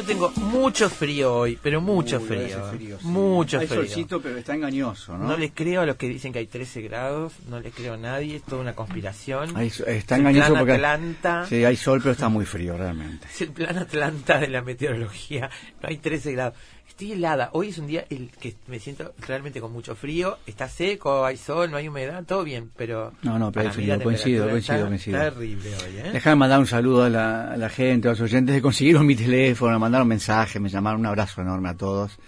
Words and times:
Yo 0.00 0.06
tengo 0.06 0.30
mucho 0.36 0.88
frío 0.88 1.34
hoy, 1.34 1.58
pero 1.62 1.80
mucho 1.80 2.18
Uy, 2.18 2.26
frío. 2.26 2.70
frío, 2.70 2.98
sí. 3.00 3.06
Mucho 3.06 3.58
Hay 3.58 3.66
frío. 3.66 3.80
solcito, 3.82 4.20
pero 4.22 4.38
está 4.38 4.54
engañoso, 4.54 5.16
¿no? 5.18 5.24
No 5.28 5.36
les 5.36 5.52
creo 5.52 5.82
a 5.82 5.86
los 5.86 5.96
que 5.96 6.08
dicen 6.08 6.32
que 6.32 6.38
hay 6.38 6.46
13 6.46 6.80
grados, 6.82 7.34
no 7.48 7.60
les 7.60 7.74
creo 7.74 7.94
a 7.94 7.96
nadie, 7.96 8.36
es 8.36 8.42
toda 8.42 8.62
una 8.62 8.74
conspiración. 8.74 9.56
Hay- 9.56 9.68
está 9.68 9.84
Es 9.90 10.10
el 10.10 10.18
engañoso 10.20 10.48
plan 10.48 10.58
porque... 10.60 10.72
Atlanta. 10.72 11.46
Sí, 11.48 11.64
hay 11.64 11.76
sol, 11.76 12.00
pero 12.00 12.12
está 12.12 12.28
muy 12.28 12.46
frío, 12.46 12.76
realmente. 12.76 13.26
Es 13.34 13.42
el 13.42 13.50
plan 13.50 13.76
Atlanta 13.76 14.38
de 14.38 14.48
la 14.48 14.62
meteorología. 14.62 15.50
No 15.82 15.88
hay 15.88 15.98
13 15.98 16.32
grados. 16.32 16.54
Estoy 16.90 17.12
helada. 17.12 17.48
Hoy 17.54 17.68
es 17.68 17.78
un 17.78 17.86
día 17.86 18.04
el 18.10 18.30
que 18.38 18.54
me 18.66 18.78
siento 18.78 19.14
realmente 19.26 19.60
con 19.60 19.72
mucho 19.72 19.94
frío. 19.94 20.36
Está 20.46 20.68
seco, 20.68 21.24
hay 21.24 21.36
sol, 21.38 21.70
no 21.70 21.78
hay 21.78 21.88
humedad, 21.88 22.22
todo 22.24 22.44
bien, 22.44 22.70
pero. 22.76 23.12
No, 23.22 23.38
no, 23.38 23.50
pero 23.50 23.68
hay 23.68 23.74
frío, 23.74 24.00
coincido, 24.02 24.48
coincido, 24.50 24.74
está 24.76 24.86
coincido. 24.88 25.18
Terrible 25.20 25.70
hoy, 25.76 25.96
¿eh? 25.98 26.10
Déjame 26.12 26.36
mandar 26.36 26.58
un 26.58 26.66
saludo 26.66 27.04
a 27.04 27.08
la, 27.08 27.52
a 27.52 27.56
la 27.56 27.68
gente, 27.70 28.08
a 28.08 28.10
los 28.10 28.20
oyentes, 28.20 28.54
que 28.54 28.60
consiguieron 28.60 29.06
mi 29.06 29.16
teléfono, 29.16 29.72
me 29.72 29.78
mandaron 29.78 30.06
mensajes, 30.08 30.60
me 30.60 30.68
llamaron, 30.68 31.00
un 31.00 31.06
abrazo 31.06 31.40
enorme 31.40 31.70
a 31.70 31.74
todos. 31.76 32.18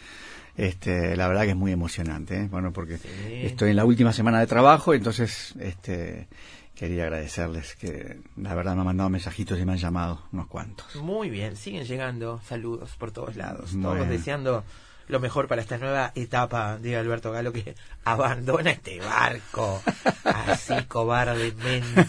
Este, 0.56 1.16
la 1.16 1.28
verdad 1.28 1.42
que 1.42 1.50
es 1.50 1.56
muy 1.56 1.72
emocionante, 1.72 2.36
¿eh? 2.36 2.48
bueno, 2.50 2.72
porque 2.72 2.98
Sí. 2.98 3.08
estoy 3.42 3.70
en 3.70 3.76
la 3.76 3.84
última 3.84 4.12
semana 4.12 4.38
de 4.40 4.46
trabajo, 4.46 4.94
entonces, 4.94 5.54
este, 5.58 6.28
quería 6.74 7.04
agradecerles 7.04 7.74
que 7.76 8.20
la 8.36 8.54
verdad 8.54 8.74
me 8.74 8.80
han 8.80 8.86
mandado 8.86 9.10
mensajitos 9.10 9.58
y 9.58 9.64
me 9.64 9.72
han 9.72 9.78
llamado 9.78 10.22
unos 10.32 10.46
cuantos. 10.48 10.94
Muy 10.96 11.30
bien, 11.30 11.56
siguen 11.56 11.84
llegando 11.84 12.40
saludos 12.48 12.90
por 12.98 13.10
todos 13.12 13.36
lados. 13.36 13.72
Muy 13.74 13.82
Todos 13.82 13.96
bien. 13.98 14.08
deseando 14.10 14.64
lo 15.08 15.20
mejor 15.20 15.46
para 15.48 15.60
esta 15.60 15.76
nueva 15.78 16.12
etapa 16.14 16.78
de 16.78 16.96
Alberto 16.96 17.32
Galo 17.32 17.52
que 17.52 17.74
abandona 18.04 18.70
este 18.70 18.98
barco 19.00 19.82
así 20.24 20.74
cobardemente. 20.88 22.06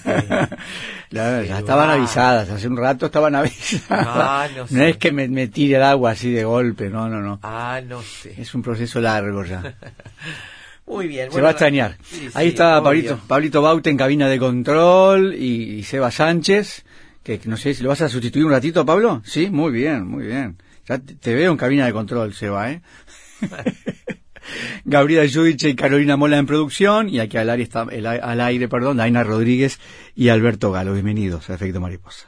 La- 1.10 1.44
ya 1.44 1.60
estaban 1.60 1.90
va. 1.90 1.94
avisadas, 1.94 2.50
hace 2.50 2.68
un 2.68 2.78
rato 2.78 3.08
estaban 3.08 3.36
avisadas. 3.36 4.08
Ah, 4.08 4.48
no 4.56 4.68
sé. 4.68 4.90
es 4.92 4.98
que 4.98 5.12
me, 5.12 5.28
me 5.28 5.48
tire 5.48 5.76
el 5.76 5.84
agua 5.84 6.12
así 6.12 6.32
de 6.32 6.46
golpe, 6.46 6.90
no, 6.90 7.10
no, 7.10 7.20
no. 7.20 7.40
Ah, 7.44 7.82
no 7.86 8.02
sé. 8.02 8.40
Es 8.42 8.56
un 8.56 8.62
proceso 8.62 9.02
largo 9.02 9.44
ya. 9.44 9.76
Muy 10.86 11.08
bien. 11.08 11.26
Se 11.28 11.32
bueno, 11.32 11.44
va 11.44 11.50
a 11.50 11.52
extrañar. 11.52 11.98
sí, 12.04 12.30
Ahí 12.34 12.48
sí, 12.48 12.50
está 12.50 12.78
obvio. 12.78 12.84
Pablito, 12.84 13.20
Pablito 13.28 13.62
Baute 13.62 13.90
en 13.90 13.98
cabina 13.98 14.28
de 14.28 14.40
control 14.40 15.34
y, 15.36 15.76
y 15.76 15.84
Seba 15.84 16.12
Sánchez, 16.12 16.84
que 17.24 17.40
no 17.46 17.58
sé 17.58 17.74
si 17.74 17.84
lo 17.84 17.90
vas 17.90 18.02
a 18.02 18.10
sustituir 18.10 18.46
un 18.46 18.52
ratito, 18.52 18.86
Pablo. 18.86 19.22
Sí, 19.26 19.50
muy 19.50 19.72
bien, 19.72 20.06
muy 20.08 20.26
bien. 20.26 20.58
Ya 20.88 21.00
te, 21.00 21.16
te 21.16 21.34
veo 21.34 21.52
en 21.52 21.58
cabina 21.58 21.86
de 21.86 21.94
control, 21.94 22.34
Seba, 22.34 22.72
¿eh? 22.72 22.82
Gabriela 24.86 25.26
Yudiche 25.26 25.70
y 25.70 25.76
Carolina 25.76 26.18
Mola 26.18 26.38
en 26.38 26.46
producción 26.46 27.08
y 27.08 27.20
aquí 27.20 27.38
al 27.38 27.50
aire, 27.50 27.64
está, 27.64 27.88
el 27.90 28.06
al 28.06 28.42
aire 28.42 28.68
perdón, 28.68 28.98
Daina 28.98 29.24
Rodríguez 29.24 29.80
y 30.16 30.30
Alberto 30.30 30.72
Galo. 30.72 30.94
Bienvenidos 30.94 31.50
a 31.50 31.56
Efecto 31.56 31.80
Mariposa. 31.80 32.28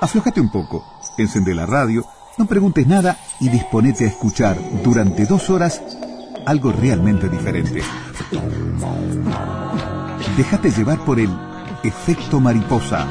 Aflojate 0.00 0.40
un 0.40 0.50
poco, 0.52 0.84
encende 1.16 1.54
la 1.54 1.64
radio, 1.64 2.04
no 2.38 2.46
preguntes 2.46 2.86
nada 2.86 3.18
y 3.40 3.48
disponete 3.48 4.04
a 4.04 4.08
escuchar 4.08 4.56
durante 4.82 5.26
dos 5.26 5.50
horas 5.50 5.82
algo 6.46 6.72
realmente 6.72 7.28
diferente. 7.28 7.82
Déjate 10.36 10.70
llevar 10.70 11.04
por 11.04 11.20
el 11.20 11.30
efecto 11.82 12.40
mariposa. 12.40 13.06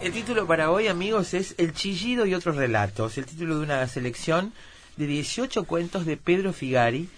El 0.00 0.12
título 0.12 0.46
para 0.46 0.70
hoy, 0.70 0.88
amigos, 0.88 1.34
es 1.34 1.54
El 1.58 1.72
chillido 1.72 2.26
y 2.26 2.34
otros 2.34 2.56
relatos. 2.56 3.18
El 3.18 3.26
título 3.26 3.58
de 3.58 3.64
una 3.64 3.86
selección 3.86 4.52
de 4.96 5.06
18 5.06 5.64
cuentos 5.64 6.06
de 6.06 6.16
Pedro 6.16 6.52
Figari, 6.52 7.08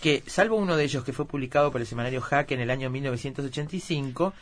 que, 0.00 0.22
salvo 0.26 0.56
uno 0.56 0.76
de 0.76 0.84
ellos 0.84 1.04
que 1.04 1.12
fue 1.12 1.26
publicado 1.26 1.70
por 1.72 1.80
el 1.80 1.86
semanario 1.86 2.20
Jaque 2.20 2.54
en 2.54 2.60
el 2.60 2.70
año 2.70 2.90
1985, 2.90 4.34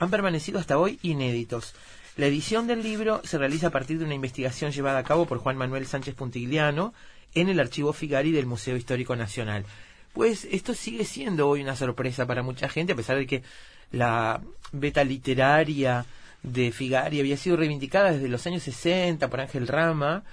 han 0.00 0.10
permanecido 0.10 0.58
hasta 0.58 0.78
hoy 0.78 0.98
inéditos. 1.02 1.74
La 2.16 2.26
edición 2.26 2.66
del 2.66 2.82
libro 2.82 3.20
se 3.24 3.38
realiza 3.38 3.68
a 3.68 3.70
partir 3.70 3.98
de 3.98 4.04
una 4.04 4.14
investigación 4.14 4.70
llevada 4.70 4.98
a 4.98 5.04
cabo 5.04 5.26
por 5.26 5.38
Juan 5.38 5.56
Manuel 5.56 5.86
Sánchez 5.86 6.14
Puntigliano 6.14 6.92
en 7.34 7.48
el 7.48 7.58
archivo 7.60 7.92
Figari 7.92 8.32
del 8.32 8.46
Museo 8.46 8.76
Histórico 8.76 9.16
Nacional. 9.16 9.64
Pues 10.12 10.46
esto 10.50 10.74
sigue 10.74 11.04
siendo 11.04 11.48
hoy 11.48 11.62
una 11.62 11.74
sorpresa 11.74 12.26
para 12.26 12.42
mucha 12.42 12.68
gente, 12.68 12.92
a 12.92 12.96
pesar 12.96 13.16
de 13.16 13.26
que 13.26 13.42
la 13.90 14.42
beta 14.72 15.04
literaria 15.04 16.04
de 16.42 16.72
Figari 16.72 17.20
había 17.20 17.36
sido 17.36 17.56
reivindicada 17.56 18.12
desde 18.12 18.28
los 18.28 18.46
años 18.46 18.62
60 18.64 19.28
por 19.28 19.40
Ángel 19.40 19.68
Rama, 19.68 20.24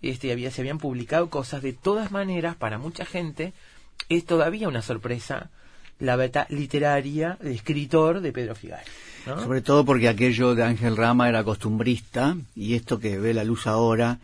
este, 0.00 0.32
había, 0.32 0.50
se 0.50 0.62
habían 0.62 0.78
publicado 0.78 1.28
cosas. 1.28 1.62
De 1.62 1.72
todas 1.72 2.10
maneras, 2.12 2.56
para 2.56 2.78
mucha 2.78 3.04
gente, 3.04 3.52
es 4.08 4.24
todavía 4.24 4.68
una 4.68 4.82
sorpresa 4.82 5.50
la 5.98 6.16
beta 6.16 6.46
literaria 6.50 7.38
de 7.40 7.54
escritor 7.54 8.20
de 8.20 8.32
Pedro 8.32 8.54
Figari. 8.54 8.84
¿no? 9.26 9.40
Sobre 9.40 9.62
todo 9.62 9.84
porque 9.84 10.08
aquello 10.08 10.54
de 10.54 10.62
Ángel 10.62 10.96
Rama 10.96 11.28
era 11.28 11.42
costumbrista 11.42 12.36
y 12.54 12.74
esto 12.74 13.00
que 13.00 13.18
ve 13.18 13.34
la 13.34 13.44
luz 13.44 13.66
ahora 13.66 14.18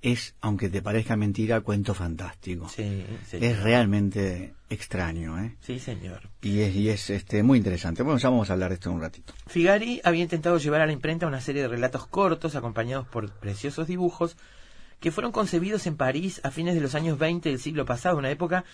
es, 0.00 0.34
aunque 0.40 0.68
te 0.68 0.80
parezca 0.80 1.16
mentira, 1.16 1.60
cuento 1.60 1.92
fantástico. 1.94 2.68
Sí. 2.68 3.04
Es 3.32 3.60
realmente 3.60 4.54
extraño, 4.70 5.38
¿eh? 5.42 5.56
Sí, 5.60 5.78
señor. 5.78 6.22
Y 6.42 6.60
es, 6.60 6.74
y 6.74 6.88
es 6.88 7.10
este, 7.10 7.42
muy 7.42 7.58
interesante. 7.58 8.02
Bueno, 8.02 8.18
ya 8.18 8.28
vamos 8.28 8.50
a 8.50 8.52
hablar 8.52 8.70
de 8.70 8.74
esto 8.74 8.90
en 8.90 8.96
un 8.96 9.02
ratito. 9.02 9.32
Figari 9.46 10.00
había 10.04 10.22
intentado 10.22 10.58
llevar 10.58 10.82
a 10.82 10.86
la 10.86 10.92
imprenta 10.92 11.26
una 11.26 11.40
serie 11.40 11.62
de 11.62 11.68
relatos 11.68 12.06
cortos 12.06 12.54
acompañados 12.54 13.06
por 13.08 13.30
preciosos 13.30 13.86
dibujos 13.86 14.36
que 15.00 15.10
fueron 15.10 15.32
concebidos 15.32 15.86
en 15.86 15.96
París 15.96 16.40
a 16.44 16.50
fines 16.50 16.74
de 16.74 16.80
los 16.80 16.94
años 16.94 17.18
20 17.18 17.48
del 17.48 17.58
siglo 17.58 17.84
pasado, 17.84 18.18
una 18.18 18.30
época 18.30 18.64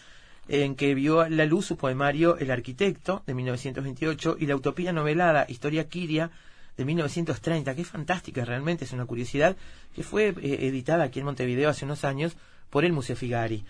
en 0.48 0.74
que 0.74 0.94
vio 0.94 1.28
la 1.28 1.46
luz 1.46 1.66
su 1.66 1.76
poemario 1.76 2.36
El 2.38 2.50
arquitecto 2.50 3.22
de 3.26 3.34
1928 3.34 4.36
y 4.38 4.46
la 4.46 4.56
utopía 4.56 4.92
novelada 4.92 5.46
Historia 5.48 5.88
Kiria 5.88 6.30
de 6.76 6.84
1930, 6.84 7.74
que 7.74 7.82
es 7.82 7.88
fantástica 7.88 8.44
realmente, 8.44 8.84
es 8.84 8.92
una 8.92 9.06
curiosidad, 9.06 9.56
que 9.94 10.02
fue 10.02 10.34
eh, 10.40 10.66
editada 10.66 11.04
aquí 11.04 11.20
en 11.20 11.26
Montevideo 11.26 11.70
hace 11.70 11.84
unos 11.84 12.04
años 12.04 12.36
por 12.70 12.84
el 12.84 12.92
Museo 12.92 13.16
Figari. 13.16 13.64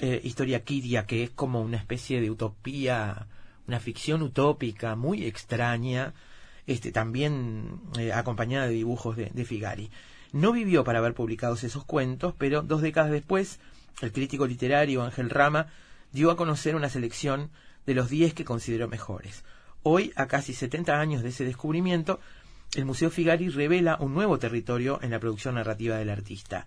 Eh, 0.00 0.20
Historia 0.24 0.62
Kiria, 0.62 1.06
que 1.06 1.22
es 1.22 1.30
como 1.30 1.60
una 1.60 1.76
especie 1.76 2.20
de 2.20 2.30
utopía, 2.30 3.26
una 3.66 3.80
ficción 3.80 4.22
utópica 4.22 4.96
muy 4.96 5.24
extraña, 5.24 6.14
este, 6.66 6.92
también 6.92 7.80
eh, 7.98 8.12
acompañada 8.12 8.66
de 8.66 8.74
dibujos 8.74 9.16
de, 9.16 9.30
de 9.32 9.44
Figari. 9.44 9.90
No 10.32 10.52
vivió 10.52 10.82
para 10.82 10.98
haber 10.98 11.14
publicados 11.14 11.62
esos 11.62 11.84
cuentos, 11.84 12.34
pero 12.36 12.62
dos 12.62 12.80
décadas 12.80 13.10
después, 13.10 13.60
el 14.00 14.12
crítico 14.12 14.46
literario 14.46 15.02
Ángel 15.02 15.30
Rama 15.30 15.68
dio 16.12 16.30
a 16.30 16.36
conocer 16.36 16.76
una 16.76 16.88
selección 16.88 17.50
de 17.86 17.94
los 17.94 18.08
10 18.08 18.34
que 18.34 18.44
consideró 18.44 18.88
mejores. 18.88 19.44
Hoy, 19.82 20.12
a 20.16 20.26
casi 20.26 20.52
70 20.52 20.98
años 20.98 21.22
de 21.22 21.28
ese 21.28 21.44
descubrimiento, 21.44 22.20
el 22.74 22.84
Museo 22.84 23.10
Figari 23.10 23.48
revela 23.48 23.96
un 24.00 24.14
nuevo 24.14 24.38
territorio 24.38 24.98
en 25.02 25.10
la 25.10 25.20
producción 25.20 25.54
narrativa 25.54 25.96
del 25.96 26.10
artista. 26.10 26.66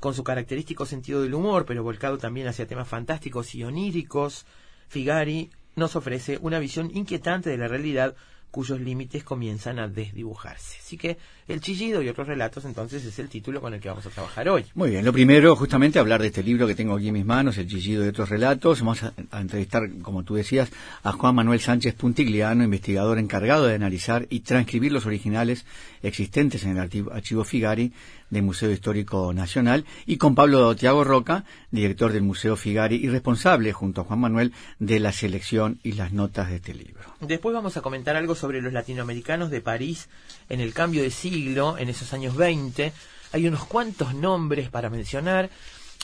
Con 0.00 0.14
su 0.14 0.24
característico 0.24 0.86
sentido 0.86 1.22
del 1.22 1.34
humor, 1.34 1.66
pero 1.66 1.82
volcado 1.82 2.18
también 2.18 2.48
hacia 2.48 2.66
temas 2.66 2.88
fantásticos 2.88 3.54
y 3.54 3.64
oníricos, 3.64 4.46
Figari 4.88 5.50
nos 5.76 5.96
ofrece 5.96 6.38
una 6.40 6.58
visión 6.58 6.90
inquietante 6.94 7.50
de 7.50 7.58
la 7.58 7.68
realidad 7.68 8.14
cuyos 8.54 8.80
límites 8.80 9.24
comienzan 9.24 9.80
a 9.80 9.88
desdibujarse. 9.88 10.78
Así 10.78 10.96
que 10.96 11.18
El 11.48 11.60
chillido 11.60 12.00
y 12.00 12.08
otros 12.08 12.28
relatos 12.28 12.64
entonces 12.64 13.04
es 13.04 13.18
el 13.18 13.28
título 13.28 13.60
con 13.60 13.74
el 13.74 13.80
que 13.80 13.88
vamos 13.88 14.06
a 14.06 14.10
trabajar 14.10 14.48
hoy. 14.48 14.64
Muy 14.74 14.90
bien, 14.90 15.04
lo 15.04 15.12
primero, 15.12 15.56
justamente, 15.56 15.98
hablar 15.98 16.22
de 16.22 16.28
este 16.28 16.44
libro 16.44 16.66
que 16.66 16.76
tengo 16.76 16.94
aquí 16.94 17.08
en 17.08 17.14
mis 17.14 17.24
manos, 17.24 17.58
El 17.58 17.66
Chillido 17.66 18.02
de 18.02 18.10
otros 18.10 18.28
relatos. 18.28 18.78
Vamos 18.78 19.02
a, 19.02 19.12
entrevistar, 19.40 19.82
como 20.02 20.22
tú 20.22 20.36
decías, 20.36 20.70
a 21.02 21.10
Juan 21.10 21.34
Manuel 21.34 21.58
Sánchez 21.58 21.94
Puntigliano, 21.96 22.62
investigador 22.62 23.18
encargado 23.18 23.66
de 23.66 23.74
analizar 23.74 24.26
y 24.30 24.40
transcribir 24.40 24.92
los 24.92 25.04
originales 25.04 25.66
existentes 26.02 26.64
en 26.64 26.76
el 26.76 27.08
archivo 27.10 27.42
Figari 27.42 27.92
del 28.34 28.42
Museo 28.42 28.70
Histórico 28.70 29.32
Nacional, 29.32 29.84
y 30.06 30.18
con 30.18 30.34
Pablo 30.34 30.74
Tiago 30.74 31.04
Roca, 31.04 31.44
director 31.70 32.12
del 32.12 32.22
Museo 32.22 32.56
Figari 32.56 32.96
y 32.96 33.08
responsable, 33.08 33.72
junto 33.72 34.00
a 34.00 34.04
Juan 34.04 34.18
Manuel, 34.18 34.52
de 34.80 34.98
la 34.98 35.12
selección 35.12 35.78
y 35.82 35.92
las 35.92 36.12
notas 36.12 36.50
de 36.50 36.56
este 36.56 36.74
libro. 36.74 37.14
Después 37.20 37.54
vamos 37.54 37.76
a 37.76 37.80
comentar 37.80 38.16
algo 38.16 38.34
sobre 38.34 38.60
los 38.60 38.72
latinoamericanos 38.72 39.50
de 39.50 39.60
París 39.60 40.08
en 40.48 40.60
el 40.60 40.74
cambio 40.74 41.02
de 41.02 41.10
siglo, 41.10 41.78
en 41.78 41.88
esos 41.88 42.12
años 42.12 42.36
20. 42.36 42.92
Hay 43.32 43.46
unos 43.46 43.64
cuantos 43.64 44.14
nombres 44.14 44.68
para 44.68 44.90
mencionar 44.90 45.48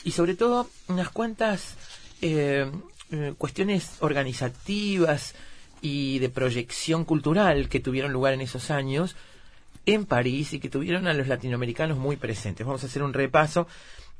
y 0.05 0.11
sobre 0.11 0.35
todo 0.35 0.69
unas 0.87 1.09
cuantas 1.09 1.75
eh, 2.21 2.71
eh, 3.11 3.33
cuestiones 3.37 3.97
organizativas 3.99 5.35
y 5.81 6.19
de 6.19 6.29
proyección 6.29 7.03
cultural 7.03 7.67
que 7.67 7.81
tuvieron 7.81 8.13
lugar 8.13 8.33
en 8.33 8.41
esos 8.41 8.71
años 8.71 9.17
en 9.85 10.05
París 10.05 10.53
y 10.53 10.59
que 10.59 10.69
tuvieron 10.69 11.07
a 11.07 11.13
los 11.13 11.27
latinoamericanos 11.27 11.97
muy 11.97 12.15
presentes. 12.15 12.65
Vamos 12.65 12.83
a 12.83 12.87
hacer 12.87 13.03
un 13.03 13.13
repaso 13.13 13.67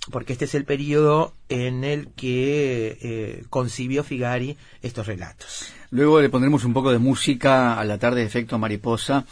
porque 0.09 0.33
este 0.33 0.45
es 0.45 0.55
el 0.55 0.65
periodo 0.65 1.33
en 1.49 1.83
el 1.83 2.07
que 2.09 2.97
eh, 3.01 3.43
concibió 3.49 4.03
Figari 4.03 4.57
estos 4.81 5.05
relatos. 5.05 5.71
Luego 5.91 6.21
le 6.21 6.29
pondremos 6.29 6.63
un 6.63 6.73
poco 6.73 6.91
de 6.91 6.97
música 6.97 7.79
a 7.79 7.85
la 7.85 7.99
tarde 7.99 8.21
de 8.21 8.27
efecto 8.27 8.57
mariposa, 8.57 9.25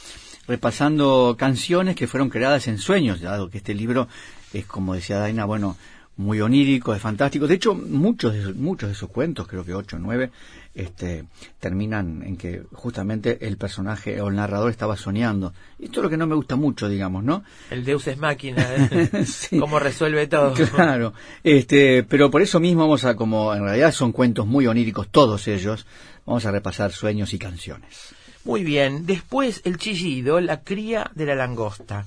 repasando 0.48 1.36
canciones 1.40 1.96
que 1.96 2.08
fueron 2.08 2.30
creadas 2.30 2.68
en 2.68 2.78
sueños, 2.78 3.22
dado 3.22 3.50
que 3.50 3.58
este 3.58 3.74
libro 3.74 4.08
es, 4.54 4.66
como 4.66 4.94
decía 4.94 5.18
Daina, 5.18 5.46
bueno, 5.46 5.78
muy 6.20 6.42
onírico, 6.42 6.94
es 6.94 7.02
fantástico. 7.02 7.48
De 7.48 7.56
hecho, 7.56 7.74
muchos 7.74 8.34
de, 8.34 8.54
muchos 8.54 8.90
de 8.90 8.96
sus 8.96 9.10
cuentos, 9.10 9.48
creo 9.48 9.64
que 9.64 9.74
ocho 9.74 9.96
o 9.96 10.00
nueve, 10.00 10.32
este, 10.76 11.24
terminan 11.62 12.24
en 12.24 12.36
que 12.36 12.64
justamente 12.74 13.48
el 13.48 13.56
personaje 13.56 14.20
o 14.20 14.28
el 14.28 14.36
narrador 14.36 14.70
estaba 14.70 14.98
soñando. 14.98 15.54
Esto 15.80 16.02
es 16.02 16.04
lo 16.04 16.10
que 16.10 16.18
no 16.18 16.28
me 16.28 16.36
gusta 16.36 16.58
mucho, 16.58 16.90
digamos, 16.90 17.24
¿no? 17.24 17.46
El 17.72 17.86
Deus 17.86 18.06
es 18.08 18.18
máquina, 18.18 18.68
¿eh? 18.76 19.10
cómo 19.60 19.80
resuelve 19.80 20.28
todo. 20.28 20.54
Claro, 20.54 21.14
este, 21.42 22.04
pero 22.04 22.30
por 22.30 22.42
eso 22.42 22.60
mismo 22.60 22.82
vamos 22.82 23.06
a, 23.06 23.16
como 23.16 23.56
en 23.56 23.64
realidad 23.64 23.94
son 23.94 24.12
cuentos 24.12 24.46
muy 24.46 24.68
oníricos 24.68 25.08
todos 25.08 25.48
ellos, 25.48 25.88
vamos 26.26 26.46
a 26.46 26.52
repasar 26.52 26.92
sueños 26.92 27.34
y 27.34 27.40
canciones. 27.40 28.14
Muy 28.44 28.66
bien, 28.66 29.06
después 29.06 29.62
el 29.64 29.78
chillido, 29.78 30.42
la 30.42 30.64
cría 30.64 31.12
de 31.16 31.26
la 31.26 31.36
langosta. 31.36 32.06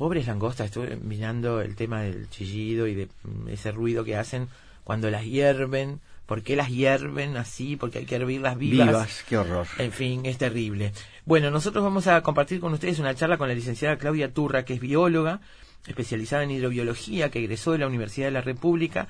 Pobres 0.00 0.26
langostas, 0.26 0.68
estuve 0.68 0.96
mirando 0.96 1.60
el 1.60 1.76
tema 1.76 2.00
del 2.00 2.30
chillido 2.30 2.86
y 2.86 2.94
de 2.94 3.08
mm, 3.22 3.48
ese 3.50 3.70
ruido 3.70 4.02
que 4.02 4.16
hacen 4.16 4.48
cuando 4.82 5.10
las 5.10 5.26
hierven. 5.26 6.00
¿Por 6.24 6.42
qué 6.42 6.56
las 6.56 6.70
hierven 6.70 7.36
así? 7.36 7.76
Porque 7.76 7.98
hay 7.98 8.06
que 8.06 8.14
hervirlas 8.14 8.56
vivas. 8.56 8.86
Vivas, 8.86 9.24
qué 9.28 9.36
horror. 9.36 9.66
En 9.76 9.92
fin, 9.92 10.24
es 10.24 10.38
terrible. 10.38 10.94
Bueno, 11.26 11.50
nosotros 11.50 11.84
vamos 11.84 12.06
a 12.06 12.22
compartir 12.22 12.60
con 12.60 12.72
ustedes 12.72 12.98
una 12.98 13.14
charla 13.14 13.36
con 13.36 13.48
la 13.48 13.54
licenciada 13.54 13.98
Claudia 13.98 14.32
Turra, 14.32 14.64
que 14.64 14.72
es 14.72 14.80
bióloga, 14.80 15.42
especializada 15.86 16.44
en 16.44 16.52
hidrobiología, 16.52 17.30
que 17.30 17.40
egresó 17.40 17.72
de 17.72 17.78
la 17.80 17.86
Universidad 17.86 18.28
de 18.28 18.32
la 18.32 18.40
República, 18.40 19.08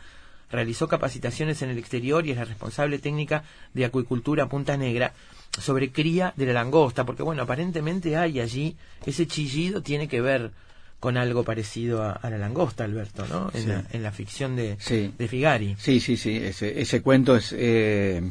realizó 0.51 0.89
capacitaciones 0.89 1.63
en 1.63 1.71
el 1.71 1.79
exterior 1.79 2.27
y 2.27 2.33
es 2.33 2.37
la 2.37 2.47
responsable 2.47 2.99
técnica 2.99 3.45
de 3.75 3.85
acuicultura 3.85 4.49
Punta 4.49 4.77
Negra 4.77 5.13
sobre 5.57 5.93
cría 5.93 6.35
de 6.37 6.47
la 6.47 6.53
langosta, 6.55 7.07
porque 7.07 7.23
bueno, 7.23 7.43
aparentemente 7.43 8.17
hay 8.17 8.41
allí, 8.41 8.77
ese 9.07 9.29
chillido 9.29 9.83
tiene 9.83 10.09
que 10.09 10.21
ver 10.21 10.51
con 11.01 11.17
algo 11.17 11.45
parecido 11.45 12.03
a, 12.03 12.31
la 12.31 12.39
langosta, 12.39 12.85
Alberto, 12.85 13.27
¿no? 13.27 13.51
En, 13.55 14.03
la, 14.03 14.13
ficción 14.13 14.55
de, 14.55 14.77
de, 14.77 15.29
Figari. 15.29 15.75
Sí, 15.79 15.99
sí, 15.99 16.17
sí, 16.17 16.37
ese, 16.37 16.81
ese 16.81 17.01
cuento 17.01 17.37
es, 17.37 17.55
eh, 17.57 18.23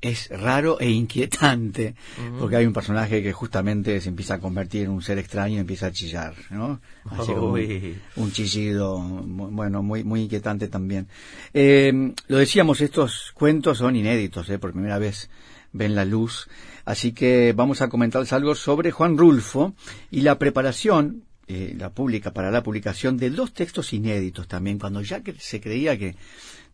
es 0.00 0.28
raro 0.30 0.78
e 0.78 0.88
inquietante, 0.88 1.96
porque 2.38 2.54
hay 2.54 2.66
un 2.66 2.72
personaje 2.72 3.20
que 3.20 3.32
justamente 3.32 4.00
se 4.00 4.10
empieza 4.10 4.34
a 4.34 4.38
convertir 4.38 4.84
en 4.84 4.90
un 4.90 5.02
ser 5.02 5.18
extraño 5.18 5.56
y 5.56 5.58
empieza 5.58 5.86
a 5.86 5.92
chillar, 5.92 6.34
¿no? 6.50 6.80
Así 7.10 7.32
un, 7.32 8.32
chillido, 8.32 9.00
bueno, 9.00 9.82
muy, 9.82 10.04
muy 10.04 10.22
inquietante 10.22 10.68
también. 10.68 11.08
Eh, 11.52 12.12
lo 12.28 12.38
decíamos, 12.38 12.80
estos 12.80 13.32
cuentos 13.34 13.78
son 13.78 13.96
inéditos, 13.96 14.48
¿eh? 14.50 14.58
por 14.60 14.72
primera 14.72 14.98
vez 14.98 15.28
ven 15.72 15.96
la 15.96 16.04
luz. 16.04 16.48
Así 16.84 17.12
que 17.12 17.52
vamos 17.54 17.82
a 17.82 17.88
comentarles 17.88 18.32
algo 18.32 18.54
sobre 18.54 18.92
Juan 18.92 19.18
Rulfo 19.18 19.74
y 20.10 20.20
la 20.20 20.38
preparación, 20.38 21.24
eh, 21.48 21.74
la 21.76 21.90
pública, 21.90 22.32
para 22.32 22.50
la 22.50 22.62
publicación 22.62 23.16
de 23.16 23.30
dos 23.30 23.54
textos 23.54 23.92
inéditos 23.92 24.46
también, 24.46 24.78
cuando 24.78 25.00
ya 25.00 25.22
se 25.38 25.60
creía 25.60 25.98
que 25.98 26.14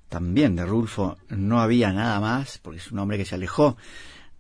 también 0.08 0.56
de 0.56 0.66
Rulfo 0.66 1.16
no 1.28 1.60
había 1.60 1.92
nada 1.92 2.20
más, 2.20 2.58
porque 2.58 2.78
es 2.78 2.90
un 2.92 2.98
hombre 2.98 3.16
que 3.16 3.24
se 3.24 3.36
alejó 3.36 3.76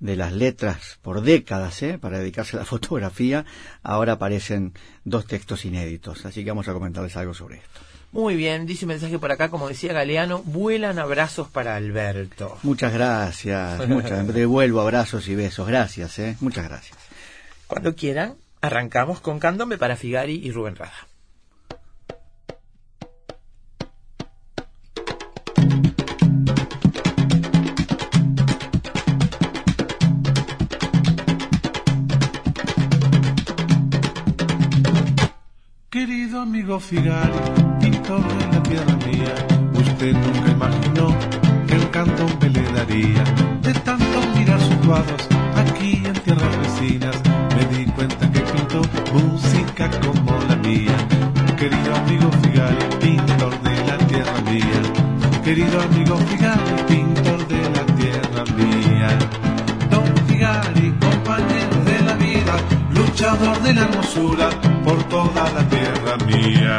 de 0.00 0.16
las 0.16 0.32
letras 0.32 0.98
por 1.02 1.22
décadas 1.22 1.82
¿eh? 1.82 1.98
para 1.98 2.18
dedicarse 2.18 2.56
a 2.56 2.60
la 2.60 2.64
fotografía, 2.74 3.44
ahora 3.82 4.14
aparecen 4.14 4.72
dos 5.04 5.26
textos 5.26 5.64
inéditos. 5.64 6.26
Así 6.26 6.44
que 6.44 6.50
vamos 6.50 6.68
a 6.68 6.72
comentarles 6.72 7.16
algo 7.16 7.32
sobre 7.32 7.56
esto. 7.56 7.80
Muy 8.12 8.36
bien, 8.36 8.64
dice 8.64 8.84
un 8.84 8.90
mensaje 8.90 9.18
por 9.18 9.32
acá, 9.32 9.48
como 9.48 9.68
decía 9.68 9.92
Galeano, 9.92 10.42
vuelan 10.44 11.00
abrazos 11.00 11.48
para 11.48 11.74
Alberto. 11.74 12.58
Muchas 12.62 12.92
gracias, 12.92 13.88
muchas, 13.88 14.32
devuelvo 14.32 14.80
abrazos 14.80 15.26
y 15.26 15.34
besos, 15.34 15.66
gracias, 15.66 16.18
¿eh? 16.20 16.36
muchas 16.40 16.68
gracias. 16.68 16.96
Cuando 17.66 17.96
quieran, 17.96 18.34
arrancamos 18.64 19.20
con 19.20 19.38
Candombe 19.38 19.76
para 19.76 19.94
Figari 19.94 20.40
y 20.42 20.50
Rubén 20.50 20.76
Rada. 20.76 20.92
Querido 35.90 36.40
amigo 36.40 36.80
Figari, 36.80 37.32
en 37.82 37.92
la 38.50 38.62
tierra 38.62 38.96
mía. 39.06 39.34
Usted 39.74 40.12
nunca 40.12 40.50
imaginó 40.50 41.14
que 41.66 41.74
el 41.74 41.90
candombe 41.90 42.48
le 42.50 42.62
daría. 42.72 43.24
De 43.62 43.74
tanto 43.74 44.20
mirar 44.36 44.60
sus 44.60 44.76
cuadros 44.86 45.28
aquí 45.56 46.02
en 46.04 46.14
tierras 46.14 46.58
vecinas, 46.58 47.22
me 47.54 47.76
di 47.76 47.84
cuenta 47.92 48.13
música 49.14 49.90
como 50.02 50.38
la 50.48 50.56
mía. 50.56 50.96
Querido 51.56 51.90
amigo 51.96 52.30
Figari, 52.42 52.84
pintor 53.00 53.54
de 53.62 53.76
la 53.88 53.96
tierra 54.10 54.38
mía. 54.50 54.80
Querido 55.44 55.80
amigo 55.80 56.16
Figari, 56.28 56.74
pintor 56.88 57.40
de 57.48 57.62
la 57.76 57.84
tierra 58.00 58.42
mía. 58.58 59.08
Don 59.90 60.06
Figari, 60.26 60.86
compañero 61.06 61.76
de 61.90 61.98
la 62.08 62.14
vida, 62.14 62.54
luchador 62.90 63.56
de 63.62 63.74
la 63.74 63.82
hermosura 63.82 64.50
por 64.84 65.02
toda 65.04 65.42
la 65.56 65.62
tierra 65.68 66.16
mía 66.26 66.78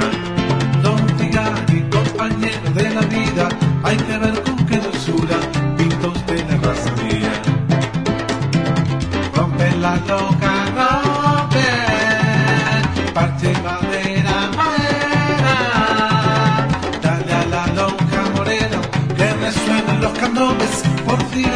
y 1.73 1.81
compañero 1.89 2.71
de 2.73 2.89
la 2.89 3.01
vida, 3.01 3.49
hay 3.83 3.97
que 3.97 4.17
ver 4.17 4.43
con 4.43 4.65
qué 4.65 4.77
dulzura 4.77 5.37
pintos 5.77 6.25
de 6.27 6.37
la 6.45 6.57
raza 6.57 6.91
mía. 7.03 7.33
Rompe 9.35 9.75
la 9.77 9.95
loca, 10.07 10.34
candones 21.15 21.17
por 21.17 21.25
fin 21.31 21.55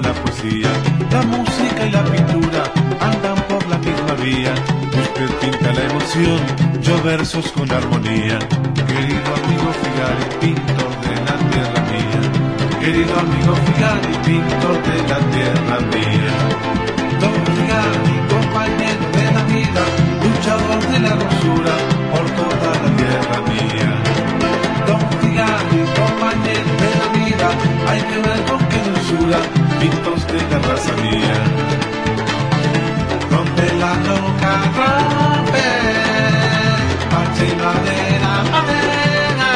la 0.00 0.12
poesía, 0.12 0.72
la 1.10 1.22
música 1.22 1.53
yo 6.80 7.02
versos 7.02 7.50
con 7.50 7.68
armonía. 7.72 8.38
Querido 8.86 9.30
amigo 9.34 9.68
Figari, 9.82 10.26
pintor 10.40 10.92
de 11.02 11.14
la 11.26 11.36
tierra 11.50 11.80
mía. 11.90 12.20
Querido 12.80 13.18
amigo 13.18 13.54
Figari, 13.64 14.14
pintor 14.24 14.76
de 14.86 14.96
la 15.10 15.18
tierra 15.34 15.76
mía. 15.92 16.36
Don 17.20 17.34
Figari, 17.56 18.14
compañero 18.30 19.04
de 19.18 19.24
la 19.34 19.42
vida, 19.54 19.82
luchador 20.22 20.80
de 20.92 20.98
la 21.00 21.14
rosura 21.16 21.74
por 22.12 22.26
toda 22.38 22.70
la 22.82 22.90
tierra 22.96 23.38
mía. 23.50 23.92
Don 24.86 25.00
Figari, 25.20 25.80
compañero 25.98 26.72
de 26.82 26.90
la 27.00 27.08
vida, 27.24 27.48
hay 27.88 28.00
que 28.02 28.18
ver 28.28 28.40
con 28.44 28.58
qué 28.68 28.78
dulzura 28.88 29.38
de 30.34 30.40
la 30.50 30.58
raza 30.60 30.92
mía. 31.02 31.83
Madera, 37.64 38.32
madera. 38.52 39.50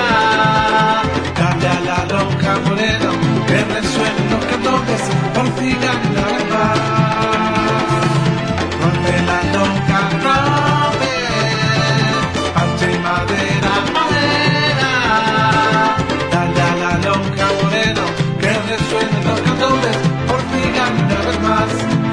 Dale 1.39 1.69
a 1.69 1.81
la 1.89 1.99
loca 2.13 2.53
morena, 2.65 3.11
que 3.49 3.59
resuenen 3.75 4.27
los 4.33 4.45
cantones, 4.51 5.03
por 5.35 5.47
fin 5.57 5.77
la 5.85 6.25
verdad. 6.33 6.77
Rompe 8.83 9.17
la 9.31 9.41
loca, 9.57 9.99
rompe, 10.25 11.15
parche 12.55 12.91
madera, 13.07 13.73
madera. 13.97 14.93
Dale 16.33 16.63
a 16.71 16.75
la 16.83 16.93
loca 17.09 17.47
morena, 17.61 18.05
que 18.41 18.53
resuenen 18.71 19.23
los 19.29 19.41
cantones, 19.47 19.97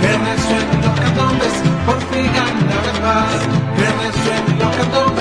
que 0.02 0.12
resuenen 0.28 0.80
los 0.86 0.96
candombes, 1.00 1.56
por 1.86 2.00
fin 2.10 2.32
una 2.64 2.78
vez 2.86 2.98
más, 3.06 3.40
que 3.78 3.88
resuenen 4.04 4.56
los 4.60 4.76
candombes, 4.78 5.15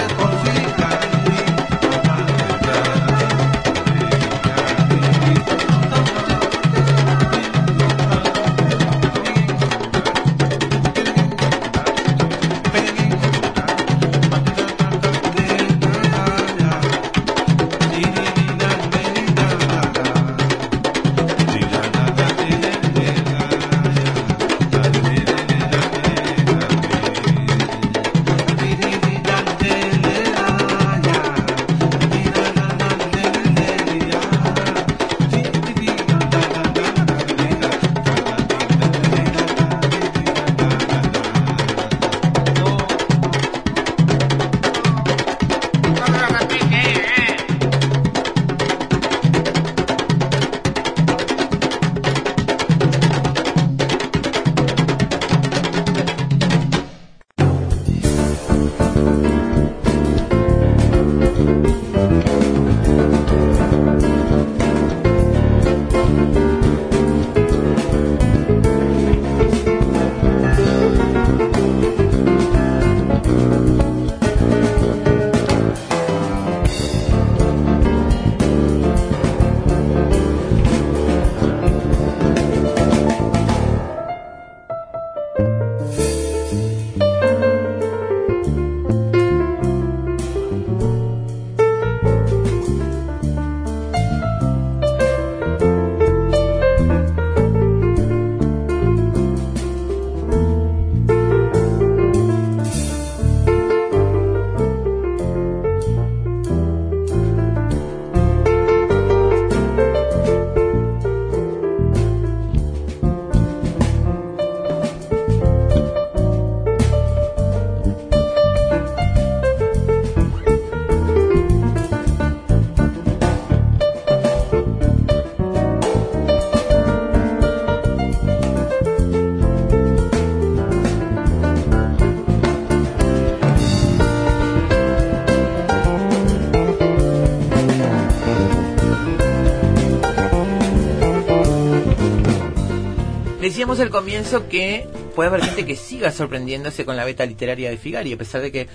Decíamos 143.54 143.78
al 143.78 143.90
comienzo 143.90 144.48
que 144.48 144.88
puede 145.14 145.28
haber 145.28 145.44
gente 145.44 145.64
que 145.64 145.76
siga 145.76 146.10
sorprendiéndose 146.10 146.84
con 146.84 146.96
la 146.96 147.04
beta 147.04 147.24
literaria 147.24 147.70
de 147.70 147.76
Figari, 147.76 148.12
a 148.12 148.18
pesar 148.18 148.42
de 148.42 148.50
que, 148.50 148.66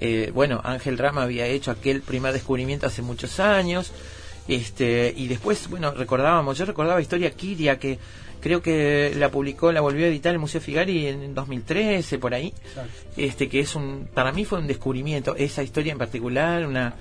eh, 0.00 0.32
bueno, 0.34 0.60
Ángel 0.64 0.98
Rama 0.98 1.22
había 1.22 1.46
hecho 1.46 1.70
aquel 1.70 2.02
primer 2.02 2.32
descubrimiento 2.32 2.84
hace 2.84 3.00
muchos 3.00 3.38
años, 3.38 3.92
este, 4.48 5.14
y 5.16 5.28
después, 5.28 5.70
bueno, 5.70 5.92
recordábamos, 5.92 6.58
yo 6.58 6.64
recordaba 6.64 7.00
Historia 7.00 7.30
Kiria, 7.30 7.78
que 7.78 8.00
creo 8.40 8.60
que 8.60 9.14
la 9.16 9.30
publicó, 9.30 9.70
la 9.70 9.80
volvió 9.80 10.04
a 10.04 10.08
editar 10.08 10.32
el 10.32 10.40
Museo 10.40 10.60
Figari 10.60 11.06
en 11.06 11.32
2013, 11.32 12.18
por 12.18 12.34
ahí, 12.34 12.52
este, 13.16 13.48
que 13.48 13.60
es 13.60 13.76
un, 13.76 14.08
para 14.12 14.32
mí 14.32 14.44
fue 14.44 14.58
un 14.58 14.66
descubrimiento, 14.66 15.36
esa 15.36 15.62
historia 15.62 15.92
en 15.92 15.98
particular, 15.98 16.66
una, 16.66 16.96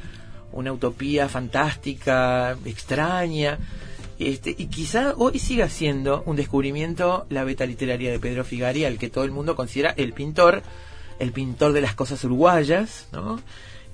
una 0.51 0.71
utopía 0.71 1.27
fantástica, 1.27 2.55
extraña, 2.63 3.57
este, 4.19 4.55
y 4.57 4.67
quizá 4.67 5.13
hoy 5.17 5.39
siga 5.39 5.69
siendo 5.69 6.23
un 6.25 6.35
descubrimiento 6.35 7.25
la 7.29 7.43
beta 7.43 7.65
literaria 7.65 8.11
de 8.11 8.19
Pedro 8.19 8.43
Figari, 8.43 8.85
al 8.85 8.97
que 8.97 9.09
todo 9.09 9.23
el 9.23 9.31
mundo 9.31 9.55
considera 9.55 9.91
el 9.91 10.13
pintor, 10.13 10.61
el 11.19 11.31
pintor 11.31 11.73
de 11.73 11.81
las 11.81 11.95
cosas 11.95 12.23
uruguayas, 12.23 13.07
¿no? 13.11 13.39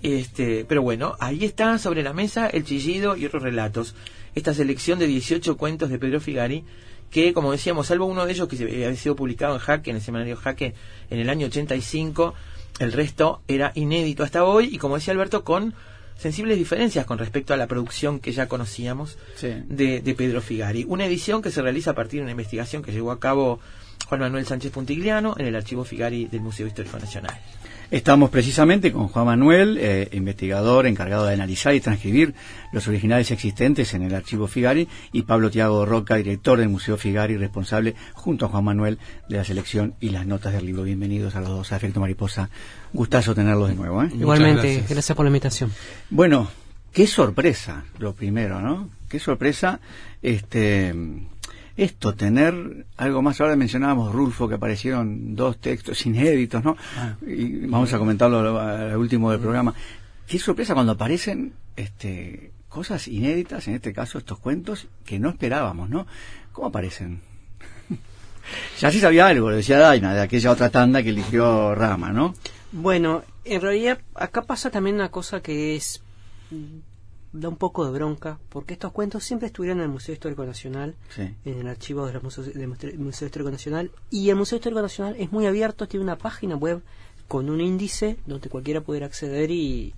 Este, 0.01 0.65
pero 0.65 0.81
bueno, 0.81 1.15
ahí 1.19 1.43
está 1.43 1.77
sobre 1.77 2.03
la 2.03 2.13
mesa 2.13 2.47
El 2.47 2.63
Chillido 2.63 3.17
y 3.17 3.25
otros 3.25 3.43
relatos. 3.43 3.95
Esta 4.35 4.53
selección 4.53 4.99
de 4.99 5.07
18 5.07 5.57
cuentos 5.57 5.89
de 5.89 5.99
Pedro 5.99 6.21
Figari, 6.21 6.63
que 7.11 7.33
como 7.33 7.51
decíamos, 7.51 7.87
salvo 7.87 8.05
uno 8.05 8.25
de 8.25 8.31
ellos 8.31 8.47
que 8.47 8.63
había 8.63 8.95
sido 8.95 9.15
publicado 9.15 9.55
en 9.55 9.59
Jaque, 9.59 9.89
en 9.89 9.97
el 9.97 10.01
semanario 10.01 10.37
Jaque, 10.37 10.73
en 11.09 11.19
el 11.19 11.29
año 11.29 11.47
85, 11.47 12.33
el 12.79 12.93
resto 12.93 13.41
era 13.47 13.71
inédito 13.75 14.23
hasta 14.23 14.45
hoy 14.45 14.69
y 14.71 14.77
como 14.77 14.95
decía 14.95 15.13
Alberto, 15.13 15.43
con 15.43 15.73
sensibles 16.19 16.57
diferencias 16.57 17.05
con 17.05 17.17
respecto 17.17 17.53
a 17.53 17.57
la 17.57 17.67
producción 17.67 18.19
que 18.19 18.33
ya 18.33 18.47
conocíamos 18.47 19.17
de, 19.41 20.01
de, 20.01 20.15
Pedro 20.15 20.41
Figari. 20.41 20.85
Una 20.87 21.05
edición 21.05 21.41
que 21.41 21.49
se 21.49 21.61
realiza 21.61 21.91
a 21.91 21.95
partir 21.95 22.19
de 22.19 22.23
una 22.23 22.31
investigación 22.31 22.83
que 22.83 22.91
llevó 22.91 23.11
a 23.11 23.19
cabo 23.19 23.59
Juan 24.09 24.21
Manuel 24.21 24.45
Sánchez 24.47 24.71
Puntigliano 24.71 25.35
en 25.37 25.45
el 25.45 25.55
archivo 25.55 25.83
Figari 25.83 26.25
del 26.25 26.41
Museo 26.41 26.65
Histórico 26.65 26.97
Nacional. 26.97 27.39
Estamos 27.91 28.31
precisamente 28.31 28.91
con 28.91 29.07
Juan 29.07 29.25
Manuel, 29.27 29.77
eh, 29.79 30.09
investigador 30.13 30.87
encargado 30.87 31.25
de 31.25 31.33
analizar 31.33 31.75
y 31.75 31.79
transcribir 31.79 32.33
los 32.71 32.87
originales 32.87 33.29
existentes 33.29 33.93
en 33.93 34.01
el 34.01 34.15
archivo 34.15 34.47
Figari, 34.47 34.87
y 35.11 35.23
Pablo 35.23 35.51
Tiago 35.51 35.85
Roca, 35.85 36.15
director 36.15 36.57
del 36.57 36.69
Museo 36.69 36.97
Figari, 36.97 37.37
responsable, 37.37 37.93
junto 38.13 38.47
a 38.47 38.49
Juan 38.49 38.63
Manuel, 38.63 38.97
de 39.27 39.37
la 39.37 39.43
selección 39.43 39.93
y 39.99 40.09
las 40.09 40.25
notas 40.25 40.53
del 40.53 40.65
libro. 40.65 40.83
Bienvenidos 40.83 41.35
a 41.35 41.41
los 41.41 41.49
dos 41.49 41.71
a 41.71 41.75
Efecto 41.75 41.99
Mariposa. 41.99 42.49
Gustazo 42.93 43.35
tenerlos 43.35 43.69
de 43.69 43.75
nuevo. 43.75 44.01
¿eh? 44.01 44.09
Igualmente, 44.11 44.83
gracias. 44.89 45.15
por 45.15 45.25
la 45.25 45.29
invitación. 45.29 45.71
Bueno, 46.09 46.49
qué 46.91 47.05
sorpresa, 47.05 47.85
lo 47.99 48.13
primero, 48.13 48.59
¿no? 48.59 48.89
Qué 49.07 49.19
sorpresa, 49.19 49.79
este 50.23 50.95
esto, 51.83 52.13
tener 52.13 52.85
algo 52.97 53.21
más. 53.21 53.39
Ahora 53.39 53.55
mencionábamos, 53.55 54.13
Rulfo, 54.13 54.49
que 54.49 54.55
aparecieron 54.55 55.35
dos 55.35 55.59
textos 55.59 56.05
inéditos, 56.05 56.63
¿no? 56.63 56.75
Ah. 56.97 57.15
y 57.25 57.65
vamos 57.67 57.93
a 57.93 57.97
comentarlo 57.97 58.59
al 58.59 58.97
último 58.97 59.31
del 59.31 59.39
programa. 59.39 59.73
Qué 60.27 60.37
sorpresa 60.37 60.73
cuando 60.73 60.91
aparecen 60.91 61.53
este, 61.75 62.51
cosas 62.67 63.07
inéditas, 63.07 63.67
en 63.67 63.75
este 63.75 63.93
caso 63.93 64.17
estos 64.17 64.39
cuentos, 64.39 64.87
que 65.05 65.19
no 65.19 65.29
esperábamos, 65.29 65.89
¿no? 65.89 66.05
¿Cómo 66.51 66.67
aparecen? 66.67 67.21
ya 68.79 68.91
sí 68.91 68.99
sabía 68.99 69.27
algo, 69.27 69.49
lo 69.49 69.55
decía 69.55 69.79
Daina, 69.79 70.13
de 70.13 70.21
aquella 70.21 70.51
otra 70.51 70.69
tanda 70.69 71.01
que 71.01 71.09
eligió 71.09 71.73
Rama, 71.75 72.11
¿no? 72.11 72.35
Bueno, 72.71 73.23
en 73.45 73.61
realidad 73.61 73.99
acá 74.15 74.41
pasa 74.41 74.69
también 74.69 74.95
una 74.95 75.09
cosa 75.09 75.41
que 75.41 75.75
es 75.75 76.01
da 77.31 77.49
un 77.49 77.57
poco 77.57 77.85
de 77.85 77.91
bronca, 77.91 78.39
porque 78.49 78.73
estos 78.73 78.91
cuentos 78.91 79.23
siempre 79.23 79.47
estuvieron 79.47 79.79
en 79.79 79.85
el 79.85 79.89
Museo 79.89 80.13
Histórico 80.13 80.45
Nacional, 80.45 80.95
en 81.17 81.59
el 81.59 81.67
archivo 81.67 82.07
del 82.07 82.21
Museo, 82.21 82.43
Museo 82.97 83.27
Histórico 83.27 83.51
Nacional, 83.51 83.91
y 84.09 84.29
el 84.29 84.35
Museo 84.35 84.57
Histórico 84.57 84.81
Nacional 84.81 85.15
es 85.19 85.31
muy 85.31 85.45
abierto, 85.45 85.87
tiene 85.87 86.03
una 86.03 86.17
página 86.17 86.55
web 86.55 86.81
con 87.29 87.49
un 87.49 87.61
índice 87.61 88.17
donde 88.25 88.49
cualquiera 88.49 88.81
pudiera 88.81 89.05
acceder 89.05 89.51
y 89.51 89.93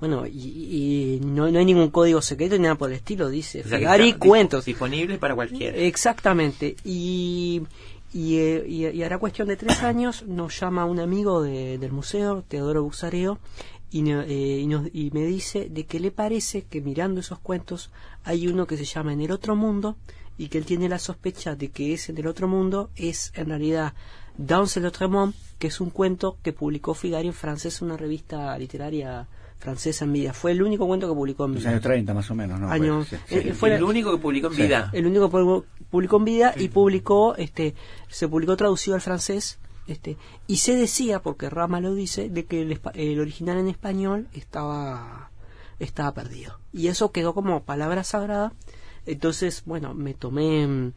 bueno 0.00 0.26
y, 0.26 1.20
no, 1.22 1.44
hay 1.44 1.64
ningún 1.64 1.90
código 1.90 2.20
secreto 2.20 2.56
ni 2.56 2.64
nada 2.64 2.74
por 2.74 2.90
el 2.90 2.96
estilo 2.96 3.30
dice 3.30 3.62
o 3.64 4.18
cuentos. 4.18 4.64
disponibles 4.64 5.18
para 5.18 5.36
cualquiera. 5.36 5.78
Exactamente 5.78 6.74
y 6.84 7.62
y, 8.12 8.36
eh, 8.36 8.66
y, 8.68 9.02
hará 9.04 9.18
cuestión 9.18 9.48
de 9.48 9.56
tres 9.56 9.82
años 9.82 10.24
nos 10.26 10.58
llama 10.60 10.84
un 10.84 11.00
amigo 11.00 11.40
del 11.42 11.92
museo 11.92 12.42
Teodoro 12.46 12.84
Busareo 13.92 14.22
eh, 14.26 14.90
y, 14.92 15.10
me 15.10 15.24
dice 15.26 15.68
de 15.70 15.84
que 15.84 16.00
le 16.00 16.10
parece 16.10 16.62
que 16.62 16.80
mirando 16.80 17.20
esos 17.20 17.38
cuentos 17.38 17.90
hay 18.24 18.48
uno 18.48 18.66
que 18.66 18.76
se 18.76 18.84
llama 18.84 19.12
En 19.12 19.20
el 19.20 19.30
otro 19.30 19.56
mundo 19.56 19.96
y 20.38 20.48
que 20.48 20.58
él 20.58 20.64
tiene 20.64 20.88
la 20.88 20.98
sospecha 20.98 21.54
de 21.54 21.70
que 21.70 21.92
ese 21.92 22.12
en 22.12 22.18
el 22.18 22.26
otro 22.26 22.48
mundo 22.48 22.90
es 22.96 23.32
en 23.34 23.46
realidad 23.46 23.94
Dans 24.38 24.76
le 24.76 24.86
autre 24.86 25.08
monde, 25.08 25.34
que 25.58 25.66
es 25.66 25.80
un 25.80 25.90
cuento 25.90 26.38
que 26.42 26.52
publicó 26.52 26.94
Figari 26.94 27.28
en 27.28 27.34
francés, 27.34 27.82
una 27.82 27.98
revista 27.98 28.56
literaria 28.56 29.28
francesa 29.58 30.06
en 30.06 30.12
vida. 30.12 30.32
Fue 30.32 30.52
el 30.52 30.62
único 30.62 30.86
cuento 30.86 31.06
que 31.06 31.14
publicó 31.14 31.44
en 31.44 31.54
vida. 31.54 31.68
años 31.68 31.82
30 31.82 32.14
más 32.14 32.30
o 32.30 32.34
menos, 32.34 32.58
¿no? 32.58 32.74
Eh, 33.28 33.52
fue 33.52 33.74
el, 33.74 33.82
único 33.82 34.10
que 34.10 34.18
publicó 34.18 34.48
en 34.48 34.56
vida. 34.56 34.90
El 34.92 35.06
único 35.06 35.30
que 35.30 35.66
publicó 35.90 36.16
en 36.16 36.24
vida 36.24 36.54
y 36.56 36.68
publicó, 36.68 37.36
este, 37.36 37.74
se 38.08 38.26
publicó 38.26 38.56
traducido 38.56 38.94
al 38.94 39.02
francés 39.02 39.58
este, 39.86 40.16
y 40.46 40.58
se 40.58 40.76
decía, 40.76 41.22
porque 41.22 41.50
Rama 41.50 41.80
lo 41.80 41.94
dice, 41.94 42.28
de 42.28 42.44
que 42.44 42.62
el, 42.62 43.20
original 43.20 43.58
en 43.58 43.68
español 43.68 44.28
estaba, 44.32 45.30
estaba 45.78 46.14
perdido. 46.14 46.58
Y 46.72 46.88
eso 46.88 47.12
quedó 47.12 47.34
como 47.34 47.64
palabra 47.64 48.04
sagrada. 48.04 48.52
Entonces, 49.06 49.62
bueno, 49.66 49.94
me 49.94 50.14
tomé 50.14 50.66
mm, 50.66 50.92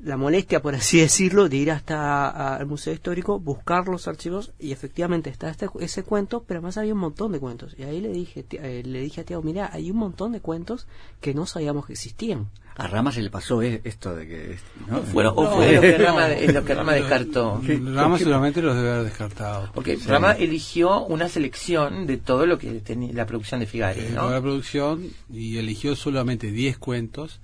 la 0.00 0.16
molestia, 0.16 0.62
por 0.62 0.74
así 0.74 0.98
decirlo, 1.00 1.48
de 1.48 1.56
ir 1.56 1.70
hasta 1.70 2.56
al 2.56 2.66
Museo 2.66 2.94
Histórico, 2.94 3.38
buscar 3.38 3.86
los 3.88 4.08
archivos 4.08 4.52
y 4.58 4.72
efectivamente 4.72 5.28
está 5.28 5.50
este, 5.50 5.68
ese 5.80 6.02
cuento, 6.02 6.44
pero 6.46 6.58
además 6.58 6.78
había 6.78 6.94
un 6.94 7.00
montón 7.00 7.32
de 7.32 7.40
cuentos. 7.40 7.74
Y 7.78 7.82
ahí 7.82 8.00
le 8.00 8.10
dije, 8.10 8.46
eh, 8.50 8.82
le 8.84 9.00
dije 9.00 9.20
a 9.20 9.24
Tiago, 9.24 9.42
mira, 9.42 9.68
hay 9.72 9.90
un 9.90 9.98
montón 9.98 10.32
de 10.32 10.40
cuentos 10.40 10.86
que 11.20 11.34
no 11.34 11.44
sabíamos 11.44 11.86
que 11.86 11.92
existían 11.92 12.48
a 12.76 12.86
Rama 12.86 13.12
se 13.12 13.22
le 13.22 13.30
pasó 13.30 13.62
eh, 13.62 13.80
esto 13.84 14.14
de 14.14 14.26
que... 14.26 14.58
¿no? 14.88 15.02
Bueno, 15.12 15.32
o 15.36 15.56
fue 15.56 15.74
lo 15.74 15.80
que 15.80 15.98
Rama, 15.98 16.28
lo 16.28 16.64
que 16.64 16.74
Rama 16.74 16.92
descartó. 16.92 17.60
Rama 17.94 18.18
seguramente 18.18 18.62
los 18.62 18.74
debe 18.74 18.90
haber 18.90 19.04
descartado. 19.04 19.70
Porque 19.74 19.98
Rama 20.06 20.32
eligió 20.32 21.04
una 21.04 21.28
selección 21.28 22.06
de 22.06 22.16
todo 22.16 22.46
lo 22.46 22.58
que 22.58 22.70
tenía 22.80 23.12
la 23.12 23.26
producción 23.26 23.60
de 23.60 23.66
Figari, 23.66 24.02
¿no? 24.14 24.30
La 24.30 24.40
producción 24.40 25.10
y 25.32 25.58
eligió 25.58 25.96
solamente 25.96 26.50
10 26.50 26.78
cuentos 26.78 27.40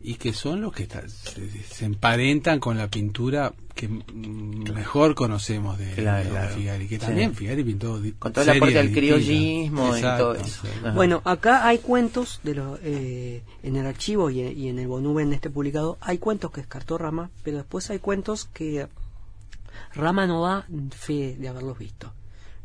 y 0.00 0.14
que 0.14 0.32
son 0.32 0.60
los 0.60 0.72
que 0.72 0.86
se, 0.86 1.84
emparentan 1.84 2.60
con 2.60 2.76
la 2.76 2.88
pintura 2.88 3.52
que 3.74 3.88
mejor 3.88 5.14
conocemos 5.14 5.78
de, 5.78 5.86
Figari, 5.86 6.86
que 6.86 6.98
también 6.98 7.34
Figari 7.34 7.64
pintó 7.64 8.00
con 8.18 8.32
todo 8.32 8.44
el 8.44 8.50
aporte 8.50 8.78
al 8.78 8.92
criollismo 8.92 9.96
y 9.96 10.00
todo 10.00 10.34
eso. 10.34 10.62
Bueno, 10.94 11.20
acá 11.24 11.66
hay 11.66 11.78
cuentos 11.78 12.40
de 12.44 12.54
los 12.54 12.78
eh, 12.82 13.42
en 13.62 13.76
el 13.76 13.86
archivo 13.86 14.30
y, 14.30 14.40
y 14.42 14.68
en 14.68 14.78
el 14.78 14.86
volumen 14.86 15.32
este 15.32 15.50
publicado 15.50 15.98
hay 16.00 16.18
cuentos 16.18 16.52
que 16.52 16.60
descartó 16.60 16.98
Rama, 16.98 17.30
pero 17.42 17.58
después 17.58 17.90
hay 17.90 17.98
cuentos 17.98 18.44
que 18.52 18.86
Rama 19.94 20.26
no 20.26 20.42
da 20.44 20.66
fe 20.90 21.36
de 21.38 21.48
haberlos 21.48 21.78
visto. 21.78 22.12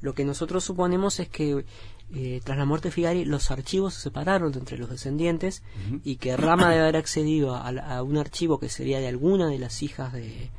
Lo 0.01 0.13
que 0.13 0.23
nosotros 0.23 0.63
suponemos 0.63 1.19
es 1.19 1.27
que 1.27 1.65
eh, 2.13 2.41
tras 2.43 2.57
la 2.57 2.65
muerte 2.65 2.87
de 2.87 2.91
Figari, 2.91 3.25
los 3.25 3.51
archivos 3.51 3.93
se 3.93 4.01
separaron 4.01 4.53
entre 4.55 4.77
los 4.77 4.89
descendientes 4.89 5.61
y 6.03 6.15
que 6.15 6.35
Rama 6.35 6.69
debe 6.69 6.81
haber 6.81 6.97
accedido 6.97 7.55
a, 7.55 8.01
un 8.01 8.17
archivo 8.17 8.59
que 8.59 8.69
sería 8.69 8.99
de 8.99 9.07
alguna 9.07 9.47
de 9.47 9.59
las 9.59 9.83
hijas 9.83 10.13
de, 10.13 10.49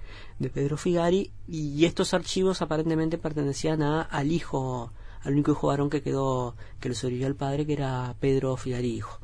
Pedro 0.55 0.79
Figari 0.79 1.33
y 1.49 1.85
estos 1.85 2.15
archivos 2.15 2.63
aparentemente 2.63 3.19
pertenecían 3.19 3.83
a, 3.83 4.01
al 4.01 4.33
hijo, 4.33 4.91
al 5.23 5.35
único 5.35 5.53
hijo 5.53 5.67
varón 5.67 5.91
que 5.91 6.03
quedó, 6.03 6.55
que 6.81 6.89
le 6.89 6.95
sobrevivió 6.95 7.27
al 7.27 7.35
padre, 7.35 7.67
que 7.67 7.75
era 7.75 8.15
Pedro 8.21 8.57
Figari 8.57 8.95
hijo. 8.95 9.19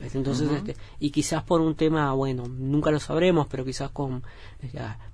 Entonces, 0.00 0.48
este, 0.50 0.76
y 1.00 1.10
quizás 1.10 1.42
por 1.42 1.60
un 1.60 1.74
tema, 1.74 2.12
bueno, 2.12 2.46
nunca 2.46 2.90
lo 2.90 3.00
sabremos, 3.00 3.46
pero 3.48 3.64
quizás 3.64 3.90
con 3.90 4.22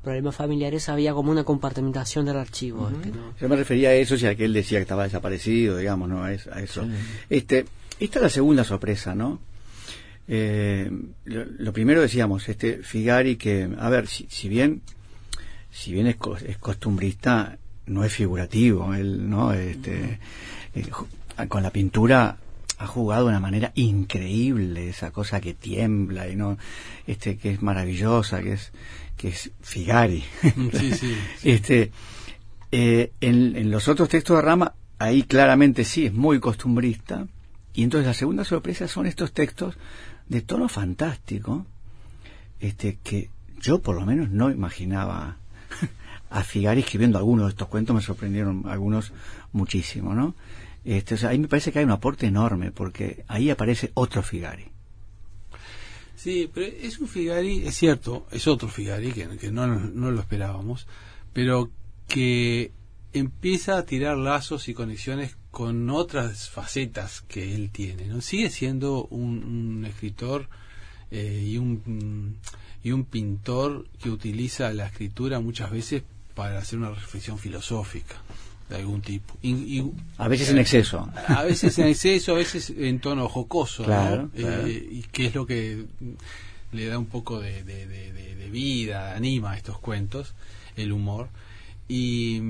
problemas 0.03 0.37
familiares 0.37 0.89
había 0.89 1.15
como 1.15 1.31
una 1.31 1.45
compartimentación 1.45 2.27
del 2.27 2.37
archivo. 2.37 2.91
Este, 2.91 3.13
Yo 3.41 3.49
me 3.49 3.57
refería 3.57 3.91
a 3.91 3.95
eso, 3.95 4.17
si 4.17 4.27
aquel 4.27 4.53
decía 4.53 4.79
que 4.79 4.83
estaba 4.83 5.05
desaparecido, 5.05 5.79
digamos, 5.79 6.09
¿no? 6.09 6.23
A 6.25 6.33
eso. 6.33 6.87
Este, 7.31 7.65
esta 7.99 8.19
es 8.19 8.23
la 8.23 8.29
segunda 8.29 8.65
sorpresa, 8.65 9.15
¿no? 9.15 9.41
Eh, 10.27 10.91
lo, 11.25 11.73
primero 11.73 12.01
decíamos, 12.01 12.49
este 12.49 12.79
Figari 12.79 13.37
que, 13.37 13.69
a 13.79 13.89
ver, 13.89 14.07
si, 14.07 14.27
si 14.29 14.49
bien, 14.49 14.83
si 15.71 15.93
bien 15.93 16.07
es, 16.07 16.17
es, 16.47 16.59
costumbrista, 16.59 17.59
no 17.87 18.05
es 18.05 18.13
figurativo, 18.13 18.95
él, 18.95 19.29
¿no? 19.29 19.53
Este, 19.53 20.19
eh, 20.75 20.87
con 21.49 21.63
la 21.63 21.71
pintura 21.71 22.39
ha 22.79 22.87
jugado 22.87 23.25
de 23.25 23.31
una 23.31 23.41
manera 23.41 23.73
increíble 23.75 24.89
esa 24.89 25.11
cosa 25.11 25.41
que 25.41 25.55
tiembla 25.55 26.29
y 26.29 26.37
no 26.37 26.59
este 27.07 27.37
que 27.37 27.51
es 27.51 27.63
maravillosa 27.63 28.43
que 28.43 28.55
es 28.55 28.73
que 29.17 29.29
es 29.29 29.51
Figari. 29.63 30.25
Este 31.43 31.93
eh, 32.73 33.13
en, 33.21 33.57
en, 33.57 33.71
los 33.71 33.87
otros 33.87 34.09
textos 34.09 34.37
de 34.37 34.43
Rama 34.43 34.75
ahí 34.99 35.23
claramente 35.23 35.85
sí 35.85 36.07
es 36.07 36.13
muy 36.13 36.41
costumbrista. 36.41 37.27
Y 37.73 37.83
entonces 37.83 38.07
la 38.07 38.15
segunda 38.15 38.45
sorpresa 38.45 38.89
son 38.89 39.07
estos 39.07 39.33
textos 39.33 39.77
de 40.29 40.43
tono 40.43 40.69
fantástico 40.69 41.67
este 42.61 42.99
que 43.03 43.31
yo 43.61 43.81
por 43.81 43.97
lo 43.97 44.07
menos 44.07 44.31
no 44.31 44.51
imaginaba 44.51 45.37
a 46.31 46.43
Figari 46.43 46.81
escribiendo 46.81 47.19
algunos 47.19 47.47
de 47.47 47.51
estos 47.51 47.69
cuentos, 47.69 47.95
me 47.95 48.03
sorprendieron 48.03 48.65
algunos 48.67 49.13
muchísimo, 49.53 50.15
¿no? 50.15 50.35
Este, 50.85 51.15
o 51.15 51.19
sea, 51.19 51.31
ahí 51.31 51.39
me 51.39 51.49
parece 51.49 51.73
que 51.73 51.79
hay 51.79 51.85
un 51.85 51.91
aporte 51.91 52.27
enorme, 52.27 52.71
porque 52.71 53.25
ahí 53.29 53.51
aparece 53.51 53.91
otro 53.95 54.23
Figari. 54.23 54.67
Sí, 56.15 56.51
pero 56.53 56.67
es 56.67 56.99
un 56.99 57.09
Figari, 57.09 57.67
es 57.67 57.75
cierto, 57.75 58.27
es 58.31 58.47
otro 58.47 58.69
Figari 58.69 59.13
que, 59.13 59.51
no, 59.51 59.67
no 59.67 60.11
lo 60.11 60.21
esperábamos, 60.21 60.87
pero 61.33 61.71
que 62.07 62.73
empieza 63.13 63.79
a 63.79 63.85
tirar 63.85 64.17
lazos 64.17 64.69
y 64.69 64.75
conexiones 64.75 65.37
con 65.51 65.89
otras 65.89 66.51
facetas 66.51 67.23
que 67.23 67.55
él 67.55 67.71
tiene. 67.71 68.07
¿no? 68.07 68.21
Sigue 68.21 68.51
siendo 68.51 69.07
un, 69.07 69.45
un 69.45 69.85
escritor 69.87 70.49
eh, 71.11 71.45
y, 71.47 71.59
un, 71.59 72.39
y 72.83 72.93
un 72.93 73.05
pintor 73.05 73.87
que 74.03 74.11
utiliza 74.11 74.73
la 74.73 74.87
escritura 74.87 75.41
muchas 75.41 75.71
veces 75.71 76.03
para 76.35 76.59
hacer 76.59 76.79
una 76.79 76.91
reflexión 76.91 77.39
filosófica 77.39 78.17
de 78.69 78.77
algún 78.77 79.01
tipo. 79.03 79.37
Y, 79.43 79.51
y- 79.81 79.93
A 80.19 80.29
veces 80.29 80.49
en 80.51 80.59
exceso. 80.59 81.09
a 81.29 81.43
veces 81.43 81.79
en 81.79 81.89
exceso, 81.89 82.33
a 82.33 82.37
veces 82.37 82.71
en 82.71 82.99
tono 83.01 83.29
jocoso, 83.29 83.83
¿no? 83.83 83.87
Claro. 83.89 84.31
Eh, 84.35 84.89
y 84.91 85.03
que 85.03 85.27
es 85.27 85.35
lo 85.35 85.47
que 85.47 85.85
le 86.73 86.87
da 86.87 86.99
un 86.99 87.07
poco 87.07 87.41
de, 87.41 87.63
de- 87.65 87.87
de- 87.87 88.25
vida, 88.51 89.17
anima 89.17 89.51
a 89.53 89.57
estos 89.57 89.81
cuentos, 89.81 90.33
el 90.77 90.93
humor, 90.93 91.29
y, 91.89 92.41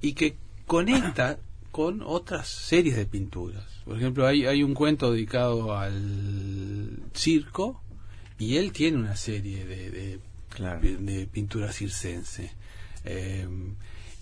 y 0.00 0.14
que 0.14 0.36
conecta 0.66 1.36
con 1.70 2.00
otras 2.02 2.48
series 2.48 2.96
de 2.96 3.04
pinturas. 3.04 3.62
Por 3.84 3.98
ejemplo, 3.98 4.26
hay, 4.26 4.46
hay 4.46 4.62
un 4.62 4.72
cuento 4.72 5.12
dedicado 5.12 5.76
al 5.76 6.98
circo 7.12 7.82
y 8.38 8.56
él 8.56 8.72
tiene 8.72 8.96
una 8.96 9.16
serie 9.16 9.66
de, 9.66 9.90
de, 9.90 10.18
Claro. 10.48 10.80
pintura 11.30 11.70
circense. 11.72 12.52
Eh, 13.04 13.46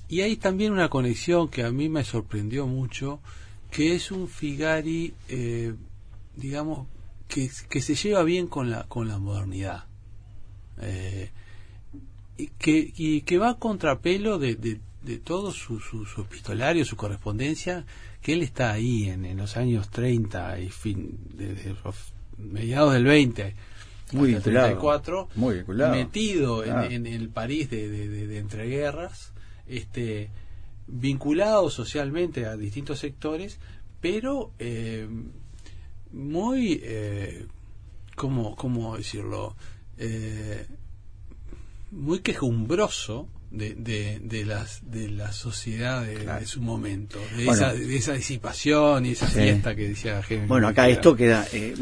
y 0.08 0.20
hay 0.20 0.36
también 0.36 0.72
una 0.72 0.88
conexión 0.88 1.48
que 1.48 1.62
a 1.64 1.70
mí 1.70 1.88
me 1.88 2.04
sorprendió 2.04 2.66
mucho, 2.66 3.20
que 3.70 3.94
es 3.94 4.10
un 4.10 4.28
Figari, 4.28 5.14
eh, 5.28 5.74
digamos, 6.36 6.86
que, 7.28 7.50
que 7.68 7.80
se 7.80 7.94
lleva 7.94 8.22
bien 8.22 8.46
con 8.46 8.70
la, 8.70 8.84
con 8.84 9.08
la 9.08 9.18
modernidad. 9.18 9.84
Eh, 10.80 11.30
y, 12.36 12.48
que, 12.58 12.92
y 12.96 13.20
que 13.22 13.38
va 13.38 13.50
a 13.50 13.58
contrapelo 13.58 14.38
de, 14.38 14.56
de, 14.56 14.80
de 15.02 15.18
todo 15.18 15.52
su, 15.52 15.80
su, 15.80 16.04
su 16.04 16.22
epistolario, 16.22 16.84
su 16.84 16.96
correspondencia, 16.96 17.84
que 18.22 18.32
él 18.32 18.42
está 18.42 18.72
ahí 18.72 19.04
en, 19.08 19.24
en 19.24 19.36
los 19.36 19.56
años 19.56 19.90
30 19.90 20.60
y 20.60 20.70
fin, 20.70 21.18
desde 21.34 21.74
mediados 22.38 22.92
del 22.94 23.04
20 23.04 23.54
Muy 24.12 24.32
vinculado. 24.34 24.66
34, 24.68 25.28
Muy 25.36 25.56
vinculado. 25.56 25.94
metido 25.94 26.64
en- 26.64 26.92
en, 26.92 27.06
el 27.06 27.28
París 27.28 27.70
de, 27.70 27.88
de, 27.88 28.08
de- 28.08 28.26
de 28.26 28.38
entreguerras, 28.38 29.32
este, 29.66 30.30
vinculado 30.86 31.70
socialmente 31.70 32.46
a 32.46 32.56
distintos 32.56 32.98
sectores, 32.98 33.58
pero 34.00 34.52
eh, 34.58 35.08
muy, 36.12 36.80
eh, 36.82 37.46
¿cómo, 38.16 38.54
cómo 38.56 38.96
decirlo? 38.96 39.56
Eh, 39.98 40.66
muy 41.90 42.20
quejumbroso 42.20 43.28
de, 43.56 43.74
de, 43.74 44.20
de 44.22 44.44
las 44.44 44.80
de 44.90 45.08
la 45.08 45.32
sociedad 45.32 46.02
de, 46.04 46.14
Claro. 46.14 46.40
de 46.40 46.46
su 46.46 46.60
momento 46.60 47.18
de, 47.36 47.44
Bueno. 47.46 47.52
esa, 47.52 47.72
de 47.72 47.96
esa 47.96 48.12
disipación 48.14 49.06
y 49.06 49.10
esa 49.12 49.28
Sí. 49.28 49.40
fiesta 49.40 49.74
que 49.74 49.88
decía 49.88 50.20
Henry 50.28 50.46
Bueno, 50.46 50.68
acá 50.68 50.88
esto 50.88 51.14
queda. 51.16 51.46
eh, 51.52 51.74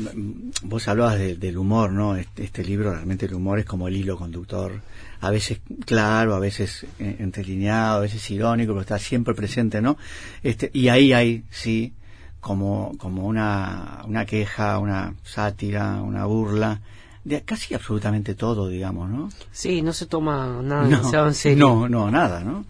vos 0.63 0.87
hablabas 0.89 1.19
de- 1.19 1.37
del 1.37 1.57
humor, 1.59 1.93
¿no? 1.93 2.17
Este, 2.17 2.45
este 2.45 2.65
libro, 2.65 2.93
realmente 2.93 3.27
el 3.27 3.35
humor 3.35 3.59
es 3.59 3.65
como 3.65 3.89
el 3.89 3.97
hilo 3.97 4.17
conductor. 4.17 4.81
A 5.21 5.31
veces 5.31 5.61
claro, 5.87 6.35
a 6.35 6.39
veces 6.41 6.85
eh, 6.99 7.17
entrelineado, 7.21 7.99
a 7.99 8.01
veces 8.01 8.29
irónico, 8.31 8.73
pero 8.73 8.81
está 8.83 8.99
siempre 8.99 9.35
presente, 9.35 9.81
¿no? 9.81 9.97
Este, 10.43 10.71
y 10.75 10.89
ahí 10.89 11.13
hay, 11.13 11.45
sí, 11.51 11.93
como, 12.41 12.93
como 12.99 13.25
una, 13.27 14.03
una 14.07 14.27
queja, 14.27 14.79
una 14.81 15.15
sátira, 15.23 16.03
una 16.03 16.25
burla, 16.25 16.81
de 17.25 17.43
casi 17.43 17.75
absolutamente 17.75 18.35
todo, 18.35 18.69
digamos, 18.69 19.09
¿no? 19.11 19.29
Sí, 19.53 19.83
no 19.83 19.93
se 19.93 20.07
toma 20.07 20.61
nada 20.63 20.85
demasiado 20.89 21.29
en 21.29 21.35
serio. 21.35 21.65
no, 21.67 21.89
no, 21.89 22.11
nada, 22.11 22.41
¿no? 22.45 22.65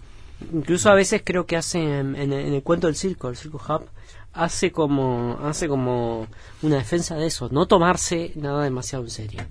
Incluso 0.52 0.90
a 0.90 0.94
veces 0.94 1.22
creo 1.24 1.46
que 1.46 1.56
hace 1.56 1.78
en, 2.00 2.16
en 2.16 2.32
el- 2.32 2.46
en 2.46 2.54
el 2.54 2.62
cuento 2.62 2.86
del 2.88 2.96
circo, 2.96 3.28
el 3.28 3.36
circo 3.36 3.60
Hub, 3.68 3.86
hace 4.34 4.72
como 4.72 5.38
hace 5.44 5.68
como 5.68 6.26
una 6.62 6.76
defensa 6.76 7.14
de 7.16 7.26
eso, 7.26 7.48
no 7.52 7.66
tomarse 7.66 8.32
nada 8.34 8.64
demasiado 8.64 9.04
en 9.04 9.10
serio. 9.10 9.42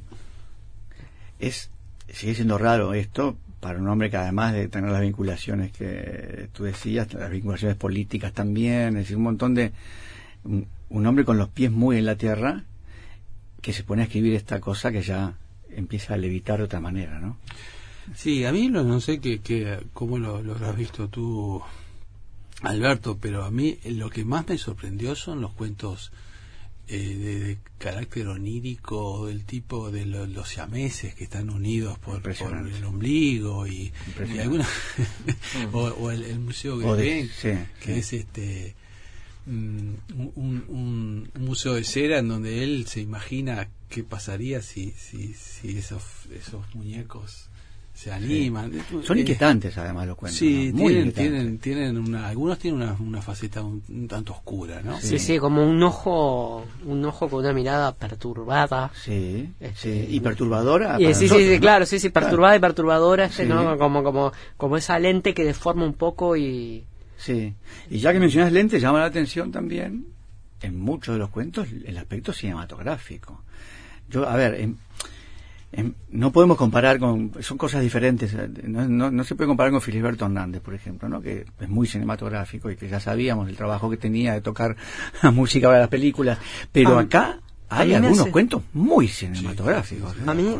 es 1.40 1.70
sigue 2.10 2.36
siendo 2.36 2.58
raro 2.58 2.94
esto 2.94 3.38
para 3.62 3.80
un 3.80 3.88
hombre 3.88 4.10
que 4.10 4.18
además 4.18 4.54
de 4.54 4.68
tener 4.68 4.92
las 4.92 5.02
vinculaciones 5.02 5.72
que 5.72 6.50
tú 6.52 6.64
decías, 6.64 7.14
las 7.14 7.30
vinculaciones 7.30 7.78
políticas 7.78 8.34
también, 8.34 8.90
es 8.98 9.04
decir, 9.04 9.18
un 9.18 9.24
montón 9.24 9.54
de 9.54 9.72
un, 10.44 10.68
un 10.90 11.06
hombre 11.06 11.24
con 11.26 11.38
los 11.38 11.48
pies 11.48 11.72
muy 11.72 11.98
en 11.98 12.06
la 12.06 12.16
tierra 12.16 12.64
que 13.62 13.74
se 13.74 13.84
pone 13.84 14.02
a 14.02 14.06
escribir 14.06 14.34
esta 14.34 14.60
cosa 14.60 14.92
que 14.92 15.02
ya 15.02 15.36
empieza 15.76 16.14
a 16.14 16.18
levitar 16.18 16.58
de 16.60 16.66
otra 16.66 16.80
manera, 16.80 17.20
¿no? 17.20 17.38
Sí, 18.16 18.44
a 18.46 18.52
mí 18.52 18.68
no, 18.70 18.84
no 18.84 19.00
sé 19.00 19.20
que, 19.20 19.40
que, 19.40 19.80
cómo 19.94 20.18
lo, 20.18 20.42
lo 20.42 20.54
habrás 20.54 20.76
visto 20.76 21.08
tú, 21.08 21.62
Alberto, 22.62 23.18
pero 23.20 23.44
a 23.44 23.52
mí 23.52 23.78
lo 23.86 24.10
que 24.10 24.26
más 24.26 24.48
me 24.48 24.58
sorprendió 24.58 25.16
son 25.16 25.42
los 25.42 25.52
cuentos 25.54 26.12
eh, 26.88 26.98
de, 26.98 27.40
de 27.40 27.58
carácter 27.78 28.28
onírico, 28.28 29.28
del 29.28 29.46
tipo 29.46 29.92
de 29.92 30.06
lo- 30.06 30.28
los 30.28 30.50
siameses 30.50 31.16
que 31.16 31.24
están 31.24 31.50
unidos 31.50 31.98
por, 32.00 32.22
por 32.22 32.58
el 32.68 32.84
ombligo 32.84 33.66
y, 33.68 33.94
y 34.36 34.40
alguna 34.40 34.68
o, 35.72 35.84
o 35.84 36.12
el, 36.12 36.24
el 36.24 36.40
museo 36.40 36.78
de- 36.80 37.30
sí, 37.30 37.52
que 37.80 37.94
sí. 37.94 38.00
es 38.00 38.14
este 38.14 38.76
un, 39.48 39.98
un- 40.36 41.30
un 41.36 41.46
museo 41.46 41.74
de 41.74 41.84
cera 41.84 42.20
en 42.20 42.28
donde 42.28 42.64
él 42.64 42.86
se 42.88 43.02
imagina 43.02 43.68
qué 43.90 44.04
pasaría 44.04 44.62
si 44.62 44.92
si, 44.92 45.34
si 45.34 45.78
esos 45.78 46.04
esos 46.36 46.62
muñecos 46.76 47.48
se 47.94 48.12
animan 48.12 48.72
Son 49.06 49.18
Eh, 49.18 49.22
inquietantes 49.22 49.78
además 49.78 50.08
los 50.08 50.16
cuentos. 50.16 50.40
Sí, 50.40 50.72
¿no? 50.74 50.80
Muy 50.84 50.94
tienen, 50.94 51.12
tienen, 51.14 51.58
tienen 51.60 51.98
una, 51.98 52.28
algunos 52.30 52.58
tienen 52.58 52.82
una, 52.82 52.94
una 53.00 53.22
faceta 53.22 53.62
un, 53.62 53.84
un 53.90 54.08
tanto 54.08 54.32
oscura, 54.32 54.82
¿no? 54.82 55.00
Sí, 55.02 55.20
sí, 55.20 55.38
como 55.38 55.68
un 55.70 55.84
ojo 55.84 56.66
un 56.86 57.04
ojo 57.06 57.28
con 57.30 57.40
una 57.42 57.52
mirada 57.54 57.94
perturbada. 57.94 58.92
Sí, 58.96 59.50
Este, 59.60 60.06
sí, 60.08 60.16
y 60.16 60.20
perturbadora. 60.22 61.00
Y 61.02 61.08
sí, 61.08 61.14
sí, 61.14 61.24
nosotros, 61.26 61.48
sí, 61.48 61.54
¿no? 61.56 61.60
claro, 61.62 61.86
sí, 61.86 62.00
sí, 62.00 62.10
perturbada 62.10 62.56
y 62.56 62.60
perturbadora, 62.60 63.26
este, 63.26 63.44
Sí. 63.44 63.50
¿no? 63.50 63.78
Como, 63.78 64.04
como, 64.04 64.32
como 64.58 64.78
esa 64.78 64.98
lente 64.98 65.34
que 65.34 65.44
deforma 65.44 65.84
un 65.86 65.94
poco 65.94 66.38
y... 66.38 66.86
Sí, 67.24 67.54
y 67.92 68.00
ya 68.00 68.12
que 68.14 68.20
mencionas 68.20 68.52
lentes, 68.52 68.82
llama 68.82 69.00
la 69.00 69.06
atención 69.06 69.52
también, 69.52 70.06
en 70.62 70.80
muchos 70.80 71.14
de 71.16 71.20
los 71.20 71.30
cuentos, 71.30 71.68
el 71.86 71.98
aspecto 71.98 72.34
cinematográfico. 72.34 73.44
Yo, 74.10 74.28
a 74.28 74.36
ver, 74.36 74.56
em- 74.60 74.76
em, 75.72 75.94
no 76.10 76.32
podemos 76.32 76.58
comparar 76.58 76.98
con, 77.00 77.32
son 77.42 77.58
cosas 77.60 77.82
diferentes, 77.84 78.36
no, 78.64 78.88
no, 78.88 79.12
no 79.12 79.24
se 79.24 79.36
puede 79.36 79.48
comparar 79.48 79.72
con 79.72 79.82
Filiberto 79.82 80.26
Hernández, 80.26 80.62
por 80.62 80.74
ejemplo, 80.74 81.08
¿no? 81.10 81.22
que 81.22 81.46
es 81.60 81.70
muy 81.70 81.86
cinematográfico 81.88 82.72
y 82.72 82.76
que 82.76 82.90
ya 82.90 83.00
sabíamos 83.00 83.48
el 83.50 83.56
trabajo 83.56 83.90
que 83.90 83.98
tenía 83.98 84.34
de 84.34 84.42
tocar 84.42 84.76
la 85.24 85.30
música 85.32 85.68
para 85.68 85.80
las 85.80 85.90
películas, 85.90 86.40
pero 86.72 86.98
A- 86.98 87.02
acá 87.04 87.40
hay 87.80 87.94
algunos 87.94 88.20
hace- 88.20 88.32
cuentos 88.32 88.62
muy 88.74 89.08
cinematográficos. 89.08 90.16
¿eh? 90.18 90.22
A 90.28 90.34
mí, 90.34 90.56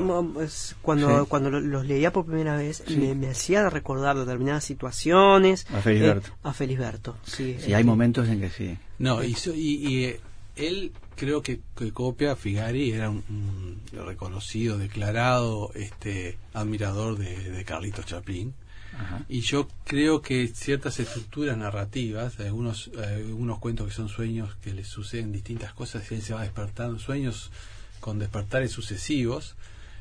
cuando, 0.82 1.22
Sí. 1.22 1.26
cuando 1.30 1.50
lo- 1.50 1.60
los 1.60 1.86
leía 1.86 2.12
por 2.14 2.26
primera 2.26 2.56
vez, 2.56 2.84
Sí. 2.88 2.96
me, 2.98 3.16
me 3.16 3.30
hacía 3.30 3.70
recordar 3.70 4.18
determinadas 4.18 4.64
situaciones. 4.64 5.66
A 5.74 5.82
Felisberto. 5.82 6.30
eh, 6.30 6.34
a 6.44 6.54
Felisberto, 6.54 7.18
sí. 7.24 7.58
Sí, 7.60 7.72
eh, 7.72 7.76
hay 7.76 7.84
momentos 7.84 8.28
en 8.30 8.40
que 8.42 8.50
sí. 8.50 8.78
No, 9.00 9.24
y, 9.24 9.34
so- 9.36 9.54
y, 9.54 9.76
y, 9.88 10.04
eh, 10.06 10.20
él 10.56 10.92
creo 11.16 11.42
que, 11.42 11.60
que 11.76 11.92
copia 11.92 12.36
Figari, 12.36 12.92
era 12.92 13.10
un, 13.10 13.24
un 13.30 14.06
reconocido, 14.06 14.78
declarado 14.78 15.72
este 15.76 16.38
admirador 16.54 17.18
de, 17.18 17.52
de 17.52 17.64
Carlitos 17.66 18.06
Chaplin. 18.06 18.54
Ajá. 18.94 19.26
Y 19.30 19.42
yo 19.42 19.68
creo 19.86 20.22
que 20.22 20.48
ciertas 20.50 21.00
estructuras 21.00 21.58
narrativas, 21.58 22.40
algunos, 22.40 22.92
algunos 22.98 23.60
cuentos 23.60 23.88
que 23.88 23.94
son 23.94 24.10
sueños 24.10 24.56
que 24.64 24.74
le 24.74 24.84
suceden 24.84 25.32
distintas 25.32 25.74
cosas 25.74 26.12
y 26.12 26.16
él 26.16 26.22
se 26.22 26.34
va 26.34 26.42
despertando, 26.42 27.00
sueños 27.00 27.52
con 28.00 28.20
despertares 28.20 28.72
sucesivos 28.72 29.56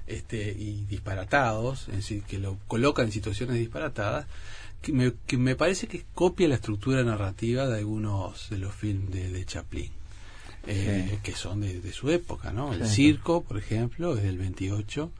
este, 0.06 0.50
y 0.58 0.84
disparatados, 0.88 1.88
es 1.88 1.96
decir, 1.96 2.22
que 2.24 2.38
lo 2.38 2.58
colocan 2.66 3.06
en 3.06 3.12
situaciones 3.12 3.56
disparatadas, 3.56 4.26
que 4.82 4.92
me, 4.92 5.12
que 5.26 5.36
me 5.36 5.54
parece 5.54 5.86
que 5.86 6.04
copia 6.14 6.48
la 6.48 6.54
estructura 6.56 7.04
narrativa 7.04 7.66
de 7.68 7.78
algunos 7.78 8.48
de 8.50 8.58
los 8.58 8.74
films 8.74 9.10
de, 9.12 9.30
de 9.30 9.44
Chaplin. 9.44 9.90
eh, 10.66 11.06
Sí. 11.10 11.18
que 11.22 11.32
son 11.32 11.60
de, 11.60 11.80
de 11.80 11.92
su 11.92 12.10
época, 12.10 12.52
¿no? 12.52 12.72
El 12.74 12.86
Sí. 12.86 12.94
circo, 12.96 13.42
por 13.42 13.56
ejemplo, 13.56 14.16
es 14.16 14.22
del 14.22 14.36
28, 14.38 15.10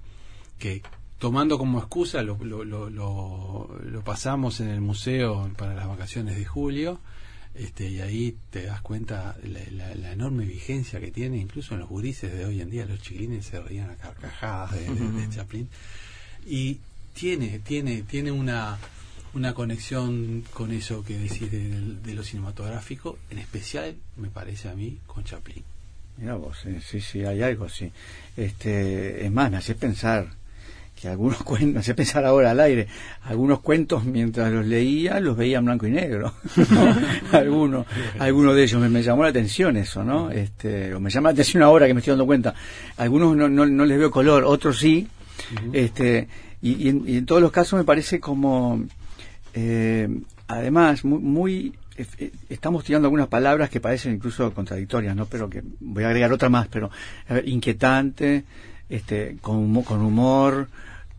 que 0.59 0.83
tomando 1.21 1.57
como 1.59 1.79
excusa 1.79 2.23
lo, 2.23 2.37
lo, 2.43 2.65
lo, 2.65 2.91
lo, 2.91 4.03
pasamos 4.05 4.59
en 4.61 4.69
el 4.71 4.81
museo 4.81 5.49
para 5.57 5.75
las 5.75 5.87
vacaciones 5.87 6.35
de 6.37 6.45
julio 6.45 6.99
Este, 7.55 7.89
y 7.91 8.01
ahí 8.01 8.37
te 8.51 8.63
das 8.67 8.81
cuenta 8.81 9.37
la, 9.43 9.61
la, 9.73 9.95
la 9.97 10.13
enorme 10.13 10.45
vigencia 10.47 10.99
que 11.01 11.11
tiene, 11.11 11.37
incluso 11.39 11.75
en 11.75 11.81
los 11.81 11.89
gurises 11.89 12.33
de 12.33 12.45
hoy 12.47 12.61
en 12.61 12.71
día, 12.71 12.87
los 12.87 13.01
chiquilines 13.03 13.45
se 13.47 13.61
reían 13.61 13.91
a 13.91 13.97
carcajadas 13.97 14.73
de, 14.73 14.85
de- 14.95 15.13
de 15.13 15.29
Chaplin. 15.35 15.69
Y 16.47 16.79
tiene, 17.13 17.59
tiene, 17.59 18.03
tiene 18.03 18.31
una, 18.31 18.79
una 19.35 19.53
conexión 19.53 20.45
con 20.55 20.71
eso 20.73 21.03
que 21.05 21.19
decís 21.19 21.51
de, 21.51 21.69
de 22.03 22.15
lo 22.15 22.23
cinematográfico, 22.23 23.19
en 23.31 23.39
especial, 23.41 23.97
me 24.17 24.29
parece 24.31 24.69
a 24.69 24.75
mí, 24.75 24.99
con 25.09 25.25
Chaplin. 25.25 25.65
Mira 26.19 26.37
vos, 26.37 26.57
sí, 26.63 26.77
sí, 26.81 27.01
sí, 27.01 27.25
hay 27.25 27.43
algo, 27.43 27.69
sí. 27.69 27.91
Este, 28.37 29.25
es 29.27 29.33
más, 29.33 29.51
me 29.51 29.57
hace 29.57 29.75
pensar 29.75 30.29
que 31.01 31.09
algunos 31.09 31.39
cuentos, 31.43 31.75
me 31.75 31.81
hace 31.81 31.95
pensar 31.95 32.25
ahora 32.25 32.51
al 32.51 32.61
aire, 32.61 32.87
algunos 33.23 33.61
cuentos 33.61 34.05
mientras 34.05 34.53
los 34.53 34.67
leía 34.67 35.21
los 35.21 35.37
veía 35.37 35.59
en 35.59 35.65
blanco 35.65 35.87
y 35.87 35.91
negro. 35.91 36.35
algunos, 37.33 37.87
algunos 38.19 38.55
de 38.55 38.63
ellos 38.63 38.81
me, 38.81 38.89
me 38.89 39.03
llamó 39.03 39.23
la 39.23 39.31
atención 39.31 39.77
eso, 39.77 40.05
¿no? 40.05 40.31
Este, 40.31 40.95
o 40.95 41.01
me 41.01 41.11
llama 41.11 41.31
la 41.31 41.33
atención 41.33 41.63
ahora 41.63 41.87
que 41.87 41.95
me 41.95 42.01
estoy 42.01 42.13
dando 42.13 42.27
cuenta. 42.27 42.55
Algunos 42.97 43.37
no, 43.37 43.49
no, 43.49 43.67
no 43.67 43.85
les 43.85 43.99
veo 43.99 44.11
color, 44.11 44.45
otros 44.45 44.79
sí. 44.79 45.09
Este, 45.73 46.29
y, 46.61 46.87
y 46.87 46.89
en, 46.91 47.09
y 47.09 47.17
en 47.17 47.27
todos 47.27 47.41
los 47.41 47.51
casos 47.51 47.79
me 47.79 47.85
parece 47.85 48.21
como, 48.21 48.85
eh, 49.55 50.09
además, 50.47 51.05
muy, 51.05 51.19
muy 51.19 51.73
eh, 51.97 52.07
eh, 52.19 52.33
estamos 52.49 52.85
tirando 52.85 53.07
algunas 53.07 53.29
palabras 53.29 53.71
que 53.71 53.81
parecen 53.81 54.15
incluso 54.15 54.53
contradictorias, 54.53 55.17
¿no? 55.17 55.27
Pero 55.27 55.49
que 55.49 55.63
voy 55.81 56.05
a 56.05 56.09
agregar 56.09 56.33
otra 56.33 56.49
más, 56.49 56.69
pero 56.69 56.91
a 57.29 57.35
ver, 57.35 57.49
inquietante, 57.49 58.45
este, 58.89 59.37
con 59.41 59.57
humor, 59.57 59.85
con 59.85 60.03
humor 60.03 60.69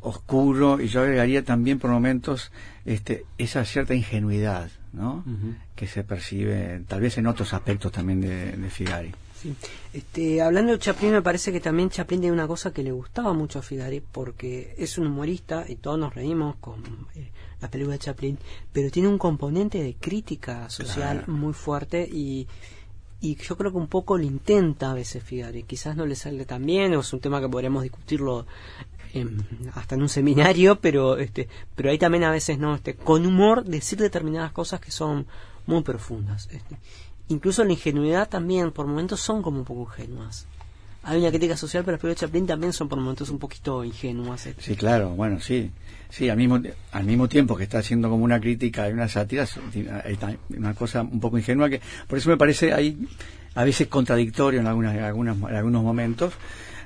oscuro, 0.02 0.80
y 0.82 0.88
yo 0.88 1.02
agregaría 1.02 1.44
también 1.44 1.80
por 1.80 1.90
momentos 1.92 2.52
este, 2.86 3.26
esa 3.38 3.64
cierta 3.66 3.94
ingenuidad, 3.94 4.70
¿no? 4.94 5.24
Que 5.76 5.88
se 5.88 6.04
percibe 6.04 6.82
tal 6.88 7.02
vez 7.02 7.18
en 7.18 7.28
otros 7.28 7.54
aspectos 7.54 7.92
también 7.92 8.22
de, 8.22 8.52
de 8.58 8.70
Figari. 8.70 9.12
Sí. 9.42 9.56
Este, 9.94 10.42
hablando 10.42 10.72
de 10.74 10.80
Chaplin, 10.80 11.12
me 11.14 11.22
parece 11.24 11.52
que 11.52 11.60
también 11.60 11.90
Chaplin 11.90 12.22
tiene 12.22 12.34
una 12.34 12.48
cosa 12.48 12.72
que 12.72 12.84
le 12.84 12.92
gustaba 12.92 13.34
mucho 13.34 13.58
a 13.60 13.62
Figari, 13.64 14.00
porque 14.12 14.76
es 14.78 14.98
un 15.00 15.08
humorista 15.08 15.66
y 15.68 15.76
todos 15.78 15.98
nos 15.98 16.14
reímos 16.14 16.58
con 16.58 16.84
eh, 17.16 17.32
las 17.60 17.72
películas 17.72 18.00
de 18.00 18.06
Chaplin, 18.06 18.38
pero 18.72 18.92
tiene 18.92 19.08
un 19.10 19.18
componente 19.18 19.82
de 19.82 19.96
crítica 19.96 20.70
social 20.70 21.20
Claro. 21.24 21.34
muy 21.34 21.54
fuerte 21.54 22.08
y, 22.12 22.48
y 23.20 23.36
yo 23.36 23.58
creo 23.58 23.72
que 23.72 23.78
un 23.78 23.88
poco 23.88 24.16
lo 24.18 24.24
intenta 24.24 24.92
a 24.92 24.94
veces 24.94 25.24
Figari. 25.24 25.64
Quizás 25.64 25.96
no 25.96 26.06
le 26.06 26.16
sale 26.16 26.46
tan 26.46 26.64
bien, 26.64 26.94
o 26.94 27.00
es 27.00 27.12
un 27.12 27.20
tema 27.20 27.42
que 27.42 27.50
podríamos 27.50 27.82
discutirlo 27.82 28.46
en- 29.14 29.46
hasta 29.76 29.96
en 29.96 30.02
un 30.02 30.10
seminario, 30.10 30.80
pero 30.80 31.18
este, 31.18 31.48
pero 31.76 31.90
ahí 31.92 31.98
también 31.98 32.24
a 32.24 32.32
veces 32.32 32.58
no, 32.60 32.76
este, 32.76 32.96
con 32.96 33.26
humor 33.26 33.64
decir 33.66 34.00
determinadas 34.00 34.52
cosas 34.52 34.80
que 34.80 34.92
son 34.92 35.26
muy 35.68 35.82
profundas. 35.84 36.48
Este. 36.52 36.78
Incluso 37.30 37.64
la 37.64 37.72
ingenuidad 37.72 38.28
también, 38.30 38.72
por 38.72 38.88
momentos 38.88 39.22
son 39.22 39.42
como 39.42 39.60
un 39.60 39.66
poco 39.66 39.92
ingenuas. 39.94 40.46
Hay 41.04 41.20
una 41.20 41.30
crítica 41.30 41.58
social, 41.58 41.84
pero 41.84 41.94
las 41.94 42.02
películas 42.02 42.22
de 42.22 42.28
Chaplin 42.28 42.46
también 42.46 42.74
son 42.74 42.88
por 42.88 43.00
momentos 43.00 43.30
un 43.30 43.40
poquito 43.40 43.84
ingenuas. 43.84 44.46
este. 44.46 44.62
Sí, 44.62 44.76
claro, 44.76 45.10
bueno, 45.10 45.40
sí. 45.40 45.72
Sí, 46.10 46.28
al 46.30 46.36
mismo, 46.38 46.60
al 46.92 47.04
mismo 47.06 47.30
tiempo 47.30 47.56
que 47.56 47.64
está 47.64 47.80
haciendo 47.80 48.10
como 48.10 48.24
una 48.26 48.40
crítica 48.42 48.90
y 48.90 48.92
una 48.94 49.08
sátira, 49.08 49.48
una 50.50 50.74
cosa 50.74 51.02
un 51.04 51.20
poco 51.22 51.38
ingenua 51.38 51.70
que, 51.70 51.82
por 52.08 52.18
eso 52.18 52.30
me 52.30 52.36
parece 52.38 52.74
ahí 52.74 53.08
a 53.56 53.64
veces 53.64 53.88
contradictorio 53.88 54.60
en, 54.60 54.68
algunas, 54.68 54.94
en, 54.96 55.04
algunas, 55.04 55.38
en 55.38 55.56
algunos 55.56 55.84
momentos. 55.84 56.34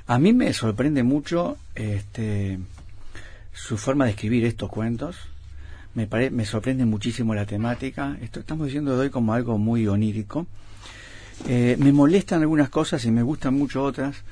A 0.08 0.20
mí 0.20 0.32
me 0.32 0.52
sorprende 0.52 1.02
mucho 1.02 1.56
este, 1.74 2.60
su 3.52 3.76
forma 3.76 4.04
de 4.04 4.12
escribir 4.12 4.44
estos 4.44 4.70
cuentos. 4.70 5.16
Me, 5.94 6.06
pare, 6.06 6.30
me 6.30 6.44
sorprende 6.44 6.84
muchísimo 6.84 7.34
la 7.34 7.44
temática. 7.44 8.16
Esto 8.22 8.38
estamos 8.38 8.66
diciendo 8.66 8.96
hoy 8.96 9.10
como 9.10 9.32
algo 9.32 9.58
muy 9.58 9.88
onírico. 9.88 10.46
Eh, 11.48 11.76
me 11.80 11.92
molestan 11.92 12.42
algunas 12.42 12.68
cosas 12.68 13.04
y 13.04 13.10
me 13.10 13.24
gustan 13.24 13.54
mucho 13.54 13.82
otras. 13.82 14.22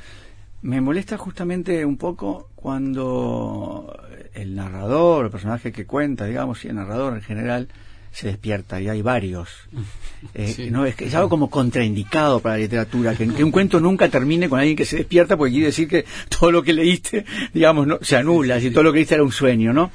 Me 0.63 0.81
molesta 0.81 1.19
justamente 1.19 1.85
un 1.85 1.97
poco 1.97 2.51
cuando 2.55 4.01
el 4.33 4.55
narrador, 4.55 5.25
el 5.25 5.31
personaje 5.33 5.73
que 5.73 5.87
cuenta, 5.87 6.25
digamos, 6.27 6.65
y 6.65 6.69
el 6.69 6.77
narrador 6.77 7.15
en 7.15 7.23
general, 7.23 7.69
se 8.15 8.29
despierta 8.29 8.81
y 8.81 8.89
hay 8.89 9.03
varios. 9.03 9.49
Eh, 10.33 10.49
Sí. 10.57 10.71
no 10.71 10.87
es 10.87 10.95
que 10.97 11.05
es 11.05 11.15
algo 11.15 11.29
como 11.29 11.51
contraindicado 11.51 12.41
para 12.41 12.55
la 12.55 12.63
literatura, 12.63 13.15
que, 13.15 13.29
que 13.29 13.45
un 13.45 13.51
cuento 13.51 13.79
nunca 13.79 14.09
termine 14.09 14.49
con 14.49 14.59
alguien 14.59 14.75
que 14.75 14.87
se 14.87 14.97
despierta, 14.97 15.37
porque 15.37 15.53
quiere 15.53 15.67
decir 15.67 15.87
que 15.87 16.07
todo 16.31 16.51
lo 16.51 16.63
que 16.63 16.73
leíste, 16.73 17.27
digamos, 17.53 17.87
no, 17.87 17.99
se 18.01 18.17
anula, 18.17 18.59
si 18.59 18.71
todo 18.71 18.85
lo 18.85 18.93
que 18.93 19.01
leíste 19.01 19.17
era 19.17 19.23
un 19.23 19.33
sueño, 19.33 19.75
¿no? 19.75 19.91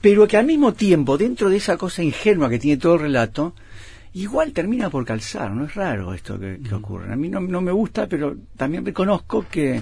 Pero 0.00 0.26
que 0.26 0.36
al 0.38 0.46
mismo 0.46 0.72
tiempo, 0.74 1.16
dentro 1.16 1.50
de 1.50 1.58
esa 1.58 1.76
cosa 1.76 2.02
ingenua 2.02 2.50
que 2.50 2.58
tiene 2.58 2.80
todo 2.80 2.94
el 2.94 3.00
relato, 3.02 3.54
igual 4.14 4.52
termina 4.52 4.90
por 4.90 5.04
calzar, 5.04 5.52
no 5.52 5.66
es 5.66 5.74
raro 5.76 6.12
esto 6.14 6.36
que, 6.36 6.58
que 6.58 6.74
ocurre. 6.74 7.12
A 7.12 7.16
mí 7.16 7.28
no, 7.28 7.40
no 7.40 7.60
me 7.60 7.70
gusta, 7.70 8.08
pero 8.08 8.34
también 8.56 8.84
reconozco 8.84 9.46
que, 9.48 9.80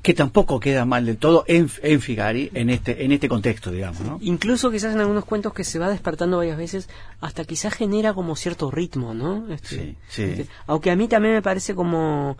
que 0.00 0.14
tampoco 0.14 0.58
queda 0.60 0.84
mal 0.84 1.04
del 1.06 1.16
todo 1.18 1.44
en, 1.46 1.68
en 1.82 2.00
Figari, 2.00 2.50
en 2.54 2.70
este, 2.70 3.04
en 3.04 3.12
este 3.12 3.28
contexto, 3.28 3.70
digamos, 3.70 4.00
¿no? 4.00 4.18
Incluso 4.22 4.70
quizás 4.70 4.94
en 4.94 5.00
algunos 5.00 5.24
cuentos 5.24 5.52
que 5.52 5.64
se 5.64 5.78
va 5.78 5.90
despertando 5.90 6.38
varias 6.38 6.56
veces, 6.56 6.88
hasta 7.20 7.44
quizás 7.44 7.74
genera 7.74 8.14
como 8.14 8.34
cierto 8.36 8.70
ritmo, 8.70 9.12
¿no? 9.14 9.52
Este, 9.52 9.68
Sí, 9.68 9.96
sí. 10.08 10.22
este, 10.22 10.46
aunque 10.66 10.90
a 10.90 10.96
mí 10.96 11.08
también 11.08 11.34
me 11.34 11.42
parece 11.42 11.74
como, 11.74 12.36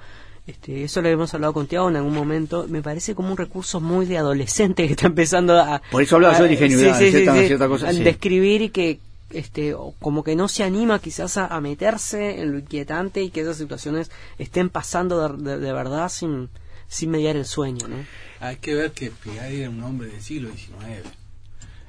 este, 0.47 0.85
eso 0.85 1.03
lo 1.03 1.09
hemos 1.09 1.33
hablado 1.35 1.53
con 1.53 1.67
Tiago 1.67 1.89
en 1.89 1.97
algún 1.97 2.15
momento, 2.15 2.67
me 2.69 2.83
parece 2.83 3.15
como 3.15 3.31
un 3.31 3.37
recurso 3.37 3.81
muy 3.81 4.07
de 4.07 4.19
adolescente 4.19 4.87
que 4.87 4.93
está 4.93 5.07
empezando 5.07 5.59
a... 5.61 5.83
Por 5.91 6.03
eso 6.03 6.17
hablaba 6.17 6.39
yo 6.39 6.45
de 6.45 6.53
ingenuidad, 6.55 6.99
cierta- 6.99 7.35
cierta 7.47 7.69
cosa, 7.69 7.89
a 7.89 7.93
sí. 7.93 8.03
describir 8.03 8.63
y 8.63 8.69
que 8.71 8.99
este 9.31 9.75
como 9.99 10.23
que 10.25 10.37
no 10.37 10.47
se 10.47 10.63
anima 10.63 10.99
quizás 10.99 11.39
a, 11.39 11.47
a 11.47 11.59
meterse 11.63 12.43
en 12.43 12.53
lo 12.53 12.59
inquietante 12.59 13.23
y 13.23 13.31
que 13.31 13.41
esas 13.41 13.57
situaciones 13.57 14.11
estén 14.39 14.69
pasando 14.69 15.27
de, 15.37 15.43
de- 15.53 15.59
de 15.59 15.73
verdad 15.73 16.11
sin, 16.11 16.51
sin 16.93 17.11
mediar 17.11 17.37
el 17.37 17.47
sueño, 17.47 17.89
¿no? 17.89 17.97
Hay 18.41 18.57
que 18.57 18.75
ver 18.75 18.93
que 18.93 19.11
Figari 19.11 19.61
era 19.63 19.71
un 19.71 19.83
hombre 19.83 20.09
del 20.09 20.21
siglo 20.23 20.51
XIX. 20.51 21.09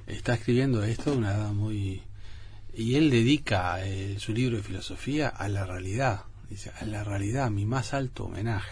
Está 0.08 0.36
escribiendo 0.36 0.84
esto 0.84 1.12
a 1.12 1.16
una 1.16 1.34
edad 1.34 1.52
muy... 1.52 2.02
Y 2.76 2.96
él 2.96 3.10
dedica 3.10 3.86
eh, 3.86 4.16
su 4.18 4.34
libro 4.34 4.58
de 4.58 4.64
filosofía 4.64 5.28
a 5.28 5.48
la 5.50 5.66
realidad. 5.66 6.22
Dice, 6.50 6.72
a 6.80 6.86
la 6.86 7.04
realidad, 7.04 7.52
mi 7.52 7.66
más 7.66 7.94
alto 7.94 8.26
homenaje. 8.26 8.72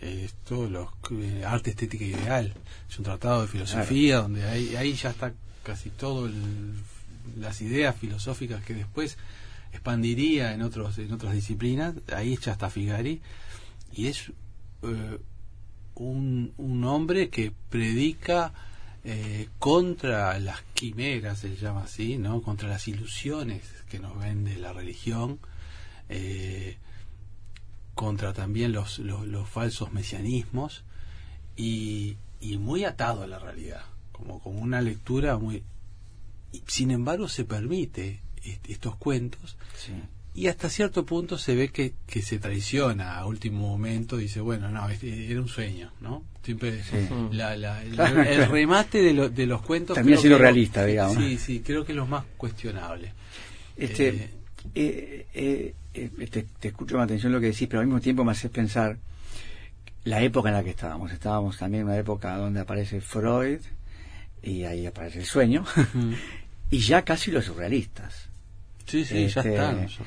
Esto, 0.00 0.68
los 0.70 0.88
eh, 1.10 1.44
arte 1.44 1.70
estética 1.70 2.04
ideal. 2.04 2.54
Es 2.88 2.98
un 2.98 3.04
tratado 3.04 3.42
de 3.42 3.48
filosofía 3.48 4.18
donde 4.18 4.44
ahí, 4.44 4.74
ahí 4.76 4.94
ya 4.94 5.10
está 5.10 5.32
casi 5.64 5.90
todo 5.90 6.26
el- 6.26 6.74
las 7.38 7.60
ideas 7.60 7.94
filosóficas 7.94 8.64
que 8.64 8.74
después 8.74 9.18
expandiría 9.72 10.54
en 10.54 10.62
otros 10.62 10.96
en 10.98 11.12
otras 11.12 11.34
disciplinas. 11.34 11.94
Ahí 12.12 12.38
ya 12.42 12.52
está 12.52 12.70
Figari 12.70 13.20
y 13.92 14.06
es 14.06 14.32
eh, 14.82 15.18
un, 15.98 16.52
un 16.56 16.84
hombre 16.84 17.28
que 17.28 17.52
predica 17.70 18.52
eh, 19.04 19.48
contra 19.58 20.38
las 20.38 20.62
quimeras, 20.74 21.38
se 21.40 21.56
llama 21.56 21.82
así, 21.84 22.18
¿no? 22.18 22.42
Contra 22.42 22.68
las 22.68 22.88
ilusiones 22.88 23.62
que 23.88 23.98
nos 23.98 24.18
vende 24.18 24.56
la 24.58 24.72
religión, 24.72 25.38
eh, 26.08 26.76
contra 27.94 28.32
también 28.32 28.72
los, 28.72 28.98
los, 28.98 29.48
falsos 29.48 29.92
mesianismos 29.92 30.84
y, 31.56 32.16
y 32.40 32.58
muy 32.58 32.84
atado 32.84 33.22
a 33.22 33.26
la 33.26 33.38
realidad, 33.38 33.82
como, 34.12 34.40
como 34.40 34.60
una 34.60 34.80
lectura 34.80 35.36
muy... 35.38 35.62
sin 36.66 36.90
embargo, 36.92 37.28
se 37.28 37.44
permite 37.44 38.20
est- 38.44 38.68
estos 38.70 38.94
cuentos 38.96 39.56
Sí. 39.76 39.92
Y 40.38 40.48
hasta 40.48 40.68
cierto 40.70 41.04
punto 41.04 41.36
se 41.38 41.54
ve 41.54 41.68
que, 41.68 41.94
que 42.06 42.22
se 42.22 42.38
traiciona 42.38 43.18
a 43.18 43.26
último 43.26 43.66
momento, 43.68 44.16
dice, 44.16 44.40
bueno, 44.40 44.70
no, 44.70 44.88
este 44.88 45.30
era 45.30 45.40
un 45.40 45.48
sueño, 45.48 45.90
¿no? 46.00 46.22
Siempre 46.44 46.82
Sí. 46.84 46.96
la- 47.32 47.56
la- 47.56 47.82
el, 47.82 47.90
Claro, 47.96 48.22
el 48.22 48.36
claro. 48.36 48.52
remate 48.52 49.02
de, 49.02 49.12
lo- 49.12 49.28
de 49.28 49.46
los 49.46 49.62
cuentos... 49.62 49.98
Creo 49.98 50.18
siendo 50.18 50.36
que- 50.38 50.42
realista, 50.42 50.84
digamos. 50.84 51.16
Sí, 51.16 51.38
sí, 51.38 51.60
creo 51.60 51.84
que 51.84 51.92
es 51.92 51.96
lo 51.96 52.06
más 52.06 52.24
cuestionable. 52.36 53.12
Este, 53.76 54.08
Eh, 54.08 54.30
eh, 54.74 55.26
eh, 55.34 55.74
eh, 55.94 56.26
te, 56.30 56.42
te 56.60 56.68
escucho 56.68 56.94
con 56.96 57.04
atención 57.04 57.32
lo 57.32 57.40
que 57.40 57.46
decís, 57.46 57.66
pero 57.68 57.80
al 57.80 57.86
mismo 57.86 58.00
tiempo 58.00 58.24
me 58.24 58.32
haces 58.32 58.50
pensar 58.50 58.96
la 60.04 60.22
época 60.22 60.48
en 60.50 60.54
la 60.54 60.62
que 60.64 60.70
estábamos. 60.70 61.12
Estábamos 61.12 61.58
también 61.58 61.82
en 61.82 61.88
una 61.88 61.98
época 61.98 62.36
donde 62.36 62.60
aparece 62.60 63.00
Freud 63.00 63.60
y 64.42 64.64
ahí 64.64 64.86
aparece 64.86 65.18
el 65.20 65.26
sueño 65.26 65.64
y 66.70 66.78
ya 66.78 67.02
casi 67.04 67.30
los 67.30 67.46
surrealistas. 67.46 68.27
Sí, 68.88 69.04
sí, 69.04 69.14
ya 69.28 69.40
Este, 69.42 69.42
surrealistas. 69.88 69.98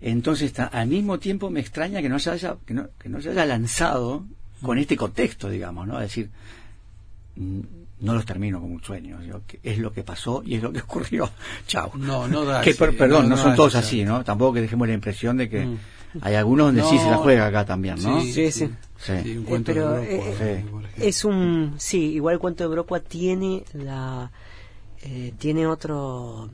Entonces, 0.00 0.46
está, 0.48 0.64
al 0.66 0.88
mismo 0.88 1.18
tiempo 1.18 1.48
me 1.50 1.60
extraña 1.60 2.02
que 2.02 2.08
no 2.08 2.18
se 2.18 2.30
haya, 2.30 2.56
que 2.66 2.74
no, 2.74 2.88
que 2.98 3.08
no 3.08 3.20
se 3.22 3.30
haya 3.30 3.46
lanzado 3.46 4.24
con 4.62 4.78
este 4.78 4.96
contexto, 4.96 5.48
digamos, 5.48 5.86
¿no? 5.86 5.96
Es 6.00 6.08
decir, 6.08 6.30
mm, 7.36 7.60
no 8.00 8.14
los 8.14 8.26
termino 8.26 8.60
como 8.60 8.74
un 8.74 8.82
sueño, 8.82 9.18
es 9.62 9.78
lo 9.78 9.92
que 9.92 10.02
pasó 10.02 10.42
y 10.44 10.56
es 10.56 10.62
lo 10.62 10.72
que 10.72 10.80
ocurrió. 10.88 11.30
Chao. 11.66 11.92
No, 11.96 12.28
no 12.28 12.44
da 12.44 12.60
Que, 12.60 12.70
ese- 12.70 12.78
per- 12.78 12.96
perdón, 12.96 13.24
no, 13.28 13.36
no 13.36 13.36
son 13.36 13.50
da 13.50 13.56
todos 13.56 13.74
así. 13.76 14.04
¿no? 14.04 14.24
Tampoco 14.24 14.54
que 14.54 14.60
dejemos 14.62 14.88
la 14.88 14.94
impresión 14.94 15.36
de 15.36 15.48
que 15.48 15.64
Mm. 15.66 15.78
hay 16.20 16.34
algunos 16.34 16.66
donde 16.66 16.82
sí 16.82 16.98
se 16.98 17.10
la 17.10 17.16
juega 17.16 17.46
acá 17.46 17.64
también, 17.64 17.96
¿no? 18.02 18.20
Sí, 18.20 18.32
Sí, 18.32 18.50
sí. 18.52 18.66
sí. 18.66 18.70
Sí. 18.98 19.12
Sí, 19.22 19.36
un 19.36 19.42
Eh, 19.44 19.46
cuento 19.48 19.72
pero, 19.72 19.90
de 19.92 20.16
Broco, 20.16 20.36
eh. 20.40 20.64
Es 20.98 21.24
un 21.24 21.74
sí, 21.78 21.98
igual 22.14 22.34
el 22.34 22.38
cuento 22.40 22.64
de 22.64 22.68
Brocua 22.68 23.00
tiene 23.00 23.64
la 23.74 24.30
eh, 25.02 25.34
tiene 25.38 25.66
otro 25.66 26.50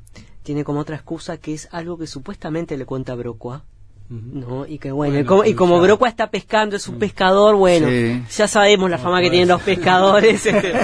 tiene 0.51 0.65
como 0.65 0.81
otra 0.81 0.97
excusa 0.97 1.37
que 1.37 1.55
es 1.55 1.69
algo 1.71 1.97
que 1.97 2.09
supuestamente 2.09 2.77
le 2.77 2.85
cuenta 2.85 3.15
Brocua. 3.15 3.63
Ujú. 4.11 4.21
¿no? 4.41 4.67
Y 4.67 4.79
que 4.81 4.91
bueno, 4.91 5.13
Bueno, 5.13 5.23
y 5.23 5.25
como, 5.25 5.45
y 5.45 5.55
como 5.55 5.77
ya. 5.77 5.83
Brocua 5.83 6.09
está 6.09 6.29
pescando, 6.33 6.75
es 6.75 6.89
un 6.89 6.99
pescador, 6.99 7.55
bueno, 7.55 7.87
Sí. 7.89 8.21
ya 8.37 8.49
sabemos 8.49 8.91
la 8.91 8.97
No, 8.97 9.03
fama 9.05 9.21
que 9.21 9.31
tienen 9.31 9.47
los 9.47 9.63
pescadores. 9.63 10.45
este, 10.47 10.75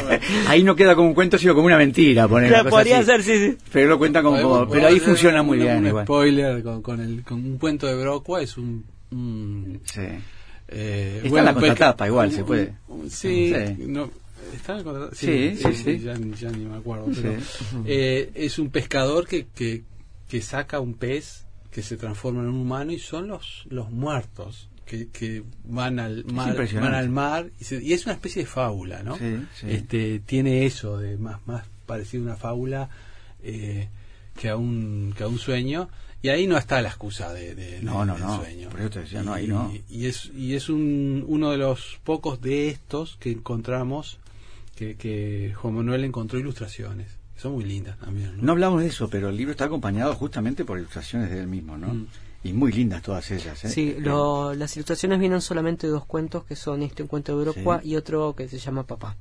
Ahí 0.46 0.62
no 0.62 0.76
queda 0.76 0.94
como 0.94 1.08
un 1.08 1.14
cuento, 1.14 1.36
sino 1.36 1.52
como 1.52 1.66
una 1.66 1.76
mentira. 1.76 2.28
Poner 2.28 2.50
Claro, 2.50 2.70
podría 2.70 2.98
así. 2.98 3.06
ser, 3.06 3.22
sí, 3.24 3.36
sí. 3.36 3.58
Pero 3.72 3.88
lo 3.88 3.98
cuentan 3.98 4.22
como, 4.22 4.68
pero 4.68 4.86
ahí 4.86 5.00
funciona 5.00 5.42
muy 5.42 5.58
un- 5.58 5.64
bien. 5.64 5.78
Un 5.78 5.86
igual. 5.88 6.04
spoiler 6.04 6.62
con, 6.62 6.80
con 6.82 7.00
el, 7.00 7.24
con 7.24 7.38
un 7.44 7.58
cuento 7.58 7.88
de 7.88 7.96
Brocua 7.96 8.40
es 8.42 8.56
un. 8.56 8.84
un, 9.10 9.80
Sí. 9.82 10.02
eh, 10.68 11.22
Está 11.24 11.38
en 11.40 11.44
la 11.44 11.54
contratapa, 11.54 12.06
igual, 12.06 12.28
un- 12.28 12.34
se 12.36 12.44
puede. 12.44 12.74
un- 12.86 13.10
sí, 13.10 13.52
Sí. 13.52 13.74
no, 13.88 14.08
¿está 14.54 14.72
en 14.72 14.78
la 14.78 14.84
contratapa? 14.84 15.14
Sí, 15.16 15.56
sí, 15.56 15.74
sí. 15.74 15.98
Ya, 15.98 16.14
ya 16.14 16.50
ni 16.50 16.64
me 16.64 16.76
acuerdo. 16.76 17.06
Pero, 17.14 17.36
eh, 17.86 18.30
es 18.34 18.58
un 18.58 18.70
pescador 18.70 19.26
que, 19.26 19.46
que, 19.54 19.82
que 20.28 20.42
saca 20.42 20.80
un 20.80 20.94
pez 20.94 21.44
que 21.70 21.82
se 21.82 21.96
transforma 21.96 22.40
en 22.42 22.48
un 22.48 22.56
humano 22.56 22.92
y 22.92 22.98
son 22.98 23.28
los, 23.28 23.66
los 23.68 23.90
muertos. 23.90 24.68
Que, 24.86 25.08
que 25.08 25.42
van 25.64 25.98
al 25.98 26.24
mar, 26.26 26.56
van 26.74 26.94
al 26.94 27.08
mar 27.08 27.50
y, 27.58 27.64
se- 27.64 27.82
y 27.82 27.92
es 27.92 28.04
una 28.06 28.14
especie 28.14 28.42
de 28.42 28.46
fábula, 28.46 29.02
¿no? 29.02 29.18
Sí, 29.18 29.36
sí. 29.60 29.66
Este 29.68 30.20
tiene 30.20 30.64
eso 30.64 30.96
de 30.98 31.16
más 31.18 31.44
más 31.44 31.64
parecido 31.86 32.22
a 32.22 32.26
una 32.26 32.36
fábula 32.36 32.88
eh, 33.42 33.88
que 34.40 34.48
a 34.48 34.56
un 34.56 35.12
que 35.16 35.24
a 35.24 35.26
un 35.28 35.40
sueño 35.40 35.88
y 36.22 36.28
ahí 36.28 36.46
no 36.46 36.56
está 36.56 36.80
la 36.82 36.88
excusa 36.90 37.32
de, 37.32 37.56
de- 37.56 37.82
No, 37.82 37.98
de- 38.00 38.06
no, 38.06 38.16
no. 38.18 38.36
sueño 38.36 38.68
Por 38.68 38.78
eso 38.78 38.90
te 38.90 39.00
decía, 39.00 39.24
no, 39.24 39.32
ahí 39.34 39.48
no. 39.48 39.72
y 39.90 40.06
es 40.06 40.30
y 40.36 40.54
es 40.54 40.68
un, 40.68 41.24
uno 41.26 41.50
de 41.50 41.58
los 41.58 41.98
pocos 42.04 42.40
de 42.40 42.68
estos 42.68 43.16
que 43.16 43.32
encontramos 43.32 44.20
que, 44.76 44.94
que 44.96 45.52
Juan 45.56 45.74
Manuel 45.74 46.04
encontró 46.04 46.38
ilustraciones 46.38 47.08
son 47.36 47.52
muy 47.52 47.64
lindas 47.64 47.98
también 47.98 48.36
¿no? 48.36 48.42
No 48.44 48.52
hablamos 48.52 48.80
de 48.82 48.86
eso, 48.88 49.08
pero 49.10 49.28
el 49.30 49.36
libro 49.36 49.50
está 49.52 49.64
acompañado 49.64 50.14
justamente 50.14 50.64
por 50.64 50.78
ilustraciones 50.78 51.30
de 51.30 51.40
él 51.40 51.46
mismo, 51.48 51.76
¿no? 51.76 51.88
Mm. 51.88 52.06
Y 52.44 52.52
muy 52.52 52.70
lindas 52.70 53.02
todas 53.02 53.28
ellas. 53.32 53.64
¿eh? 53.64 53.68
Sí, 53.68 53.94
Eh, 53.96 54.00
lo- 54.00 54.54
las 54.54 54.76
ilustraciones 54.76 55.18
vienen 55.18 55.40
solamente 55.40 55.86
de 55.88 55.92
dos 55.94 56.06
cuentos, 56.06 56.44
que 56.44 56.54
son 56.54 56.82
este 56.82 57.02
un 57.02 57.08
cuento 57.08 57.36
de 57.38 57.52
Sí. 57.52 57.60
y 57.82 57.96
otro 57.96 58.34
que 58.36 58.48
se 58.48 58.58
llama 58.58 58.84
Papá. 58.86 59.16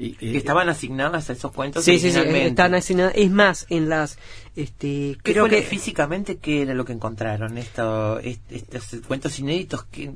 y- 0.00 0.16
y- 0.20 0.30
que 0.32 0.38
estaban 0.38 0.68
asignadas 0.68 1.28
a 1.28 1.32
esos 1.32 1.50
cuentos 1.52 1.84
Sí, 1.84 1.98
sí, 1.98 2.12
sí, 2.12 2.18
están 2.20 2.72
asignadas. 2.74 3.12
Es 3.16 3.30
más, 3.32 3.66
en 3.68 3.88
las... 3.88 4.16
Este, 4.54 5.16
¿Qué 5.24 5.32
creo 5.32 5.46
fue 5.48 5.56
que... 5.56 5.62
físicamente 5.62 6.36
qué 6.38 6.62
era 6.62 6.72
lo 6.74 6.84
que 6.84 6.92
encontraron? 6.92 7.58
Esto, 7.58 8.18
est- 8.20 8.50
estos 8.52 9.00
cuentos 9.08 9.38
inéditos 9.40 9.84
que, 9.84 10.12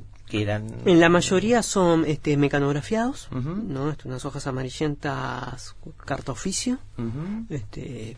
En 0.85 0.99
la 0.99 1.09
mayoría 1.09 1.61
son 1.63 2.05
este, 2.05 2.35
mecanografiados. 2.37 3.27
¿no? 3.31 3.89
Este, 3.91 4.07
unas 4.07 4.25
hojas 4.25 4.47
amarillentas, 4.47 5.75
carta 6.05 6.31
oficio. 6.31 6.79
Este, 7.49 8.17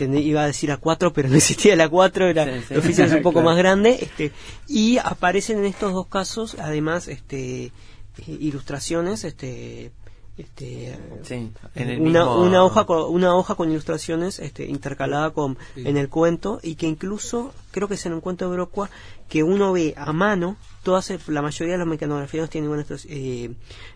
iba 0.00 0.42
a 0.42 0.46
decir 0.46 0.70
a 0.72 0.76
cuatro, 0.78 1.12
pero 1.12 1.28
no 1.28 1.36
existía 1.36 1.76
la 1.76 1.88
cuatro, 1.88 2.26
era, 2.26 2.44
Sí, 2.44 2.50
sí. 2.68 2.74
el 2.74 2.80
oficio 2.80 3.04
es 3.04 3.12
un 3.12 3.22
poco 3.22 3.40
Claro. 3.40 3.46
más 3.50 3.56
grande. 3.58 3.98
Este, 4.00 4.32
y 4.68 4.98
aparecen 4.98 5.58
en 5.58 5.66
estos 5.66 5.92
dos 5.92 6.06
casos, 6.06 6.56
además, 6.58 7.08
este, 7.08 7.64
eh, 7.66 7.72
ilustraciones, 8.26 9.24
este, 9.24 9.92
este, 10.38 10.98
Sí, 11.22 11.50
en 11.74 11.88
el 11.90 12.00
una, 12.00 12.20
mismo- 12.24 12.42
una 12.42 12.62
hoja 12.64 12.84
con, 12.84 13.10
una 13.14 13.34
hoja 13.34 13.54
con 13.54 13.70
ilustraciones 13.70 14.38
este, 14.38 14.66
intercalada 14.66 15.30
con 15.30 15.56
en 15.76 15.96
el 15.96 16.08
cuento 16.10 16.60
y 16.62 16.74
que 16.74 16.86
incluso 16.86 17.54
creo 17.70 17.88
que 17.88 17.94
es 17.94 18.04
en 18.06 18.12
un 18.12 18.20
cuento 18.20 18.44
de 18.48 18.52
Brocua 18.54 18.90
que 19.30 19.42
uno 19.42 19.72
ve 19.72 19.94
a 19.96 20.12
mano 20.12 20.56
todas 20.86 21.10
el- 21.10 21.20
la 21.26 21.42
mayoría 21.42 21.72
de 21.74 21.78
los 21.78 21.88
mecanografías 21.88 22.48
tienen 22.48 22.70
buenas 22.70 23.04
eh, 23.10 23.50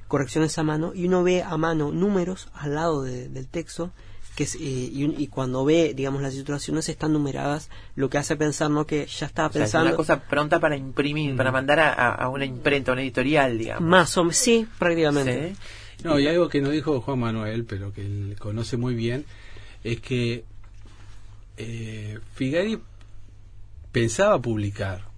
correcciones 0.08 0.58
a 0.58 0.64
mano 0.64 0.92
y 0.92 1.06
uno 1.06 1.22
ve 1.22 1.42
a 1.42 1.56
mano 1.56 1.92
números 1.92 2.48
al 2.52 2.74
lado 2.74 3.02
de- 3.04 3.28
del 3.28 3.46
texto 3.46 3.92
que 4.34 4.42
es, 4.44 4.54
eh, 4.56 4.58
y, 4.60 5.04
un- 5.04 5.14
y 5.18 5.28
cuando 5.28 5.64
ve 5.64 5.92
digamos 5.94 6.20
las 6.22 6.34
ilustraciones 6.34 6.88
están 6.88 7.12
numeradas 7.12 7.70
lo 7.94 8.10
que 8.10 8.18
hace 8.18 8.34
pensar 8.36 8.70
no 8.70 8.86
que 8.86 9.06
ya 9.06 9.26
estaba 9.26 9.48
O 9.48 9.52
sea, 9.52 9.62
es 9.62 9.64
pensando 9.66 9.88
una 9.90 9.96
cosa 9.96 10.20
pronta 10.20 10.58
para 10.58 10.76
imprimir, 10.76 11.36
para 11.36 11.52
mandar 11.52 11.78
a, 11.78 11.92
a- 12.12 12.28
una 12.28 12.44
imprenta, 12.44 12.90
a 12.90 12.94
una 12.94 13.02
editorial, 13.02 13.56
digamos. 13.58 13.88
más 13.88 14.16
o 14.18 14.24
menos 14.24 14.36
sí 14.36 14.66
prácticamente 14.78 15.54
Sí. 15.54 16.04
No, 16.04 16.18
y 16.18 16.26
algo 16.26 16.48
que 16.48 16.60
no 16.62 16.70
dijo 16.70 17.00
Juan 17.02 17.18
Manuel, 17.20 17.64
pero 17.66 17.92
que 17.92 18.00
él 18.00 18.34
conoce 18.38 18.76
muy 18.78 18.94
bien, 18.94 19.24
es 19.84 20.00
que 20.00 20.44
eh, 21.58 22.18
Figari 22.34 22.80
pensaba 23.92 24.40
publicar. 24.40 25.09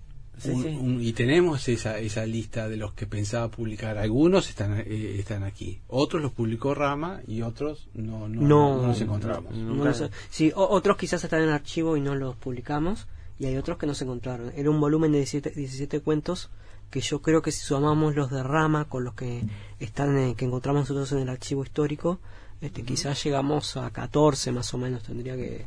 Sí, 0.42 0.50
un- 0.50 0.62
sí. 0.62 0.68
un- 0.80 1.02
y 1.02 1.12
tenemos 1.12 1.68
esa, 1.68 1.98
esa 1.98 2.26
lista 2.26 2.68
de 2.68 2.76
los 2.76 2.92
que 2.94 3.06
pensaba 3.06 3.48
publicar. 3.50 3.98
Algunos 3.98 4.48
están, 4.48 4.78
eh, 4.80 5.16
están 5.18 5.42
aquí. 5.44 5.80
Otros 5.88 6.20
los 6.22 6.32
publicó 6.32 6.74
Rama 6.74 7.20
y 7.26 7.42
otros 7.42 7.88
no, 7.94 8.28
no, 8.28 8.40
No, 8.42 8.76
no 8.82 8.86
los 8.88 9.00
encontramos. 9.00 9.54
no. 9.54 9.74
No. 9.84 9.92
Sí, 10.30 10.52
o- 10.54 10.66
otros 10.68 10.96
quizás 10.96 11.22
están 11.24 11.42
en 11.42 11.48
archivo 11.50 11.96
y 11.96 12.00
no 12.00 12.14
los 12.14 12.36
publicamos, 12.36 13.06
y 13.38 13.46
hay 13.46 13.56
otros 13.56 13.78
que 13.78 13.86
no 13.86 13.94
se 13.94 14.04
encontraron. 14.04 14.52
Era 14.56 14.70
un 14.70 14.80
volumen 14.80 15.12
de 15.12 15.18
17, 15.18 15.50
17 15.50 16.00
cuentos 16.00 16.50
que 16.90 17.00
yo 17.00 17.22
creo 17.22 17.40
que 17.40 17.52
si 17.52 17.60
sumamos 17.60 18.14
los 18.14 18.30
de 18.30 18.42
Rama 18.42 18.84
con 18.86 19.02
los 19.04 19.14
que 19.14 19.42
están 19.80 20.16
en- 20.18 20.34
que 20.34 20.44
encontramos 20.44 20.82
nosotros 20.82 21.10
en 21.12 21.18
el 21.20 21.28
archivo 21.30 21.62
histórico, 21.64 22.18
este, 22.60 22.82
quizás 22.82 23.22
llegamos 23.24 23.76
a 23.76 23.90
14 23.90 24.52
más 24.52 24.72
o 24.74 24.78
menos. 24.78 25.02
Tendría 25.02 25.34
que 25.34 25.66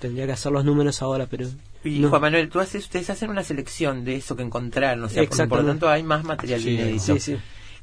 tendría 0.00 0.26
que 0.26 0.32
hacer 0.32 0.50
los 0.50 0.64
números 0.64 1.02
ahora, 1.02 1.26
pero 1.26 1.46
Y 1.84 2.00
no. 2.00 2.08
Juan 2.08 2.22
Manuel, 2.22 2.48
tú 2.48 2.58
haces, 2.58 2.84
ustedes 2.84 3.10
hacen 3.10 3.30
una 3.30 3.44
selección 3.44 4.04
de 4.04 4.16
eso 4.16 4.34
que 4.34 4.42
encontraron, 4.42 5.04
o 5.04 5.08
sea, 5.08 5.24
por, 5.28 5.48
por 5.48 5.60
lo 5.60 5.66
tanto 5.68 5.88
hay 5.88 6.02
más 6.02 6.24
material 6.24 6.60
Sí, 6.60 6.70
inédito. 6.70 7.14
sí, 7.14 7.20
sí. 7.20 7.36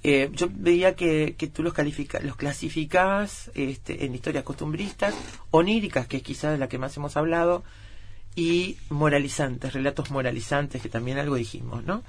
Eh, 0.03 0.29
yo 0.33 0.47
veía 0.53 0.95
que, 0.95 1.35
que 1.37 1.47
tú 1.47 1.63
los, 1.63 1.73
califica, 1.73 2.19
los 2.19 2.35
clasificabas 2.35 3.49
este, 3.55 4.05
en 4.05 4.13
historias 4.13 4.43
costumbristas, 4.43 5.15
oníricas, 5.51 6.07
que 6.07 6.17
es 6.17 6.23
quizás 6.23 6.51
de 6.51 6.57
la 6.57 6.67
que 6.69 6.77
más 6.77 6.95
hemos 6.97 7.17
hablado, 7.17 7.63
y 8.35 8.77
moralizantes, 8.89 9.73
relatos 9.73 10.11
moralizantes, 10.11 10.81
que 10.81 10.89
también 10.89 11.17
algo 11.17 11.35
dijimos, 11.35 11.83
¿no? 11.83 12.03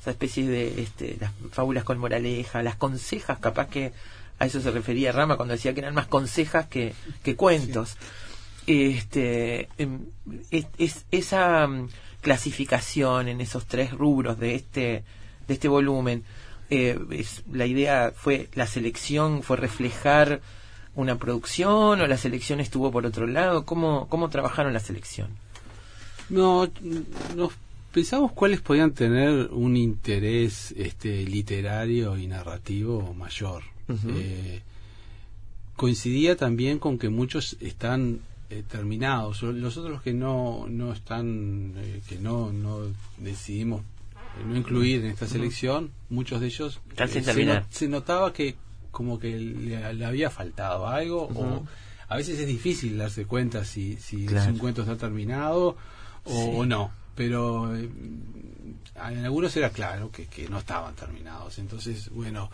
Esa 0.00 0.10
especie 0.12 0.46
de 0.46 0.82
este, 0.82 1.16
las 1.20 1.32
fábulas 1.50 1.82
con 1.84 1.98
moraleja, 1.98 2.62
las 2.62 2.76
consejas, 2.76 3.38
capaz 3.38 3.68
que 3.68 3.92
a 4.38 4.46
eso 4.46 4.60
se 4.60 4.70
refería 4.70 5.12
Rama 5.12 5.36
cuando 5.36 5.52
decía 5.54 5.74
que 5.74 5.80
eran 5.80 5.94
más 5.94 6.06
consejas 6.06 6.66
que, 6.68 6.94
que 7.24 7.34
cuentos. 7.36 7.96
Este, 8.66 9.68
em, 9.78 10.00
es, 10.50 10.66
es- 10.78 11.04
esa 11.10 11.66
mm, 11.66 11.88
clasificación 12.20 13.28
en 13.28 13.40
esos 13.40 13.66
tres 13.66 13.90
rubros 13.92 14.38
de 14.38 14.54
este, 14.54 15.04
de 15.48 15.54
este 15.54 15.68
volumen, 15.68 16.22
eh, 16.70 16.98
es- 17.10 17.42
la 17.52 17.66
idea 17.66 18.12
fue, 18.14 18.48
la 18.54 18.66
selección 18.66 19.42
fue 19.42 19.56
reflejar 19.56 20.40
una 20.94 21.16
producción 21.18 22.00
o 22.00 22.06
la 22.06 22.16
selección 22.16 22.60
estuvo 22.60 22.90
por 22.92 23.06
otro 23.06 23.26
lado, 23.26 23.64
¿cómo, 23.64 24.08
cómo 24.08 24.28
trabajaron 24.28 24.72
la 24.72 24.80
selección? 24.80 25.28
No, 26.28 26.70
nos 27.36 27.52
pensamos 27.92 28.32
cuáles 28.32 28.60
podían 28.60 28.92
tener 28.92 29.48
un 29.52 29.76
interés 29.76 30.72
este, 30.76 31.24
literario 31.24 32.16
y 32.16 32.26
narrativo 32.26 33.12
mayor. 33.14 33.62
Eh, 34.16 34.62
coincidía 35.76 36.36
también 36.36 36.78
con 36.78 36.98
que 36.98 37.08
muchos 37.08 37.56
están 37.60 38.20
eh, 38.58 38.62
terminados. 38.68 39.42
Los 39.42 39.76
otros 39.76 39.92
los 39.92 40.02
que 40.02 40.12
no, 40.12 40.66
no 40.68 40.92
están, 40.92 41.74
eh, 41.76 42.02
que 42.08 42.18
no, 42.18 42.52
no 42.52 42.80
decidimos 43.18 43.82
eh, 43.82 44.44
no 44.46 44.56
incluir 44.56 45.04
en 45.04 45.10
esta 45.10 45.26
selección, 45.26 45.90
muchos 46.10 46.40
de 46.40 46.46
ellos 46.46 46.80
Están 46.90 47.08
sin 47.08 47.24
se, 47.24 47.44
no- 47.44 47.64
se 47.70 47.88
notaba 47.88 48.32
que 48.32 48.56
como 48.90 49.18
que 49.18 49.38
le, 49.38 49.94
le 49.94 50.04
había 50.04 50.28
faltado 50.30 50.86
algo 50.86 51.22
o 51.34 51.64
a 52.08 52.16
veces 52.16 52.38
es 52.38 52.46
difícil 52.46 52.98
darse 52.98 53.24
cuenta 53.24 53.64
si, 53.64 53.96
si 53.96 54.26
Claro. 54.26 54.52
un 54.52 54.58
cuento 54.58 54.82
está 54.82 54.96
terminado 54.98 55.76
o, 56.24 56.30
Sí. 56.30 56.50
o 56.54 56.66
no 56.66 56.90
pero 57.14 57.74
eh, 57.76 57.88
en 59.10 59.24
algunos 59.24 59.56
era 59.56 59.70
claro 59.70 60.10
que, 60.10 60.26
que 60.26 60.48
no 60.48 60.58
estaban 60.58 60.94
terminados 60.94 61.58
entonces 61.58 62.10
bueno 62.10 62.50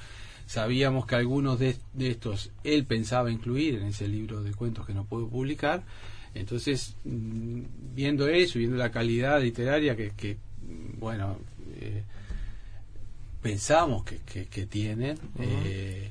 sabíamos 0.49 1.07
que 1.07 1.15
algunos 1.15 1.59
de, 1.59 1.77
de 1.93 2.11
estos 2.11 2.51
él 2.65 2.87
pensaba 2.87 3.31
incluir 3.31 3.75
en 3.75 3.89
ese 3.89 4.09
libro 4.09 4.43
de 4.43 4.55
cuentos 4.55 4.87
que 4.87 4.95
no 4.95 5.05
pudo 5.05 5.29
publicar 5.29 5.85
entonces 6.35 6.97
mm, 7.05 7.61
viendo 7.95 8.27
eso 8.29 8.59
y 8.59 8.63
viendo 8.63 8.79
la 8.79 8.91
calidad 8.91 9.43
literaria 9.43 9.95
que, 9.95 10.13
que 10.17 10.35
mm, 10.35 10.99
bueno 10.99 11.37
eh, 11.81 12.03
pensamos 13.43 14.05
que, 14.05 14.17
que, 14.21 14.47
que 14.47 14.65
tienen 14.65 15.19
eh, 15.39 16.11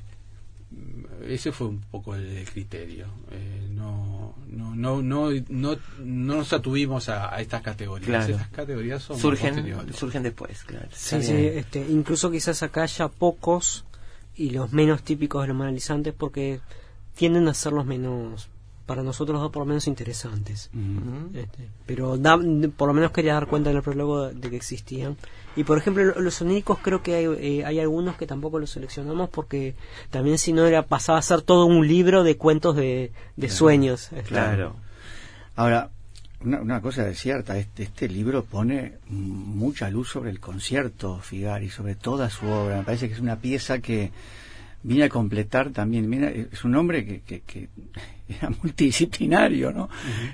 ese 1.26 1.50
fue 1.50 1.68
un 1.68 1.80
poco 1.80 2.14
el, 2.14 2.26
el 2.26 2.48
criterio. 2.48 3.06
Eh, 3.30 3.68
no, 3.70 4.34
no, 4.48 4.74
no, 4.74 5.02
no, 5.02 5.30
no, 5.48 5.76
no 5.98 6.36
nos 6.36 6.52
atuvimos 6.52 7.08
a, 7.08 7.34
a 7.34 7.40
estas 7.40 7.62
categorías. 7.62 8.06
Claro. 8.06 8.34
Estas 8.34 8.48
categorías 8.50 9.02
son 9.02 9.18
Surgen, 9.18 9.92
surgen 9.94 10.22
después, 10.22 10.64
claro. 10.64 10.88
Sí, 10.92 11.22
sí, 11.22 11.32
este, 11.34 11.86
incluso 11.88 12.30
quizás 12.30 12.62
acá 12.62 12.82
haya 12.82 13.08
pocos 13.08 13.84
y 14.38 14.50
los 14.50 14.72
menos 14.72 15.02
típicos 15.02 15.42
de 15.42 15.48
los 15.48 15.56
moralizantes 15.56 16.14
porque 16.16 16.60
tienden 17.14 17.48
a 17.48 17.54
ser 17.54 17.72
los 17.74 17.84
menos, 17.84 18.48
para 18.86 19.02
nosotros 19.02 19.38
dos 19.40 19.50
por 19.52 19.60
lo 19.62 19.66
menos 19.66 19.86
interesantes. 19.86 20.70
Ujú. 20.72 21.36
Este, 21.36 21.68
pero 21.84 22.16
da- 22.16 22.38
por 22.76 22.88
lo 22.88 22.94
menos 22.94 23.10
quería 23.10 23.34
dar 23.34 23.46
cuenta 23.48 23.70
en 23.70 23.76
el 23.76 23.82
prólogo 23.82 24.28
de 24.28 24.48
que 24.48 24.56
existían. 24.56 25.16
Y 25.56 25.64
por 25.64 25.76
ejemplo, 25.76 26.04
lo- 26.04 26.20
los 26.20 26.40
oníricos 26.40 26.78
creo 26.80 27.02
que 27.02 27.16
hay, 27.16 27.24
eh, 27.58 27.64
hay 27.66 27.80
algunos 27.80 28.16
que 28.16 28.26
tampoco 28.26 28.58
los 28.60 28.70
seleccionamos 28.70 29.28
porque 29.28 29.74
también 30.10 30.38
si 30.38 30.52
no 30.54 30.64
era 30.64 30.86
pasaba 30.86 31.18
a 31.18 31.22
ser 31.22 31.42
todo 31.42 31.66
un 31.66 31.86
libro 31.86 32.22
de 32.22 32.36
cuentos 32.38 32.76
de, 32.76 33.12
de 33.36 33.48
sueños. 33.50 34.04
este. 34.12 34.22
Claro. 34.28 34.76
Ahora, 35.56 35.90
una, 36.44 36.60
una 36.60 36.80
cosa 36.80 37.08
es 37.08 37.18
cierta, 37.18 37.58
este, 37.58 37.84
este 37.84 38.08
libro 38.08 38.44
pone 38.44 38.94
mucha 39.08 39.90
luz 39.90 40.08
sobre 40.08 40.30
el 40.30 40.40
concierto 40.40 41.18
Figari, 41.18 41.68
sobre 41.68 41.94
toda 41.96 42.30
su 42.30 42.46
obra. 42.46 42.78
Me 42.78 42.84
parece 42.84 43.08
que 43.08 43.14
es 43.14 43.20
una 43.20 43.36
pieza 43.36 43.80
que 43.80 44.10
viene 44.82 45.04
a 45.04 45.08
completar 45.08 45.70
también. 45.70 46.08
Mira, 46.08 46.30
es 46.30 46.64
un 46.64 46.76
hombre 46.76 47.04
que, 47.04 47.20
que, 47.20 47.40
que 47.40 47.68
era 48.28 48.50
multidisciplinario, 48.62 49.72
¿no? 49.72 49.88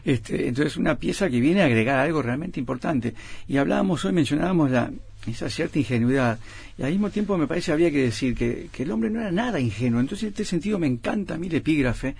este, 0.05 0.49
entonces, 0.49 0.77
una 0.77 0.97
pieza 0.97 1.31
que 1.31 1.41
viene 1.41 1.63
a 1.63 1.67
agregar 1.67 1.99
algo 1.99 2.21
realmente 2.21 2.61
importante. 2.61 3.15
Y 3.49 3.57
hablábamos 3.57 4.05
hoy, 4.05 4.13
mencionábamos 4.13 4.71
la, 4.71 4.91
esa 5.27 5.49
cierta 5.49 5.79
ingenuidad. 5.79 6.39
Y 6.77 6.83
al 6.83 6.91
mismo 6.91 7.09
tiempo 7.09 7.39
me 7.39 7.47
parece 7.47 7.73
había 7.73 7.91
que 7.91 8.03
decir 8.03 8.35
que, 8.35 8.69
que 8.71 8.83
el 8.83 8.91
hombre 8.91 9.09
no 9.09 9.21
era 9.21 9.33
nada 9.33 9.59
ingenuo. 9.59 10.01
Entonces, 10.01 10.25
en 10.25 10.29
este 10.31 10.45
sentido, 10.45 10.79
me 10.79 10.87
encanta 10.87 11.35
a 11.35 11.39
mí 11.39 11.47
el 11.47 11.55
epígrafe 11.55 12.15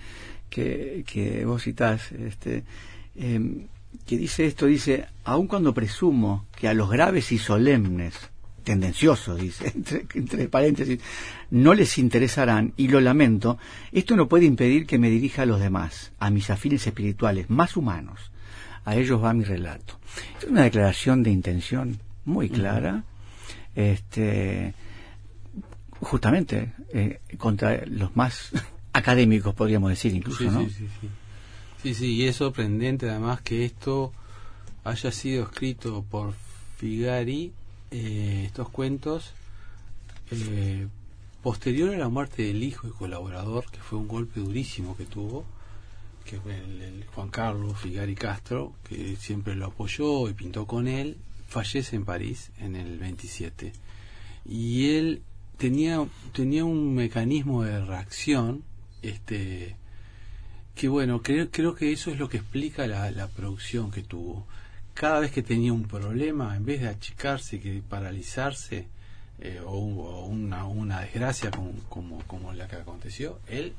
que, 0.49 1.03
que 1.05 1.45
vos 1.45 1.61
citás. 1.61 2.11
Este, 2.13 2.63
eh, 3.17 3.67
que 4.05 4.17
dice 4.17 4.45
esto, 4.45 4.65
dice, 4.65 5.07
aun 5.23 5.47
cuando 5.47 5.73
presumo 5.73 6.45
que 6.55 6.67
a 6.67 6.73
los 6.73 6.89
graves 6.89 7.31
y 7.31 7.37
solemnes, 7.37 8.13
tendenciosos, 8.63 9.39
dice, 9.39 9.71
entre, 9.75 10.05
entre, 10.13 10.47
paréntesis, 10.49 10.99
no 11.51 11.73
les 11.73 11.97
interesarán, 11.97 12.73
y 12.77 12.87
lo 12.87 12.99
lamento, 12.99 13.57
esto 13.91 14.15
no 14.15 14.27
puede 14.27 14.45
impedir 14.45 14.85
que 14.85 14.97
me 14.97 15.09
dirija 15.09 15.43
a 15.43 15.45
los 15.45 15.59
demás, 15.59 16.11
a 16.19 16.29
mis 16.29 16.49
afines 16.49 16.85
espirituales 16.85 17.49
más 17.49 17.77
humanos. 17.77 18.31
A 18.83 18.95
ellos 18.95 19.23
va 19.23 19.33
mi 19.33 19.43
relato. 19.43 19.99
Es 20.37 20.47
una 20.47 20.63
declaración 20.63 21.23
de 21.23 21.31
intención 21.31 21.99
muy 22.23 22.49
clara, 22.49 22.93
uh 22.93 22.97
-huh. 22.97 23.91
este, 23.93 24.73
justamente 26.01 26.73
eh, 26.93 27.19
contra 27.37 27.83
los 27.85 28.15
más 28.15 28.51
académicos, 28.93 29.55
podríamos 29.55 29.89
decir, 29.89 30.13
incluso, 30.13 30.43
sí, 30.43 30.49
¿no? 30.49 30.61
Sí, 30.61 30.87
sí, 30.99 31.09
sí. 31.93 31.99
Sí, 31.99 32.13
y 32.13 32.27
es 32.27 32.37
sorprendente 32.37 33.09
además 33.09 33.41
que 33.41 33.65
esto 33.65 34.11
haya 34.83 35.11
sido 35.11 35.43
escrito 35.43 36.03
por 36.09 36.33
Figari, 36.77 37.51
eh, 37.91 38.43
estos 38.45 38.69
cuentos, 38.69 39.33
eh, 40.31 40.87
posterior 41.41 41.93
a 41.93 41.97
la 41.97 42.09
muerte 42.09 42.43
del 42.43 42.63
hijo 42.63 42.87
y 42.87 42.91
colaborador, 42.91 43.69
que 43.71 43.79
fue 43.79 43.99
un 43.99 44.07
golpe 44.07 44.39
durísimo 44.39 44.97
que 44.97 45.05
tuvo, 45.05 45.45
que 46.23 46.39
fue 46.39 46.57
el, 46.57 46.81
el 46.81 47.05
Juan 47.05 47.29
Carlos 47.29 47.79
Figari 47.79 48.15
Castro, 48.15 48.73
que 48.87 49.15
siempre 49.15 49.55
lo 49.55 49.67
apoyó 49.67 50.27
y 50.29 50.33
pintó 50.33 50.65
con 50.65 50.87
él, 50.87 51.17
fallece 51.47 51.95
en 51.95 52.05
París 52.05 52.51
en 52.59 52.75
el 52.75 52.97
27. 52.99 53.71
Y 54.45 54.95
él 54.95 55.21
tenía, 55.57 56.05
tenía 56.33 56.65
un 56.65 56.93
mecanismo 56.93 57.63
de 57.63 57.83
reacción, 57.83 58.63
este 59.01 59.75
que 60.75 60.89
bueno, 60.89 61.21
creo, 61.21 61.49
creo 61.49 61.73
que 61.73 61.91
eso 61.91 62.11
es 62.11 62.19
lo 62.19 62.27
que 62.27 62.37
explica 62.37 62.85
la, 62.85 63.09
la, 63.09 63.27
producción 63.27 63.89
que 63.89 64.03
tuvo. 64.03 64.45
Cada 64.93 65.21
vez 65.21 65.31
que 65.31 65.41
tenía 65.41 65.73
un 65.73 65.87
problema, 65.87 66.55
en 66.55 66.65
vez 66.65 66.81
de 66.81 66.89
achicarse 66.89 67.59
que 67.59 67.81
paralizarse, 67.87 68.87
eh, 69.39 69.61
o, 69.65 69.71
o, 69.71 70.25
una, 70.25 70.65
una 70.65 71.01
desgracia 71.01 71.51
como, 71.51 71.71
como, 71.89 72.19
como, 72.27 72.53
la 72.53 72.67
que 72.67 72.75
aconteció, 72.75 73.39
él 73.47 73.73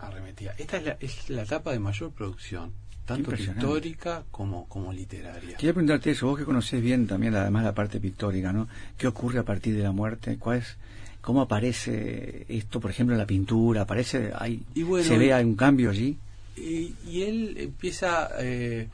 arremetía. 0.00 0.54
Esta 0.58 0.76
es 0.78 0.84
la, 0.84 0.96
es 1.00 1.30
la 1.30 1.42
etapa 1.42 1.72
de 1.72 1.78
mayor 1.78 2.10
producción, 2.10 2.72
tanto 3.06 3.30
pictórica 3.30 4.24
como, 4.30 4.68
como 4.68 4.92
literaria. 4.92 5.56
Quería 5.56 5.72
preguntarte 5.72 6.10
eso, 6.10 6.26
vos 6.26 6.38
que 6.38 6.44
conocés 6.44 6.82
bien 6.82 7.06
también 7.06 7.34
además 7.34 7.64
la 7.64 7.74
parte 7.74 8.00
pictórica, 8.00 8.52
¿no? 8.52 8.68
¿Qué 8.98 9.06
ocurre 9.06 9.38
a 9.40 9.44
partir 9.44 9.76
de 9.76 9.82
la 9.82 9.92
muerte? 9.92 10.36
¿Cuál 10.38 10.58
es, 10.58 10.76
¿Cómo 11.20 11.42
aparece 11.42 12.46
esto, 12.48 12.80
por 12.80 12.90
ejemplo, 12.90 13.14
en 13.14 13.18
la 13.18 13.26
pintura? 13.26 13.82
¿Aparece, 13.82 14.32
hay, 14.34 14.64
bueno, 14.84 15.06
¿Se 15.06 15.18
ve 15.18 15.32
algún 15.32 15.54
cambio 15.54 15.90
allí? 15.90 16.16
Y, 16.60 16.94
y 17.08 17.22
él 17.22 17.56
empieza 17.58 18.30
eh, 18.38 18.88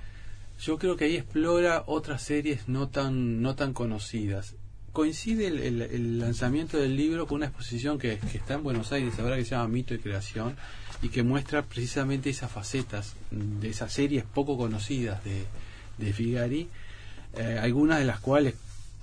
yo 0.58 0.78
creo 0.78 0.96
que 0.96 1.04
ahí 1.04 1.16
explora 1.16 1.84
otras 1.86 2.22
series 2.22 2.68
no 2.68 2.88
tan 2.88 3.42
no 3.42 3.54
tan 3.54 3.72
conocidas. 3.72 4.54
Coincide 4.92 5.48
el, 5.48 6.18
lanzamiento 6.18 6.78
del 6.78 6.96
libro 6.96 7.26
con 7.26 7.36
una 7.36 7.46
exposición 7.46 7.98
que, 7.98 8.14
está 8.32 8.54
en 8.54 8.62
Buenos 8.62 8.92
Aires 8.92 9.18
ahora 9.18 9.36
que 9.36 9.44
se 9.44 9.50
llama 9.50 9.68
Mito 9.68 9.92
y 9.92 9.98
Creación 9.98 10.56
y 11.02 11.10
que 11.10 11.22
muestra 11.22 11.62
precisamente 11.62 12.30
esas 12.30 12.50
facetas 12.50 13.14
de 13.30 13.68
esas 13.68 13.92
series 13.92 14.24
poco 14.24 14.56
conocidas 14.56 15.22
de, 15.22 15.44
de 15.98 16.12
Figari 16.14 16.70
eh, 17.34 17.58
algunas 17.60 17.98
de 17.98 18.06
las 18.06 18.20
cuales 18.20 18.54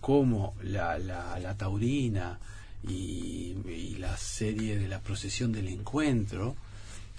como 0.01 0.55
la, 0.63 0.97
la, 0.97 1.55
taurina 1.55 2.39
y 2.87 3.95
la 3.99 4.17
serie 4.17 4.79
de 4.79 4.87
la 4.87 4.99
procesión 4.99 5.51
del 5.51 5.67
encuentro 5.67 6.55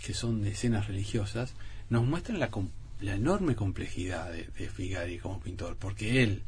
que 0.05 0.15
son 0.15 0.43
de 0.43 0.51
escenas 0.51 0.87
religiosas, 0.87 1.55
nos 1.89 2.05
muestran 2.05 2.39
la, 2.39 2.51
la 3.01 3.15
enorme 3.15 3.55
complejidad 3.55 4.31
de, 4.31 4.49
de, 4.59 4.69
Figari 4.69 5.19
como 5.19 5.41
pintor, 5.41 5.77
porque 5.79 6.23
él, 6.23 6.43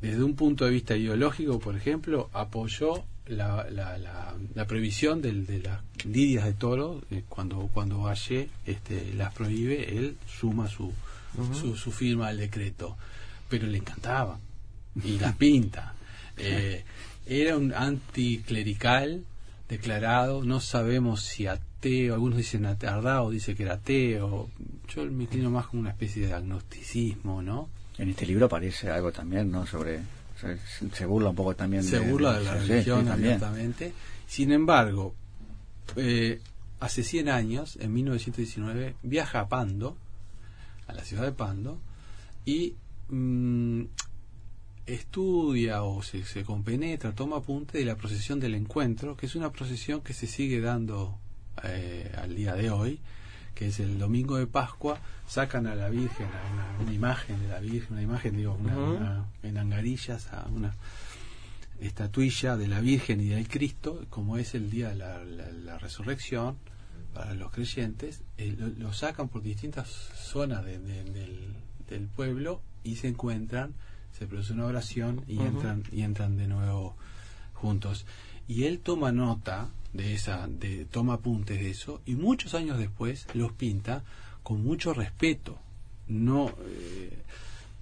desde 0.00 0.22
un 0.22 0.36
punto 0.36 0.64
de 0.64 0.70
vista 0.70 0.96
ideológico, 0.96 1.58
por 1.58 1.76
ejemplo, 1.76 2.30
apoyó 2.32 3.04
la, 3.26 3.68
la, 3.70 3.98
la, 3.98 4.34
la 4.54 4.66
prohibición 4.66 5.20
del, 5.20 5.46
de 5.46 5.60
las 5.60 5.80
lidias 6.04 6.44
de 6.44 6.52
toro, 6.54 7.02
eh, 7.10 7.24
cuando, 7.28 7.68
cuando 7.72 7.98
Valle 7.98 8.48
este, 8.66 9.12
las 9.14 9.32
prohíbe, 9.34 9.96
él 9.96 10.16
suma 10.26 10.68
su, 10.68 10.84
uh 10.86 10.92
-huh. 11.36 11.54
su, 11.54 11.76
su, 11.76 11.90
firma 11.92 12.28
al 12.28 12.38
decreto, 12.38 12.96
pero 13.48 13.66
le 13.66 13.78
encantaba, 13.78 14.38
y 15.02 15.18
las 15.18 15.36
pinta. 15.36 15.94
Eh, 16.38 16.82
era 17.26 17.58
un 17.58 17.74
anticlerical 17.74 19.22
declarado, 19.68 20.42
no 20.44 20.60
sabemos 20.60 21.22
si 21.22 21.46
ateo, 21.82 22.14
algunos 22.14 22.38
dicen 22.38 22.64
Ardao 22.64 23.30
dice 23.30 23.56
que 23.56 23.64
era 23.64 23.74
ateo, 23.74 24.48
yo 24.88 25.04
me 25.06 25.24
inclino 25.24 25.50
más 25.50 25.66
como 25.66 25.80
una 25.80 25.90
especie 25.90 26.28
de 26.28 26.32
agnosticismo, 26.32 27.42
¿no? 27.42 27.68
En 27.98 28.10
este 28.10 28.24
libro 28.24 28.46
aparece 28.46 28.88
algo 28.88 29.10
también, 29.10 29.50
¿no? 29.50 29.66
Sobre, 29.66 29.98
se, 30.40 30.58
se 30.94 31.06
burla 31.06 31.30
un 31.30 31.36
poco 31.36 31.56
también 31.56 31.82
se 31.82 31.98
de, 31.98 32.08
burla 32.08 32.34
de, 32.34 32.38
de 32.38 32.44
la 32.44 32.54
religión 32.54 33.08
abiertamente. 33.08 33.92
Sin 34.28 34.52
embargo, 34.52 35.14
eh, 35.96 36.40
hace 36.78 37.02
100 37.02 37.28
años, 37.28 37.76
en 37.80 37.92
1919, 37.92 38.94
viaja 39.02 39.40
a 39.40 39.48
Pando, 39.48 39.96
a 40.86 40.92
la 40.92 41.02
ciudad 41.02 41.24
de 41.24 41.32
Pando, 41.32 41.80
y 42.44 42.76
mmm, 43.08 43.82
estudia 44.86 45.82
o 45.82 46.00
se, 46.02 46.24
se, 46.24 46.44
compenetra, 46.44 47.12
toma 47.12 47.38
apunte 47.38 47.78
de 47.78 47.84
la 47.84 47.96
procesión 47.96 48.38
del 48.38 48.54
encuentro, 48.54 49.16
que 49.16 49.26
es 49.26 49.34
una 49.34 49.50
procesión 49.50 50.00
que 50.00 50.12
se 50.14 50.28
sigue 50.28 50.60
dando 50.60 51.18
eh, 51.64 52.14
al 52.16 52.34
día 52.34 52.54
de 52.54 52.70
hoy, 52.70 53.00
que 53.54 53.68
es 53.68 53.80
el 53.80 53.98
domingo 53.98 54.36
de 54.38 54.46
Pascua, 54.46 54.98
sacan 55.26 55.66
a 55.66 55.74
la 55.74 55.88
Virgen, 55.88 56.26
a 56.26 56.52
una, 56.52 56.82
una, 56.82 56.92
imagen 56.92 57.40
de 57.40 57.48
la 57.48 57.60
Virgen, 57.60 57.92
una 57.92 58.02
imagen, 58.02 58.36
digo, 58.36 58.54
una, 58.54 58.76
uh 58.76 58.80
-huh. 58.80 58.96
una, 58.96 59.26
en 59.42 59.58
angarillas, 59.58 60.32
a 60.32 60.46
una 60.48 60.74
estatuilla 61.80 62.56
de 62.56 62.68
la 62.68 62.80
Virgen 62.80 63.20
y 63.20 63.28
del 63.28 63.48
Cristo, 63.48 64.06
como 64.08 64.36
es 64.38 64.54
el 64.54 64.70
día 64.70 64.90
de 64.90 64.96
la, 64.96 65.24
la, 65.24 65.50
la 65.50 65.78
resurrección 65.78 66.56
para 67.12 67.34
los 67.34 67.50
creyentes, 67.50 68.22
eh, 68.38 68.54
lo, 68.58 68.68
lo, 68.68 68.92
sacan 68.92 69.28
por 69.28 69.42
distintas 69.42 69.88
zonas 69.88 70.64
de, 70.64 70.78
de, 70.78 71.04
del, 71.04 71.54
del 71.88 72.06
pueblo 72.08 72.62
y 72.84 72.96
se 72.96 73.08
encuentran 73.08 73.74
se 74.12 74.26
produce 74.26 74.52
una 74.52 74.66
oración 74.66 75.24
y 75.26 75.38
uh 75.38 75.42
-huh. 75.42 75.46
entran 75.48 75.82
y 75.90 76.02
entran 76.02 76.36
de 76.36 76.46
nuevo 76.46 76.96
juntos 77.54 78.06
y 78.46 78.64
él 78.64 78.80
toma 78.80 79.12
nota 79.12 79.68
de 79.92 80.14
esa 80.14 80.46
de 80.48 80.86
toma 80.86 81.14
apuntes 81.14 81.60
de 81.60 81.70
eso 81.70 82.00
y 82.06 82.14
muchos 82.14 82.54
años 82.54 82.78
después 82.78 83.26
los 83.34 83.52
pinta 83.52 84.04
con 84.42 84.62
mucho 84.62 84.94
respeto. 84.94 85.58
No 86.08 86.48
eh, 86.66 87.18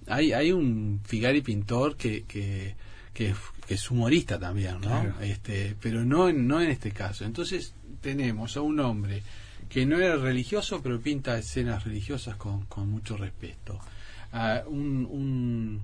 hay 0.07 0.33
hay 0.33 0.51
un 0.51 1.01
Figari 1.03 1.41
pintor 1.41 1.95
que 1.95 2.23
que, 2.23 2.75
que, 3.13 3.33
que 3.67 3.73
es 3.73 3.91
humorista 3.91 4.39
también 4.39 4.75
no 4.75 4.79
claro. 4.81 5.15
este 5.21 5.75
pero 5.81 6.03
no 6.03 6.29
en, 6.29 6.47
no 6.47 6.61
en 6.61 6.69
este 6.69 6.91
caso. 6.91 7.25
Entonces 7.25 7.73
tenemos 8.01 8.57
a 8.57 8.61
un 8.61 8.79
hombre 8.79 9.23
que 9.69 9.85
no 9.85 9.97
era 9.97 10.17
religioso 10.17 10.81
pero 10.81 10.99
pinta 10.99 11.37
escenas 11.37 11.83
religiosas 11.85 12.35
con, 12.35 12.65
con 12.65 12.89
mucho 12.89 13.17
respeto. 13.17 13.79
Un, 14.67 15.05
un 15.11 15.81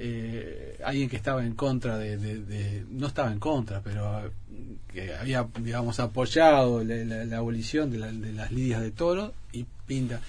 eh, 0.00 0.78
alguien 0.84 1.08
que 1.08 1.16
estaba 1.16 1.44
en 1.44 1.54
contra 1.54 1.98
de, 1.98 2.16
de, 2.16 2.38
de, 2.38 2.84
no 2.88 3.08
estaba 3.08 3.32
en 3.32 3.40
contra 3.40 3.80
pero 3.82 4.30
que 4.92 5.12
había 5.12 5.46
digamos 5.60 5.98
apoyado 5.98 6.84
la, 6.84 6.96
la, 7.04 7.24
la 7.24 7.36
abolición 7.38 7.90
de, 7.90 7.98
la, 7.98 8.12
de, 8.12 8.32
las 8.32 8.52
lidias 8.52 8.80
de 8.80 8.92
toro 8.92 9.34
y 9.52 9.66
pinta. 9.86 10.20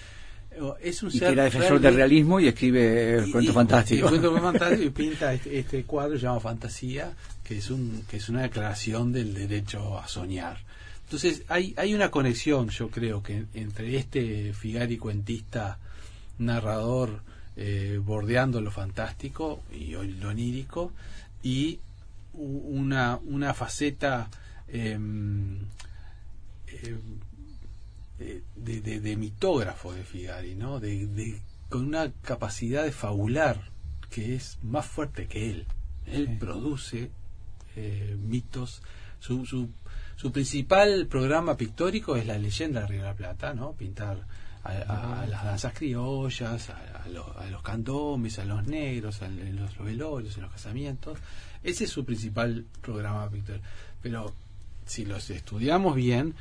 Es 0.81 1.03
un 1.03 1.09
y 1.09 1.19
ser 1.19 1.27
que 1.27 1.33
era 1.33 1.43
defensor 1.43 1.79
del 1.79 1.95
realismo 1.95 2.39
y 2.39 2.47
escribe 2.47 3.23
y, 3.25 3.31
cuentos 3.31 3.53
fantásticos 3.53 4.11
y, 4.11 4.19
cuentos 4.19 4.41
fantásticos 4.41 4.85
y 4.85 4.89
pinta 5.03 5.33
este, 5.33 5.59
este 5.59 5.83
cuadro 5.83 6.15
llamado 6.15 6.39
fantasía 6.39 7.13
que 7.43 7.59
es 7.59 7.69
un 7.69 8.03
que 8.09 8.17
es 8.17 8.27
una 8.27 8.41
declaración 8.41 9.13
del 9.13 9.35
derecho 9.35 9.99
a 9.99 10.07
soñar. 10.07 10.57
Entonces 11.03 11.43
hay 11.47 11.75
hay 11.77 11.93
una 11.93 12.09
conexión 12.09 12.69
yo 12.69 12.89
creo 12.89 13.21
que 13.21 13.45
entre 13.53 13.95
este 13.97 14.51
Figari 14.53 14.97
cuentista 14.97 15.77
narrador 16.39 17.21
eh, 17.61 17.99
bordeando 18.01 18.61
lo 18.61 18.71
fantástico 18.71 19.61
y 19.69 19.91
lo 19.91 20.29
onírico 20.29 20.93
y 21.43 21.79
una, 22.31 23.17
una 23.17 23.53
faceta 23.53 24.29
eh, 24.69 24.97
eh, 26.67 28.41
de, 28.55 28.81
de, 28.81 28.99
de, 29.01 29.17
mitógrafo 29.17 29.91
de 29.91 30.05
Figari, 30.05 30.55
¿no? 30.55 30.79
De, 30.79 31.05
de, 31.07 31.41
con 31.67 31.85
una 31.85 32.13
capacidad 32.21 32.85
de 32.85 32.93
fabular 32.93 33.69
que 34.09 34.35
es 34.35 34.57
más 34.63 34.85
fuerte 34.85 35.27
que 35.27 35.49
él. 35.49 35.65
Él 36.05 36.37
produce 36.39 37.11
eh, 37.75 38.17
mitos. 38.21 38.81
Su, 39.19 39.45
su, 39.45 39.67
su 40.15 40.31
principal 40.31 41.07
programa 41.07 41.57
pictórico 41.57 42.15
es 42.15 42.25
la 42.25 42.37
leyenda 42.37 42.81
de 42.81 42.87
Río 42.87 43.01
de 43.01 43.07
la 43.07 43.15
Plata, 43.15 43.53
¿no? 43.53 43.73
Pintar 43.73 44.25
a, 44.63 45.21
a 45.21 45.27
las 45.27 45.43
danzas 45.45 45.73
criollas, 45.73 46.69
a, 46.69 47.03
a 47.03 47.07
lo- 47.09 47.37
a 47.39 47.45
los 47.49 47.61
candombes, 47.61 48.39
a 48.39 48.45
los 48.45 48.65
negros, 48.67 49.21
a- 49.21 49.29
los 49.29 49.77
velorios, 49.77 50.35
en 50.35 50.43
los 50.43 50.51
casamientos. 50.51 51.17
Ese 51.63 51.85
es 51.85 51.89
su 51.89 52.05
principal 52.05 52.65
programa 52.81 53.29
pictórico. 53.29 53.65
Pero 54.01 54.33
si 54.85 55.05
los 55.05 55.29
estudiamos 55.29 55.95
bien, 55.95 56.35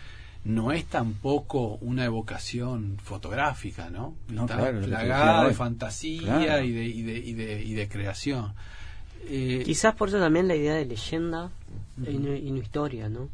no 0.44 0.72
es 0.72 0.84
tampoco 0.86 1.76
una 1.80 2.04
evocación 2.04 2.96
fotográfica, 3.02 3.90
¿no? 3.90 4.14
No, 4.28 4.42
Está 4.42 4.56
claro, 4.58 4.80
plagada 4.82 5.40
de 5.42 5.48
hoy. 5.48 5.54
fantasía 5.54 6.38
Claro. 6.38 6.64
y, 6.64 6.72
de, 6.72 6.84
y, 6.86 7.02
de, 7.02 7.18
y, 7.18 7.32
de, 7.34 7.62
y 7.64 7.74
de 7.74 7.88
creación. 7.88 8.54
Eh, 9.24 9.62
Quizás 9.66 9.94
por 9.94 10.08
eso 10.08 10.18
también 10.18 10.46
la 10.48 10.54
idea 10.54 10.74
de 10.74 10.86
leyenda 10.86 11.50
y, 12.06 12.14
no, 12.18 12.34
y 12.34 12.50
no 12.50 12.56
historia, 12.58 13.08
¿no? 13.08 13.28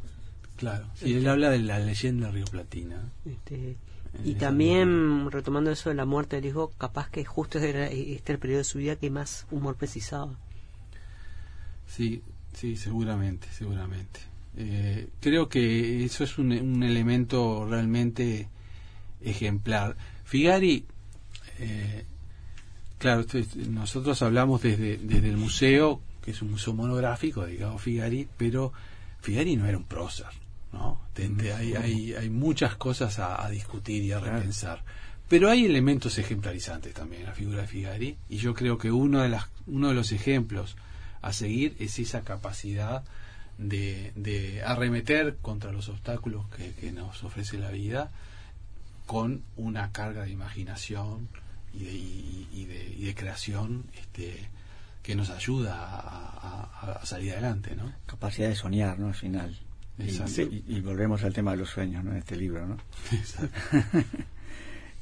claro, 0.57 0.85
sí, 0.95 1.13
él 1.13 1.27
habla 1.27 1.49
de 1.49 1.59
la 1.59 1.79
leyenda 1.79 2.31
rioplatina. 2.31 2.97
Este, 3.25 3.75
y 4.23 4.35
también, 4.35 5.29
retomando 5.31 5.71
eso 5.71 5.89
de 5.89 5.95
la 5.95 6.05
muerte 6.05 6.37
del 6.37 6.45
hijo, 6.45 6.71
capaz 6.77 7.09
que 7.09 7.25
justo 7.25 7.59
era 7.59 7.87
este 7.87 8.33
el 8.33 8.39
periodo 8.39 8.59
de 8.59 8.63
su 8.63 8.77
vida 8.77 8.95
que 8.95 9.09
más 9.09 9.45
humor 9.51 9.75
precisaba. 9.75 10.35
Sí, 11.87 12.21
sí, 12.53 12.75
seguramente, 12.75 13.47
seguramente. 13.51 14.19
Eh, 14.57 15.09
creo 15.19 15.49
que 15.49 16.05
eso 16.05 16.23
es 16.23 16.37
un, 16.37 16.51
un 16.51 16.83
elemento 16.83 17.67
realmente 17.69 18.47
ejemplar. 19.21 19.95
Figari, 20.23 20.85
eh, 21.59 22.05
claro, 22.97 23.25
nosotros 23.69 24.21
hablamos 24.21 24.61
desde, 24.61 24.97
desde 24.97 25.29
el 25.29 25.37
museo, 25.37 26.01
que 26.21 26.31
es 26.31 26.41
un 26.41 26.51
museo 26.51 26.73
monográfico, 26.73 27.45
digamos 27.45 27.81
Figari, 27.81 28.27
pero 28.37 28.73
Figari 29.21 29.55
no 29.55 29.65
era 29.65 29.77
un 29.77 29.85
prócer, 29.85 30.27
¿no? 30.75 31.01
Te- 31.13 31.29
te- 31.29 31.53
hay, 31.53 31.73
hay, 31.73 32.13
hay 32.13 32.29
muchas 32.29 32.75
cosas 32.75 33.17
a, 33.19 33.43
a 33.43 33.49
discutir 33.49 34.03
y 34.03 34.11
a 34.11 34.19
repensar. 34.19 34.83
Pero 35.27 35.49
hay 35.49 35.65
elementos 35.65 36.19
ejemplarizantes 36.19 36.93
también 36.93 37.21
en 37.23 37.27
la 37.29 37.33
figura 37.33 37.61
de 37.61 37.67
Figari, 37.67 38.17
y 38.29 38.37
yo 38.37 38.53
creo 38.53 38.77
que 38.77 38.91
uno 38.91 39.21
de, 39.23 39.29
las, 39.29 39.45
uno 39.65 39.87
de 39.89 39.95
los 39.95 40.11
ejemplos 40.11 40.75
a 41.23 41.33
seguir 41.33 41.75
es 41.79 41.97
esa 41.97 42.21
capacidad 42.21 43.03
de, 43.57 44.11
de 44.15 44.61
arremeter 44.63 45.37
contra 45.41 45.71
los 45.71 45.89
obstáculos 45.89 46.45
que, 46.55 46.73
que 46.73 46.91
nos 46.91 47.23
ofrece 47.23 47.57
la 47.57 47.71
vida 47.71 48.11
con 49.07 49.41
una 49.55 49.91
carga 49.91 50.23
de 50.25 50.31
imaginación 50.31 51.27
y 51.73 51.83
de, 51.85 51.93
y- 51.93 52.47
y 52.53 52.65
de, 52.65 52.95
y 52.99 53.05
de 53.05 53.15
creación 53.15 53.85
este, 53.97 54.49
que 55.03 55.15
nos 55.15 55.29
ayuda 55.29 55.75
a, 55.75 56.69
a- 56.81 56.91
a 57.01 57.05
salir 57.05 57.31
adelante, 57.33 57.75
¿no? 57.75 57.91
Capacidad 58.05 58.49
de 58.49 58.55
soñar, 58.55 58.99
¿no? 58.99 59.07
Al 59.07 59.15
final. 59.15 59.57
Y, 59.97 60.03
Exacto. 60.03 60.41
y- 60.41 60.63
y 60.67 60.81
volvemos 60.81 61.23
al 61.23 61.33
tema 61.33 61.51
de 61.51 61.57
los 61.57 61.69
sueños, 61.69 62.03
¿no? 62.03 62.11
En 62.11 62.17
este 62.17 62.35
libro, 62.35 62.65
¿no? 62.67 62.77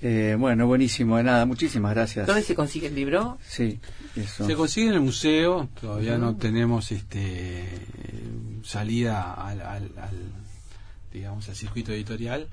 Eh, 0.05 0.35
bueno, 0.37 0.67
buenísimo. 0.67 1.15
De 1.15 1.23
nada, 1.23 1.45
muchísimas 1.45 1.93
gracias. 1.93 2.27
¿Dónde 2.27 2.41
se 2.43 2.55
consigue 2.55 2.87
el 2.87 2.95
libro? 2.95 3.37
Sí, 3.47 3.79
eso. 4.17 4.45
Se 4.45 4.53
consigue 4.53 4.87
en 4.89 4.95
el 4.95 4.99
museo, 4.99 5.69
todavía 5.79 6.17
no 6.17 6.35
tenemos 6.35 6.91
este 6.91 7.61
eh, 7.63 7.79
salida 8.63 9.31
al, 9.33 9.61
al- 9.61 9.91
al, 9.97 10.17
digamos 11.13 11.47
al 11.47 11.55
circuito 11.55 11.93
editorial. 11.93 12.49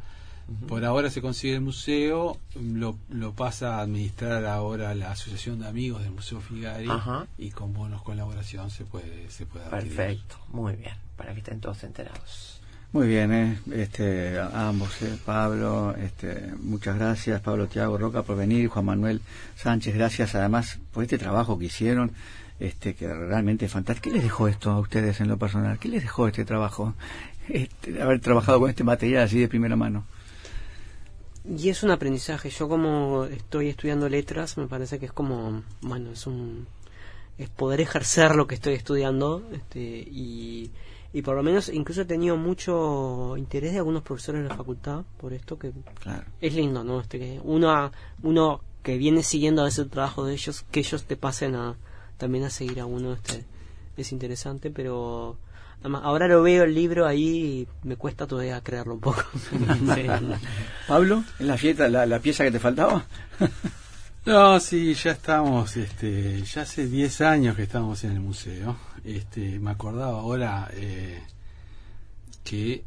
Por 0.66 0.84
ahora 0.84 1.11
se 1.11 1.22
consigue 1.22 1.55
el 1.55 1.61
museo, 1.61 2.38
lo, 2.61 2.96
lo 3.09 3.32
pasa 3.34 3.76
a 3.76 3.80
administrar 3.82 4.44
ahora 4.44 4.94
la 4.94 5.12
Asociación 5.12 5.61
de 5.61 5.68
Amigos 5.68 6.03
del 6.03 6.11
Museo 6.12 6.40
Figari 6.40 6.88
Ajá. 6.88 7.26
y 7.38 7.51
con 7.51 7.72
bonos 7.72 8.03
colaboración 8.03 8.70
se 8.70 8.84
puede 8.84 9.30
se 9.30 9.46
puede 9.46 9.66
adquirir. 9.66 9.96
Perfecto, 9.96 10.36
muy 10.48 10.74
bien, 10.74 10.94
para 11.16 11.32
que 11.32 11.38
estén 11.38 11.61
todos 11.61 11.84
enterados. 11.84 12.61
Muy 12.92 13.07
bien, 13.07 13.32
¿eh? 13.32 13.59
este, 13.72 14.40
a 14.40 14.68
ambos, 14.68 15.01
¿eh? 15.03 15.16
Pablo, 15.24 15.94
este, 15.96 16.53
muchas 16.61 16.98
gracias, 16.98 17.40
Pablo 17.40 17.68
Tiago 17.68 17.96
Roca 17.96 18.22
por 18.22 18.36
venir, 18.36 18.66
Juan 18.68 18.84
Manuel 18.84 19.20
Sánchez, 19.55 19.94
gracias 19.94 20.34
además 20.34 20.80
por 20.92 21.05
este 21.05 21.16
trabajo 21.16 21.57
que 21.57 21.66
hicieron, 21.66 22.11
este, 22.59 22.94
que 22.94 23.07
realmente 23.07 23.66
es 23.66 23.72
fantástico. 23.72 24.11
¿Qué 24.11 24.14
les 24.16 24.24
dejó 24.24 24.48
esto 24.48 24.72
a 24.72 24.80
ustedes 24.80 25.20
en 25.20 25.28
lo 25.28 25.38
personal? 25.38 25.78
¿Qué 25.78 25.88
les 25.88 26.03
dejó 26.03 26.26
este 26.26 26.44
trabajo? 26.44 26.94
Este, 27.48 28.03
haber 28.03 28.20
trabajado 28.20 28.59
con 28.59 28.70
este 28.70 28.82
material 28.82 29.22
así 29.22 29.38
de 29.38 29.46
primera 29.46 29.76
mano. 29.76 30.05
Y 31.45 31.68
es 31.68 31.82
un 31.82 31.91
aprendizaje. 31.91 32.51
Yo 32.51 32.68
como 32.68 33.24
estoy 33.24 33.68
estudiando 33.68 34.09
letras, 34.09 34.59
me 34.59 34.66
parece 34.66 34.99
que 34.99 35.07
es 35.07 35.12
como, 35.12 35.62
bueno, 35.80 36.11
es 36.12 36.26
un 36.26 36.66
es 37.38 37.49
poder 37.49 37.80
ejercer 37.80 38.36
lo 38.36 38.47
que 38.47 38.55
estoy 38.55 38.74
estudiando 38.74 39.43
este, 39.53 39.80
y, 39.80 40.70
y 41.14 41.22
por 41.22 41.34
lo 41.34 41.43
menos 41.43 41.70
incluso 41.70 42.03
he 42.03 42.05
tenido 42.05 42.36
mucho 42.36 43.34
interés 43.38 43.72
de 43.72 43.78
algunos 43.78 44.03
profesores 44.03 44.43
de 44.43 44.49
la 44.51 44.57
facultad 44.57 45.05
por 45.16 45.32
esto 45.32 45.59
que 45.59 45.72
Claro. 46.01 46.24
es 46.43 46.55
lindo, 46.55 46.84
¿no? 46.84 47.01
Este, 47.01 47.18
que 47.18 47.41
uno, 47.43 47.91
uno 48.22 48.61
que 48.82 48.99
viene 48.99 49.22
siguiendo 49.22 49.66
ese 49.66 49.86
trabajo 49.86 50.26
de 50.26 50.34
ellos, 50.34 50.66
que 50.70 50.80
ellos 50.80 51.05
te 51.05 51.16
pasen 51.16 51.55
a 51.55 51.76
también 52.18 52.45
a 52.45 52.51
seguir 52.51 52.78
a 52.80 52.84
uno, 52.84 53.14
este, 53.14 53.47
es 53.97 54.12
interesante, 54.12 54.70
pero 54.70 55.38
además, 55.80 56.02
ahora 56.04 56.28
lo 56.28 56.42
veo 56.42 56.64
el 56.64 56.74
libro 56.74 57.06
ahí 57.06 57.66
y 57.84 57.86
me 57.88 57.96
cuesta 57.96 58.26
todavía 58.26 58.60
creerlo 58.60 58.94
un 58.94 59.00
poco. 59.00 59.22
Sí. 59.94 60.06
Pablo, 60.88 61.24
¿es 61.38 61.46
la, 61.46 61.56
fiesta, 61.56 61.88
la, 61.88 62.06
la 62.06 62.18
pieza 62.20 62.44
que 62.44 62.50
te 62.52 62.58
faltaba? 62.60 63.04
No, 64.26 64.60
sí, 64.60 64.92
ya 64.94 65.12
estamos, 65.12 65.76
este, 65.76 66.42
ya 66.42 66.62
hace 66.62 66.86
10 66.86 67.20
años 67.22 67.56
que 67.56 67.62
estamos 67.62 68.04
en 68.04 68.12
el 68.12 68.20
museo. 68.20 68.76
Este, 69.04 69.58
me 69.58 69.70
acordaba 69.70 70.18
ahora 70.20 70.68
eh, 70.74 71.22
que 72.44 72.84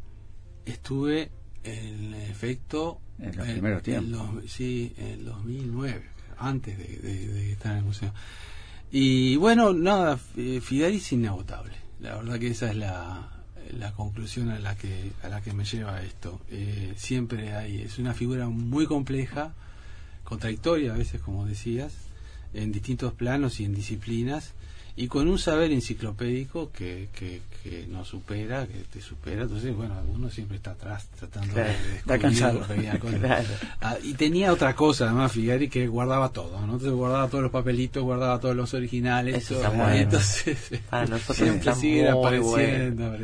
estuve 0.64 1.30
en 1.64 2.14
efecto 2.14 3.00
En 3.18 3.36
los 3.36 3.46
primeros 3.48 3.78
en 3.78 3.82
tiempos. 3.84 4.34
los- 4.34 4.50
sí, 4.52 4.92
en 4.96 5.06
el 5.06 5.24
2009, 5.24 6.02
antes 6.38 6.78
de, 6.78 6.84
de- 6.98 7.26
de 7.28 7.52
estar 7.52 7.72
en 7.72 7.78
el 7.78 7.84
museo. 7.84 8.12
Y 8.92 9.34
bueno, 9.36 9.72
nada, 9.72 10.18
eh, 10.36 10.60
Fidari 10.62 10.96
es 10.98 11.12
inagotable. 11.12 11.74
La 12.04 12.16
verdad 12.16 12.38
que 12.38 12.48
esa 12.48 12.70
es 12.70 12.76
la, 12.76 13.30
la 13.78 13.92
conclusión 13.92 14.50
a 14.50 14.58
la 14.58 14.76
que 14.76 15.12
a 15.22 15.30
la 15.30 15.40
que 15.40 15.54
me 15.54 15.64
lleva 15.64 16.02
esto. 16.02 16.38
Eh, 16.50 16.92
siempre 16.98 17.54
hay, 17.54 17.80
es 17.80 17.98
una 17.98 18.12
figura 18.12 18.50
muy 18.50 18.84
compleja, 18.84 19.54
contradictoria 20.22 20.92
a 20.92 20.98
veces, 20.98 21.22
como 21.22 21.46
decías, 21.46 21.94
en 22.52 22.72
distintos 22.72 23.14
planos 23.14 23.58
y 23.58 23.64
en 23.64 23.74
disciplinas, 23.74 24.52
y 24.96 25.08
con 25.08 25.28
un 25.28 25.38
saber 25.38 25.72
enciclopédico 25.72 26.70
que, 26.70 27.08
que, 27.12 27.42
que 27.62 27.86
nos 27.88 28.06
supera, 28.08 28.66
que 28.66 28.78
te 28.92 29.00
supera. 29.00 29.42
Entonces, 29.42 29.74
bueno, 29.74 29.94
uno 30.12 30.30
siempre 30.30 30.58
está 30.58 30.70
atrás 30.70 31.08
tratando 31.18 31.52
Claro, 31.52 31.68
de 31.68 31.96
está 31.96 32.16
descubrir 32.18 32.20
cansado. 32.20 32.60
cosas. 33.00 33.18
Claro. 33.20 33.48
Ah, 33.80 33.96
y 34.02 34.14
tenía 34.14 34.52
otra 34.52 34.76
cosa, 34.76 35.06
además, 35.06 35.32
Figari, 35.32 35.68
que 35.68 35.88
guardaba 35.88 36.28
todo, 36.28 36.58
¿no? 36.60 36.74
Entonces 36.74 36.92
guardaba 36.92 37.28
todos 37.28 37.42
los 37.42 37.50
papelitos, 37.52 38.04
guardaba 38.04 38.38
todos 38.38 38.54
los 38.54 38.72
originales. 38.72 39.36
Eso 39.36 39.54
todo, 39.54 39.64
está 39.64 39.76
bueno. 39.76 39.96
entonces, 39.96 40.80
Para 40.88 41.06
nosotros 41.06 41.36
siempre 41.38 41.70
está 41.72 42.12
apareciendo. 42.12 43.16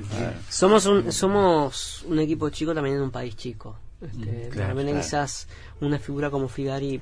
Somos 0.48 0.86
un, 0.86 1.12
somos 1.12 2.04
un 2.08 2.18
equipo 2.18 2.50
chico 2.50 2.74
también 2.74 2.96
en 2.96 3.02
un 3.02 3.10
país 3.12 3.36
chico. 3.36 3.78
Este, 4.00 4.48
claro, 4.48 4.54
realmente 4.54 4.92
claro. 4.92 5.04
quizás 5.04 5.46
una 5.80 5.98
figura 5.98 6.30
como 6.30 6.48
Figari 6.48 7.00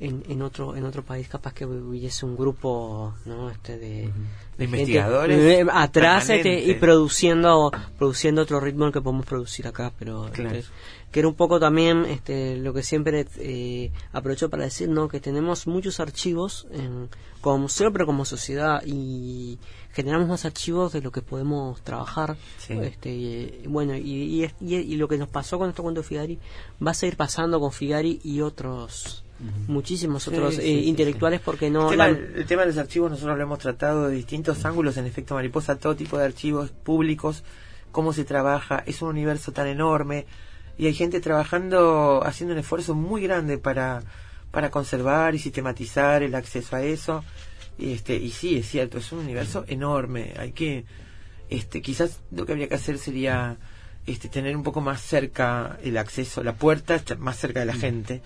en, 0.00 0.24
en 0.28 0.42
otro 0.42 0.74
en 0.76 0.84
otro 0.84 1.02
país 1.04 1.28
capaz 1.28 1.54
que 1.54 1.64
hubiese 1.66 2.26
un 2.26 2.36
grupo 2.36 3.14
no 3.26 3.48
este 3.50 3.78
de, 3.78 4.10
investigadores 4.58 5.66
atrás 5.72 6.28
este, 6.30 6.64
y 6.64 6.74
produciendo 6.74 7.70
produciendo 7.98 8.42
otro 8.42 8.60
ritmo 8.60 8.90
que 8.92 9.00
podemos 9.00 9.26
producir 9.26 9.66
acá 9.66 9.92
pero 9.98 10.28
Claro. 10.32 10.56
este, 10.56 10.70
que 11.12 11.20
era 11.20 11.28
un 11.28 11.34
poco 11.34 11.60
también 11.60 12.04
este 12.06 12.56
lo 12.56 12.72
que 12.74 12.82
siempre 12.82 13.26
eh, 13.38 13.92
aprovecho 14.12 14.50
para 14.50 14.64
decir 14.64 14.88
no 14.88 15.08
que 15.08 15.20
tenemos 15.20 15.66
muchos 15.66 16.00
archivos 16.00 16.66
en, 16.72 17.08
como 17.40 17.58
museo 17.58 17.92
pero 17.92 18.04
como 18.06 18.24
sociedad 18.24 18.82
y 18.84 19.58
generamos 19.92 20.26
más 20.28 20.44
archivos 20.44 20.92
de 20.92 21.02
lo 21.02 21.12
que 21.12 21.22
podemos 21.22 21.80
trabajar 21.82 22.36
Sí. 22.58 22.74
este 22.82 23.10
y, 23.14 23.62
bueno 23.68 23.94
y, 23.96 24.44
y, 24.44 24.50
y- 24.60 24.74
y 24.76 24.96
lo 24.96 25.06
que 25.06 25.18
nos 25.18 25.28
pasó 25.28 25.56
con 25.58 25.68
esto 25.70 25.82
cuento 25.84 26.00
de 26.02 26.06
Figari 26.08 26.38
va 26.84 26.90
a 26.90 26.94
seguir 26.94 27.16
pasando 27.16 27.60
con 27.60 27.70
Figari 27.70 28.20
y 28.24 28.40
otros 28.40 29.23
muchísimos 29.66 30.26
otros 30.28 30.54
sí, 30.54 30.60
eh, 30.60 30.64
sí, 30.64 30.88
intelectuales 30.88 31.40
sí. 31.40 31.42
porque 31.44 31.70
no 31.70 31.90
el, 31.90 31.98
tema, 31.98 32.08
la- 32.08 32.18
el 32.18 32.46
tema 32.46 32.62
de 32.62 32.68
los 32.68 32.78
archivos 32.78 33.10
nosotros 33.10 33.36
lo 33.36 33.42
hemos 33.42 33.58
tratado 33.58 34.08
de 34.08 34.14
distintos 34.14 34.64
ángulos 34.64 34.96
en 34.96 35.06
efecto 35.06 35.34
mariposa, 35.34 35.76
todo 35.76 35.96
tipo 35.96 36.16
de 36.18 36.24
archivos 36.24 36.70
públicos, 36.70 37.42
cómo 37.92 38.12
se 38.12 38.24
trabaja, 38.24 38.82
es 38.86 39.02
un 39.02 39.08
universo 39.10 39.52
tan 39.52 39.66
enorme 39.66 40.26
y 40.78 40.86
hay 40.86 40.94
gente 40.94 41.20
trabajando, 41.20 42.22
haciendo 42.24 42.54
un 42.54 42.60
esfuerzo 42.60 42.94
muy 42.94 43.22
grande 43.22 43.58
para, 43.58 44.02
para 44.50 44.70
conservar 44.70 45.34
y 45.34 45.38
sistematizar 45.38 46.22
el 46.22 46.34
acceso 46.34 46.74
a 46.76 46.82
eso. 46.82 47.24
Y, 47.78 47.92
este, 47.92 48.16
y 48.16 48.30
sí, 48.30 48.56
es 48.56 48.68
cierto, 48.68 48.98
es 48.98 49.10
un 49.12 49.18
universo 49.20 49.64
enorme, 49.68 50.32
hay 50.38 50.52
que, 50.52 50.84
este, 51.50 51.82
quizás 51.82 52.20
lo 52.30 52.46
que 52.46 52.52
habría 52.52 52.68
que 52.68 52.74
hacer 52.76 52.98
sería 52.98 53.56
este, 54.06 54.28
tener 54.28 54.56
un 54.56 54.62
poco 54.62 54.80
más 54.80 55.00
cerca 55.00 55.78
el 55.82 55.96
acceso, 55.98 56.42
la 56.44 56.54
puerta 56.54 57.00
más 57.18 57.36
cerca 57.36 57.60
de 57.60 57.66
la 57.66 57.74
gente 57.74 58.22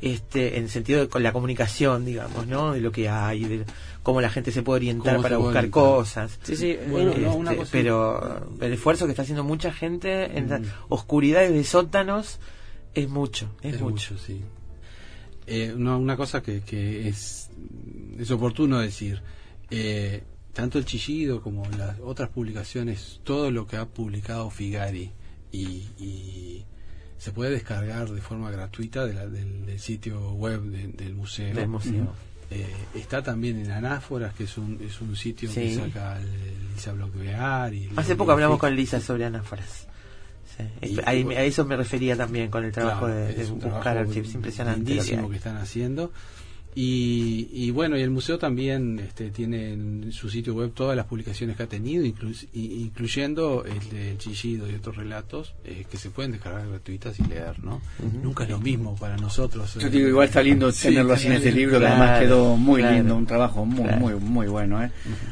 este, 0.00 0.56
en 0.58 0.64
el 0.64 0.70
sentido 0.70 1.00
de 1.00 1.08
con 1.08 1.22
la 1.22 1.32
comunicación, 1.32 2.04
digamos, 2.04 2.46
¿no? 2.46 2.72
De 2.72 2.80
lo 2.80 2.92
que 2.92 3.08
hay, 3.08 3.44
de 3.44 3.64
cómo 4.02 4.20
la 4.20 4.28
gente 4.30 4.52
se 4.52 4.62
puede 4.62 4.76
orientar 4.76 5.20
para 5.22 5.36
buscar 5.38 5.56
orientar. 5.64 5.70
cosas. 5.70 6.38
Sí, 6.42 6.54
sí, 6.56 6.76
Bueno, 6.88 7.12
eh, 7.12 7.20
no, 7.20 7.34
una 7.34 7.50
Este, 7.52 7.60
cosa- 7.60 7.72
pero 7.72 8.50
el 8.60 8.72
esfuerzo 8.74 9.06
que 9.06 9.12
está 9.12 9.22
haciendo 9.22 9.42
mucha 9.44 9.72
gente 9.72 10.36
en 10.38 10.48
las 10.50 10.60
Mm. 10.60 10.64
oscuridades 10.90 11.52
de 11.52 11.64
sótanos 11.64 12.38
es 12.94 13.08
mucho, 13.08 13.50
es, 13.62 13.74
Es 13.76 13.80
mucho. 13.80 14.14
mucho, 14.14 14.18
sí. 14.24 14.40
Eh, 15.46 15.74
no, 15.76 15.98
una 15.98 16.16
cosa 16.16 16.42
que, 16.42 16.60
que 16.62 17.08
es, 17.08 17.50
es 18.18 18.30
oportuno 18.30 18.78
decir, 18.80 19.22
eh, 19.70 20.24
tanto 20.52 20.78
el 20.78 20.84
Chillido 20.84 21.40
como 21.40 21.68
las 21.70 21.98
otras 22.00 22.30
publicaciones, 22.30 23.20
todo 23.24 23.50
lo 23.50 23.66
que 23.66 23.76
ha 23.76 23.86
publicado 23.86 24.50
Figari 24.50 25.12
y, 25.52 25.84
y 25.98 26.64
se 27.26 27.32
puede 27.32 27.50
descargar 27.50 28.08
de 28.08 28.20
forma 28.20 28.52
gratuita 28.52 29.04
de 29.04 29.12
la- 29.12 29.26
del, 29.26 29.66
del 29.66 29.80
sitio 29.80 30.30
web 30.34 30.62
de- 30.62 30.86
del 30.92 31.14
museo. 31.16 31.52
del 31.54 31.66
museo. 31.66 32.14
Eh, 32.52 32.72
está 32.94 33.20
también 33.20 33.58
en 33.58 33.72
Anáforas, 33.72 34.32
que 34.32 34.44
es 34.44 34.56
un, 34.56 34.78
es 34.80 35.00
un 35.00 35.16
sitio 35.16 35.52
que 35.52 35.74
saca 35.74 36.20
el 36.20 36.72
Lisa 36.72 36.92
Blockbear. 36.92 37.74
y 37.74 37.90
Hace 37.96 38.14
poco 38.14 38.30
hablamos 38.30 38.60
con 38.60 38.76
Lisa 38.76 39.00
sobre 39.00 39.24
anáforas. 39.24 39.88
Sí. 40.56 40.88
Y- 40.88 41.00
a 41.00 41.42
eso 41.42 41.64
me 41.64 41.76
refería 41.76 42.16
también 42.16 42.48
con 42.48 42.64
el 42.64 42.70
trabajo 42.70 43.06
Claro, 43.06 43.16
de, 43.26 43.44
buscar 43.46 43.98
archivos. 43.98 44.28
Es 44.28 44.34
impresionante. 44.36 44.84
que 44.84 44.90
lindísimo 44.92 45.24
hay. 45.24 45.30
que, 45.30 45.36
están 45.36 45.56
haciendo. 45.56 46.12
Y, 46.78 47.48
y 47.54 47.70
bueno, 47.70 47.96
y 47.96 48.02
el 48.02 48.10
museo 48.10 48.38
también 48.38 48.98
este, 48.98 49.30
tiene 49.30 49.72
en 49.72 50.12
su 50.12 50.28
sitio 50.28 50.52
web 50.52 50.72
todas 50.74 50.94
las 50.94 51.06
publicaciones 51.06 51.56
que 51.56 51.62
ha 51.62 51.66
tenido, 51.66 52.04
inclu- 52.04 52.46
incluyendo 52.52 53.64
el 53.64 53.80
de 53.88 54.14
Chillido 54.18 54.70
y 54.70 54.74
otros 54.74 54.96
relatos 54.96 55.54
eh, 55.64 55.86
que 55.90 55.96
se 55.96 56.10
pueden 56.10 56.32
descargar 56.32 56.68
gratuitas 56.68 57.18
y 57.18 57.24
leer, 57.24 57.64
¿no? 57.64 57.80
Nunca 58.22 58.44
es 58.44 58.50
lo 58.50 58.58
mismo 58.58 58.94
para 58.94 59.16
nosotros. 59.16 59.72
Yo 59.80 59.86
eh, 59.86 59.90
digo, 59.90 60.06
igual 60.08 60.26
está 60.28 60.42
lindo 60.42 60.70
Sí, 60.70 60.88
tenerlo 60.88 61.14
así 61.14 61.28
en 61.28 61.32
este 61.32 61.50
libro, 61.50 61.80
que 61.80 61.86
además 61.86 62.20
quedó 62.20 62.56
muy 62.58 62.82
claro. 62.82 62.96
lindo, 62.96 63.16
un 63.16 63.24
trabajo 63.26 63.64
muy, 63.64 63.82
Claro. 63.82 63.98
muy, 63.98 64.14
muy 64.16 64.46
bueno. 64.46 64.84
¿eh? 64.84 64.90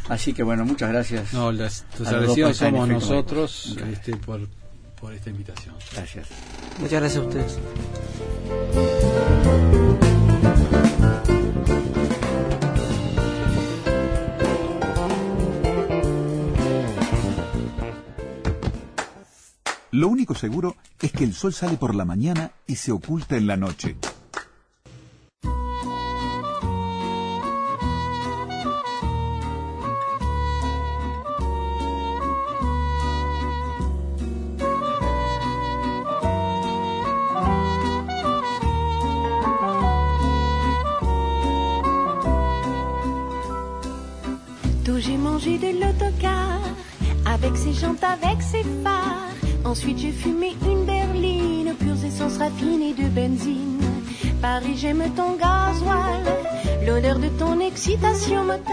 Así 0.09 0.33
que 0.33 0.43
bueno, 0.43 0.65
muchas 0.65 0.89
gracias. 0.89 1.35
No, 1.35 1.53
las, 1.53 1.85
los 1.99 2.09
agradecidos 2.09 2.57
somos 2.57 2.89
efecto 2.89 3.07
nosotros 3.07 3.77
este, 3.93 4.17
por, 4.17 4.41
por 4.99 5.13
esta 5.13 5.29
invitación. 5.29 5.75
Gracias. 5.93 6.27
Muchas 6.81 7.01
gracias 7.03 7.23
a 7.23 7.27
ustedes. 7.27 7.59
Lo 19.95 20.09
único 20.09 20.35
seguro 20.35 20.75
es 21.01 21.13
que 21.13 21.23
el 21.23 21.33
sol 21.35 21.55
sale 21.55 21.77
por 21.77 21.95
la 21.95 22.05
mañana 22.05 22.51
y 22.67 22.75
se 22.75 22.91
oculta 22.91 23.37
en 23.37 23.47
la 23.47 23.57
noche. 23.57 23.95
Ensuite 49.87 49.99
j'ai 49.99 50.13
fumé 50.13 50.53
une 50.67 50.87
berline, 50.87 51.75
pures 51.79 52.03
essences 52.07 52.39
raffinées 52.39 52.95
de 52.95 53.07
benzine. 53.09 53.79
Paris 54.41 54.77
j'aime 54.79 55.03
ton 55.15 55.37
gasoil, 55.37 56.25
l'odeur 56.87 57.19
de 57.19 57.29
ton 57.39 57.61
excitation 57.61 58.45
moteur. 58.47 58.65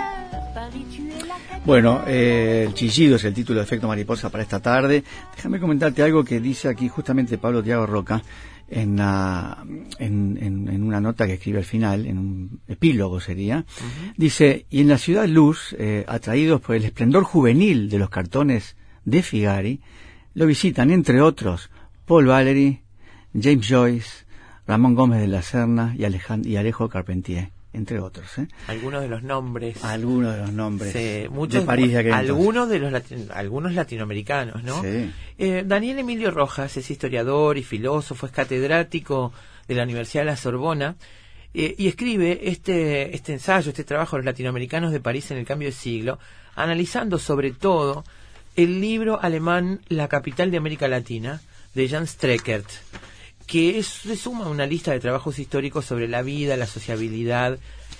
Paris 0.54 0.86
tu 0.90 1.02
es 1.10 1.28
la 1.28 1.36
capitale. 1.36 1.62
Bueno, 1.66 2.02
eh, 2.08 2.64
el 2.66 2.74
chillido 2.74 3.18
es 3.18 3.26
el 3.26 3.34
título 3.34 3.60
de 3.60 3.66
Efecto 3.66 3.90
Mariposa 3.90 4.30
para 4.30 4.44
esta 4.44 4.62
tarde. 4.62 5.04
Déjame 5.36 5.60
comentarte 5.60 6.02
algo 6.02 6.24
que 6.24 6.40
dice 6.40 6.70
aquí 6.70 6.88
justamente 6.88 7.38
Pablo 7.38 7.62
Tiago 7.62 7.86
Roca 7.86 8.22
en, 8.70 8.96
la- 8.96 9.66
en, 10.00 10.38
en- 10.42 10.70
en 10.70 10.82
una 10.84 11.02
nota 11.02 11.28
que 11.28 11.34
escribe 11.34 11.58
al 11.60 11.66
final, 11.66 12.06
en 12.06 12.18
un 12.20 12.60
epílogo 12.70 13.20
sería. 13.20 13.66
Dice, 14.16 14.66
y 14.70 14.80
en 14.80 14.88
la 14.88 14.98
ciudad 14.98 15.28
luz, 15.28 15.76
eh, 15.78 16.06
atraídos 16.08 16.62
por 16.62 16.78
el 16.78 16.86
esplendor 16.86 17.26
juvenil 17.26 17.90
de 17.90 18.00
los 18.00 18.10
cartones 18.10 18.78
de 19.04 19.22
Figari, 19.24 19.82
lo 20.34 20.46
visitan 20.46 20.92
entre 20.92 21.22
otros 21.22 21.70
Paul 22.06 22.26
Valery, 22.28 22.82
James 23.40 23.68
Joyce, 23.68 24.26
Ramón 24.68 24.96
Gómez 24.96 25.22
de 25.22 25.28
la 25.28 25.42
Serna 25.42 25.96
y, 25.98 26.06
y 26.50 26.56
Alejo 26.58 26.90
Carpentier, 26.90 27.50
entre 27.74 28.00
otros. 28.00 28.38
¿eh? 28.38 28.48
Algunos 28.68 29.02
de 29.02 29.08
los 29.08 29.24
nombres. 29.24 29.84
Algunos 29.84 30.34
de 30.36 30.42
los 30.42 30.52
nombres 30.54 30.92
Sí, 30.94 31.30
muchos, 31.30 31.62
de 31.62 31.66
París 31.66 31.94
de 31.94 32.00
entonces. 32.00 32.30
algunos 32.30 32.70
de 32.70 32.80
los 32.80 32.94
algunos 33.32 33.74
latinoamericanos, 33.74 34.64
¿no? 34.64 34.82
Sí. 34.82 35.12
Eh, 35.38 35.64
Daniel 35.66 36.00
Emilio 36.00 36.32
Rojas 36.32 36.76
es 36.78 36.90
historiador 36.92 37.58
y 37.58 37.64
filósofo, 37.64 38.26
es 38.26 38.32
catedrático 38.32 39.32
de 39.68 39.76
la 39.76 39.84
Universidad 39.84 40.24
de 40.24 40.32
la 40.32 40.36
Sorbona 40.38 40.96
eh, 41.54 41.76
y 41.78 41.88
escribe 41.88 42.50
este 42.50 43.16
este 43.16 43.34
ensayo, 43.34 43.70
este 43.70 43.84
trabajo 43.84 44.18
los 44.18 44.26
latinoamericanos 44.26 44.92
de 44.92 45.00
París 45.00 45.32
en 45.32 45.38
el 45.38 45.46
cambio 45.46 45.70
de 45.70 45.74
siglo, 45.74 46.20
analizando 46.56 47.18
sobre 47.20 47.52
todo 47.52 48.04
el 48.56 48.82
libro 48.82 49.22
alemán 49.22 49.82
La 49.88 50.08
capital 50.08 50.52
de 50.52 50.58
América 50.58 50.88
Latina 50.88 51.42
de 51.74 51.88
Jan 51.88 52.08
Streckert 52.08 52.70
que 53.52 53.80
es, 53.80 53.88
se 53.88 54.16
suma 54.16 54.48
una 54.48 54.66
lista 54.66 54.94
de 54.94 55.02
trabajos 55.02 55.38
históricos 55.38 55.84
sobre 55.84 56.08
la 56.08 56.22
vida, 56.22 56.56
la 56.56 56.68
sociabilidad 56.68 57.60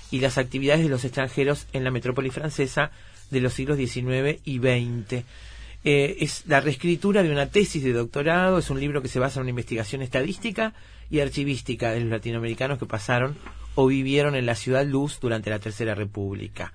y 0.10 0.22
las 0.22 0.38
actividades 0.38 0.82
de 0.82 0.88
los 0.88 1.04
extranjeros 1.04 1.68
en 1.74 1.84
la 1.84 1.92
metrópoli 1.92 2.30
francesa 2.30 2.92
de 3.32 3.42
los 3.42 3.54
siglos 3.54 3.78
XIX 3.78 4.40
y 4.46 4.60
XX. 4.60 5.26
Eh, 5.84 6.18
es 6.22 6.44
la 6.48 6.62
reescritura 6.62 7.22
de 7.22 7.32
una 7.32 7.48
tesis 7.48 7.84
de 7.84 7.92
doctorado, 7.92 8.60
es 8.60 8.70
un 8.70 8.80
libro 8.80 9.02
que 9.02 9.10
se 9.10 9.20
basa 9.20 9.40
en 9.40 9.42
una 9.42 9.50
investigación 9.50 10.02
estadística 10.02 10.74
y 11.10 11.20
archivística 11.20 11.92
de 11.92 12.00
los 12.00 12.12
latinoamericanos 12.12 12.80
que 12.80 12.86
pasaron 12.86 13.36
o 13.76 13.88
vivieron 13.88 14.36
en 14.36 14.46
la 14.46 14.56
ciudad 14.56 14.86
luz 14.86 15.20
durante 15.20 15.50
la 15.50 15.60
Tercera 15.60 15.96
República. 15.96 16.72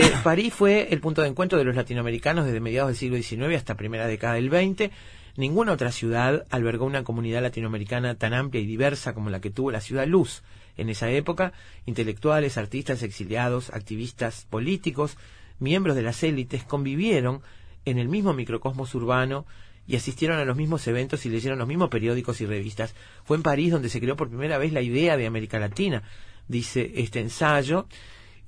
Eh, 0.00 0.12
París 0.22 0.54
fue 0.54 0.86
el 0.92 1.00
punto 1.00 1.22
de 1.22 1.28
encuentro 1.28 1.58
de 1.58 1.64
los 1.64 1.74
latinoamericanos 1.74 2.46
desde 2.46 2.60
mediados 2.60 2.90
del 2.90 2.96
siglo 2.96 3.20
XIX 3.20 3.56
hasta 3.56 3.74
primera 3.74 4.06
década 4.06 4.34
del 4.34 4.48
XX. 4.48 4.92
Ninguna 5.36 5.72
otra 5.72 5.90
ciudad 5.90 6.46
albergó 6.50 6.84
una 6.84 7.02
comunidad 7.02 7.42
latinoamericana 7.42 8.14
tan 8.14 8.32
amplia 8.32 8.62
y 8.62 8.66
diversa 8.66 9.12
como 9.12 9.28
la 9.28 9.40
que 9.40 9.50
tuvo 9.50 9.72
la 9.72 9.80
ciudad 9.80 10.06
Luz 10.06 10.44
en 10.76 10.88
esa 10.88 11.10
época. 11.10 11.52
Intelectuales, 11.84 12.58
artistas, 12.58 13.02
exiliados, 13.02 13.70
activistas, 13.70 14.46
políticos, 14.48 15.16
miembros 15.58 15.96
de 15.96 16.02
las 16.02 16.22
élites 16.22 16.62
convivieron 16.62 17.42
en 17.84 17.98
el 17.98 18.08
mismo 18.08 18.34
microcosmos 18.34 18.94
urbano 18.94 19.46
y 19.88 19.96
asistieron 19.96 20.38
a 20.38 20.44
los 20.44 20.56
mismos 20.56 20.86
eventos 20.86 21.26
y 21.26 21.28
leyeron 21.28 21.58
los 21.58 21.66
mismos 21.66 21.88
periódicos 21.88 22.40
y 22.40 22.46
revistas. 22.46 22.94
Fue 23.24 23.36
en 23.36 23.42
París 23.42 23.72
donde 23.72 23.88
se 23.88 23.98
creó 23.98 24.14
por 24.14 24.28
primera 24.28 24.58
vez 24.58 24.72
la 24.72 24.80
idea 24.80 25.16
de 25.16 25.26
América 25.26 25.58
Latina, 25.58 26.04
dice 26.46 26.92
este 26.94 27.18
ensayo. 27.18 27.88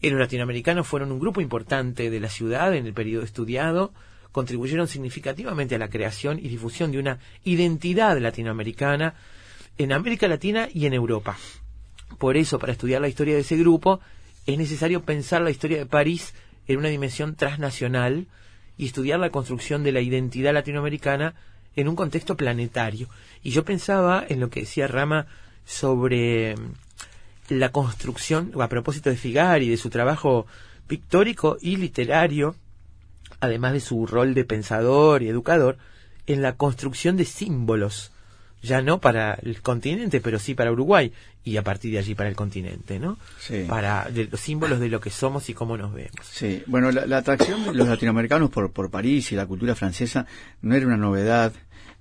Los 0.03 0.19
latinoamericanos 0.19 0.87
fueron 0.87 1.13
un 1.13 1.19
grupo 1.19 1.41
importante 1.41 2.11
de 2.11 2.21
la 2.21 2.29
ciudad 2.29 2.75
en 2.75 2.87
el 2.87 2.95
periodo 2.95 3.23
estudiado, 3.23 3.93
contribuyeron 4.33 4.89
significativamente 4.89 5.75
a 5.75 5.79
la 5.79 5.91
creación 5.91 6.39
y 6.39 6.49
difusión 6.49 6.93
de 6.93 6.99
una 6.99 7.19
identidad 7.45 8.19
latinoamericana 8.19 9.15
en 9.77 9.93
América 9.93 10.29
Latina 10.29 10.69
y 10.73 10.87
en 10.87 10.95
Europa. 10.95 11.37
Por 12.19 12.37
eso, 12.37 12.59
para 12.59 12.73
estudiar 12.73 13.01
la 13.01 13.09
historia 13.09 13.35
de 13.35 13.41
ese 13.41 13.57
grupo, 13.57 14.01
es 14.47 14.59
necesario 14.59 15.03
pensar 15.05 15.43
la 15.43 15.51
historia 15.51 15.79
de 15.79 15.87
París 15.87 16.35
en 16.67 16.79
una 16.79 16.89
dimensión 16.89 17.35
transnacional 17.35 18.27
y 18.77 18.87
estudiar 18.87 19.21
la 19.21 19.31
construcción 19.31 19.83
de 19.83 19.93
la 19.93 20.01
identidad 20.01 20.55
latinoamericana 20.55 21.35
en 21.77 21.89
un 21.89 21.97
contexto 21.97 22.37
planetario. 22.37 23.09
Y 23.43 23.51
yo 23.51 23.65
pensaba 23.65 24.25
en 24.29 24.41
lo 24.41 24.51
que 24.51 24.61
decía 24.61 24.87
Rama 24.87 25.27
sobre 25.65 26.55
la 27.51 27.71
construcción, 27.73 28.53
a 28.59 28.69
propósito 28.69 29.11
de 29.11 29.17
Figari, 29.17 29.69
de 29.69 29.77
su 29.77 29.91
trabajo 29.91 30.47
pictórico 30.87 31.59
y 31.61 31.77
literario, 31.77 32.57
además 33.41 33.73
de 33.73 33.81
su 33.81 34.07
rol 34.07 34.35
de 34.35 34.45
pensador 34.45 35.23
y 35.23 35.29
educador, 35.29 35.77
en 36.27 36.43
la 36.43 36.57
construcción 36.57 37.17
de 37.17 37.25
símbolos, 37.25 38.13
ya 38.63 38.83
no 38.83 39.01
para 39.01 39.35
el 39.35 39.63
continente, 39.63 40.21
pero 40.21 40.39
sí 40.39 40.55
para 40.55 40.71
Uruguay, 40.71 41.13
y 41.43 41.57
a 41.57 41.63
partir 41.63 41.93
de 41.93 41.99
allí 41.99 42.15
para 42.15 42.29
el 42.29 42.37
continente, 42.37 42.99
¿no? 42.99 43.19
Sí. 43.41 43.65
Para 43.69 44.09
de 44.11 44.27
los 44.27 44.39
símbolos 44.39 44.79
de 44.79 44.89
lo 44.89 45.01
que 45.01 45.11
somos 45.11 45.49
y 45.49 45.55
cómo 45.55 45.77
nos 45.77 45.93
vemos. 45.93 46.27
Sí, 46.31 46.63
bueno, 46.67 46.93
la, 46.93 47.07
la 47.07 47.19
atracción 47.19 47.65
de 47.65 47.75
los 47.75 47.89
latinoamericanos 47.89 48.51
por, 48.51 48.71
por 48.71 48.91
París 48.91 49.33
y 49.33 49.37
la 49.37 49.47
cultura 49.47 49.75
francesa 49.75 50.27
no 50.61 50.75
era 50.75 50.87
una 50.87 50.99
novedad 50.99 51.53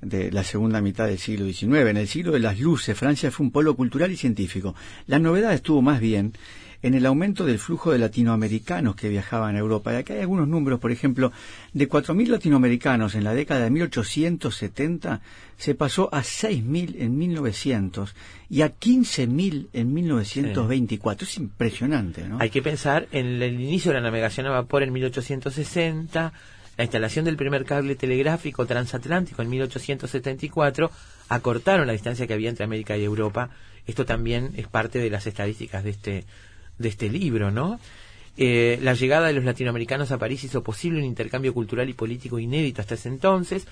de 0.02 0.32
la 0.32 0.44
segunda 0.44 0.82
mitad 0.82 1.08
del 1.08 1.20
siglo 1.20 1.46
XIX. 1.46 1.90
En 1.90 1.98
el 1.98 2.08
siglo 2.08 2.32
de 2.32 2.40
las 2.40 2.60
luces, 2.60 2.98
Francia 2.98 3.32
fue 3.32 3.46
un 3.46 3.52
polo 3.52 3.76
cultural 3.76 4.12
y 4.12 4.18
científico. 4.18 4.76
La 5.08 5.20
novedad 5.20 5.54
estuvo 5.54 5.82
más 5.82 6.00
bien 6.00 6.34
en 6.82 6.94
el 6.94 7.06
aumento 7.06 7.46
del 7.46 7.60
flujo 7.60 7.92
de 7.92 8.00
latinoamericanos 8.00 8.96
que 8.96 9.10
viajaban 9.10 9.56
a 9.56 9.60
Europa. 9.60 9.94
Y 9.94 9.98
acá 9.98 10.14
hay 10.14 10.22
algunos 10.22 10.48
números, 10.48 10.80
por 10.80 10.92
ejemplo, 10.92 11.32
de 11.74 11.90
4.000 11.90 12.28
latinoamericanos 12.28 13.16
en 13.16 13.26
la 13.26 13.34
década 13.34 13.66
de 13.66 13.70
1870 13.70 15.22
se 15.58 15.76
pasó 15.76 16.10
a 16.14 16.22
6.000 16.22 16.96
en 17.00 17.18
1900 17.18 18.16
y 18.50 18.62
a 18.62 18.74
15.000 18.74 19.68
en 19.74 19.94
1924. 19.94 21.28
Es 21.28 21.38
impresionante, 21.38 22.28
¿no? 22.28 22.38
Hay 22.40 22.50
que 22.50 22.62
pensar 22.62 23.08
en 23.12 23.42
el 23.42 23.60
inicio 23.60 23.92
de 23.92 23.98
la 23.98 24.04
navegación 24.04 24.46
a 24.46 24.52
vapor 24.52 24.84
en 24.84 24.94
1860, 24.94 26.32
la 26.80 26.86
instalación 26.86 27.26
del 27.26 27.36
primer 27.36 27.66
cable 27.66 27.98
telegráfico 27.98 28.66
transatlántico 28.66 29.42
en 29.42 29.50
1874, 29.50 30.90
acortaron 31.28 31.88
la 31.88 31.92
distancia 31.92 32.26
que 32.26 32.34
había 32.34 32.48
entre 32.48 32.64
América 32.64 32.96
y 32.96 33.04
Europa. 33.04 33.50
Esto 33.86 34.06
también 34.06 34.54
es 34.56 34.70
parte 34.70 34.98
de 34.98 35.10
las 35.10 35.28
estadísticas 35.28 35.84
de 35.84 35.90
este, 35.90 36.24
de 36.78 36.88
este 36.88 37.10
libro, 37.10 37.52
¿no? 37.52 37.82
Eh, 38.38 38.80
la 38.82 38.94
llegada 38.94 39.28
de 39.28 39.34
los 39.34 39.44
latinoamericanos 39.44 40.14
a 40.14 40.18
París 40.20 40.46
hizo 40.46 40.64
posible 40.64 41.00
un 41.00 41.04
intercambio 41.04 41.54
cultural 41.54 41.90
y 41.90 41.94
político 41.94 42.40
inédito 42.40 42.80
hasta 42.80 42.94
ese 42.94 43.10
entonces, 43.10 43.68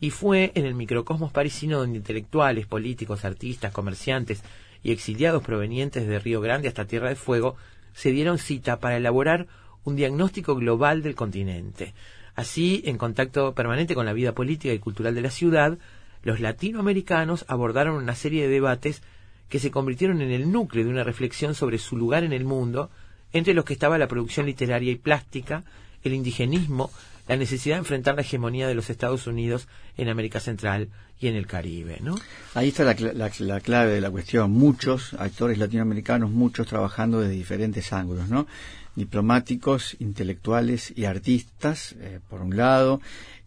y 0.00 0.10
fue 0.10 0.50
en 0.56 0.66
el 0.66 0.74
microcosmos 0.74 1.30
parisino 1.30 1.78
donde 1.78 1.98
intelectuales, 1.98 2.66
políticos, 2.66 3.24
artistas, 3.24 3.70
comerciantes 3.70 4.42
y 4.82 4.90
exiliados 4.90 5.44
provenientes 5.44 6.08
de 6.08 6.18
Río 6.18 6.40
Grande 6.40 6.66
hasta 6.66 6.86
Tierra 6.86 7.08
de 7.08 7.14
Fuego 7.14 7.54
se 7.94 8.10
dieron 8.10 8.38
cita 8.38 8.80
para 8.80 8.96
elaborar 8.96 9.46
un 9.84 9.94
diagnóstico 9.94 10.56
global 10.56 11.04
del 11.04 11.14
continente. 11.14 11.94
Así, 12.38 12.82
en 12.84 12.98
contacto 12.98 13.52
permanente 13.52 13.96
con 13.96 14.06
la 14.06 14.12
vida 14.12 14.30
política 14.32 14.72
y 14.72 14.78
cultural 14.78 15.12
de 15.12 15.22
la 15.22 15.30
ciudad, 15.30 15.76
los 16.22 16.38
latinoamericanos 16.38 17.44
abordaron 17.48 17.96
una 17.96 18.14
serie 18.14 18.42
de 18.42 18.48
debates 18.48 19.02
que 19.48 19.58
se 19.58 19.72
convirtieron 19.72 20.22
en 20.22 20.30
el 20.30 20.52
núcleo 20.52 20.84
de 20.84 20.90
una 20.92 21.02
reflexión 21.02 21.56
sobre 21.56 21.78
su 21.78 21.96
lugar 21.96 22.22
en 22.22 22.32
el 22.32 22.44
mundo, 22.44 22.90
entre 23.32 23.54
los 23.54 23.64
que 23.64 23.72
estaba 23.72 23.98
la 23.98 24.06
producción 24.06 24.46
literaria 24.46 24.92
y 24.92 24.98
plástica, 24.98 25.64
el 26.04 26.14
indigenismo, 26.14 26.92
la 27.28 27.36
necesidad 27.36 27.76
de 27.76 27.80
enfrentar 27.80 28.14
la 28.14 28.22
hegemonía 28.22 28.66
de 28.66 28.74
los 28.74 28.90
Estados 28.90 29.26
Unidos 29.26 29.68
en 29.96 30.08
América 30.08 30.40
Central 30.40 30.88
y 31.20 31.28
en 31.28 31.34
el 31.34 31.46
Caribe, 31.46 31.98
¿no? 32.00 32.16
Ahí 32.54 32.68
está 32.68 32.84
la, 32.84 33.30
la, 33.38 33.60
clave 33.60 33.92
de 33.92 34.00
la 34.00 34.10
cuestión. 34.10 34.50
Muchos 34.50 35.14
actores 35.14 35.58
latinoamericanos, 35.58 36.30
muchos 36.30 36.66
trabajando 36.66 37.20
desde 37.20 37.34
diferentes 37.34 37.92
ángulos, 37.92 38.28
¿no? 38.28 38.46
Diplomáticos, 38.94 39.96
intelectuales 40.00 40.92
y 40.96 41.04
artistas, 41.04 41.94
eh, 42.00 42.20
por 42.28 42.40
un 42.40 42.56
lado, 42.56 43.00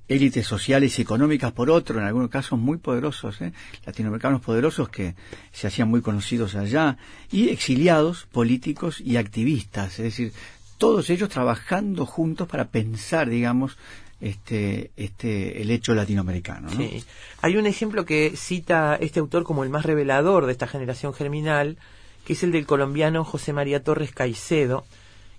élites 0.08 0.46
sociales 0.46 1.00
y 1.00 1.02
económicas 1.02 1.54
por 1.54 1.70
otro, 1.70 2.00
en 2.00 2.06
algunos 2.06 2.30
casos 2.30 2.60
muy 2.60 2.78
poderosos, 2.78 3.42
¿eh? 3.42 3.54
latinoamericanos 3.86 4.42
poderosos 4.42 4.90
que 4.90 5.16
se 5.52 5.68
hacían 5.68 5.90
muy 5.90 6.02
conocidos 6.02 6.56
allá, 6.56 6.98
y 7.32 7.50
exiliados 7.50 8.28
políticos 8.32 9.00
y 9.00 9.16
activistas, 9.16 10.00
es 10.00 10.06
decir, 10.06 10.34
todos 10.82 11.12
ellos 11.12 11.30
trabajando 11.30 12.08
juntos 12.08 12.48
para 12.48 12.70
pensar, 12.70 13.30
digamos, 13.30 13.78
este, 14.20 14.90
este, 14.98 15.62
el 15.62 15.70
hecho 15.70 15.94
latinoamericano. 15.94 16.72
Sí. 16.72 17.04
Hay 17.44 17.56
un 17.56 17.68
ejemplo 17.68 18.04
que 18.04 18.36
cita 18.36 18.98
este 19.00 19.20
autor 19.20 19.44
como 19.44 19.64
el 19.64 19.70
más 19.70 19.86
revelador 19.86 20.48
de 20.48 20.54
esta 20.54 20.66
generación 20.66 21.14
germinal, 21.14 21.78
que 22.26 22.34
es 22.34 22.42
el 22.42 22.52
del 22.52 22.66
colombiano 22.66 23.24
José 23.24 23.54
María 23.54 23.84
Torres 23.84 24.12
Caicedo, 24.12 24.84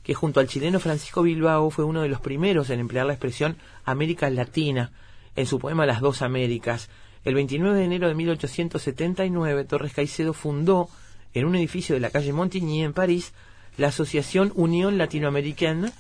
que 0.05 0.15
junto 0.15 0.39
al 0.39 0.47
chileno 0.47 0.79
Francisco 0.79 1.23
Bilbao 1.23 1.71
fue 1.71 1.85
uno 1.85 2.03
de 2.03 2.09
los 2.09 2.21
primeros 2.21 2.71
en 2.71 2.79
emplear 2.79 3.07
la 3.07 3.15
expresión 3.15 3.57
América 3.85 4.31
Latina 4.31 4.93
en 5.35 5.47
su 5.47 5.59
poema 5.59 5.87
Las 5.87 6.01
dos 6.01 6.23
Américas. 6.23 6.89
El 7.25 7.35
29 7.35 7.77
de 7.77 7.85
enero 7.85 8.07
de 8.07 8.15
1879, 8.15 9.65
Torres 9.65 9.93
Caicedo 9.93 10.35
fundó 10.35 10.89
en 11.35 11.47
un 11.47 11.57
edificio 11.57 11.97
de 11.97 12.01
la 12.01 12.11
calle 12.11 12.33
Montigny 12.33 12.85
en 12.85 12.93
París 12.93 13.33
la 13.77 13.89
Asociación 13.89 14.53
Unión 14.55 14.99
Latinoamericana, 14.99 15.93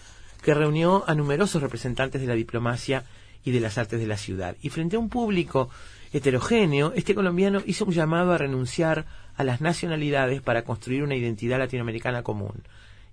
que 0.42 0.54
reunió 0.54 1.04
a 1.06 1.14
numerosos 1.14 1.62
representantes 1.62 2.20
de 2.20 2.26
la 2.26 2.34
diplomacia 2.34 3.04
y 3.44 3.50
de 3.50 3.60
las 3.60 3.78
artes 3.78 4.00
de 4.00 4.06
la 4.06 4.16
ciudad. 4.16 4.56
Y 4.62 4.68
frente 4.68 4.96
a 4.96 4.98
un 4.98 5.08
público 5.08 5.70
heterogéneo, 6.12 6.92
este 6.94 7.14
colombiano 7.14 7.62
hizo 7.64 7.84
un 7.84 7.92
llamado 7.92 8.32
a 8.32 8.38
renunciar 8.38 9.06
a 9.36 9.44
las 9.44 9.60
nacionalidades 9.60 10.42
para 10.42 10.62
construir 10.62 11.02
una 11.02 11.16
identidad 11.16 11.58
latinoamericana 11.58 12.22
común. 12.22 12.62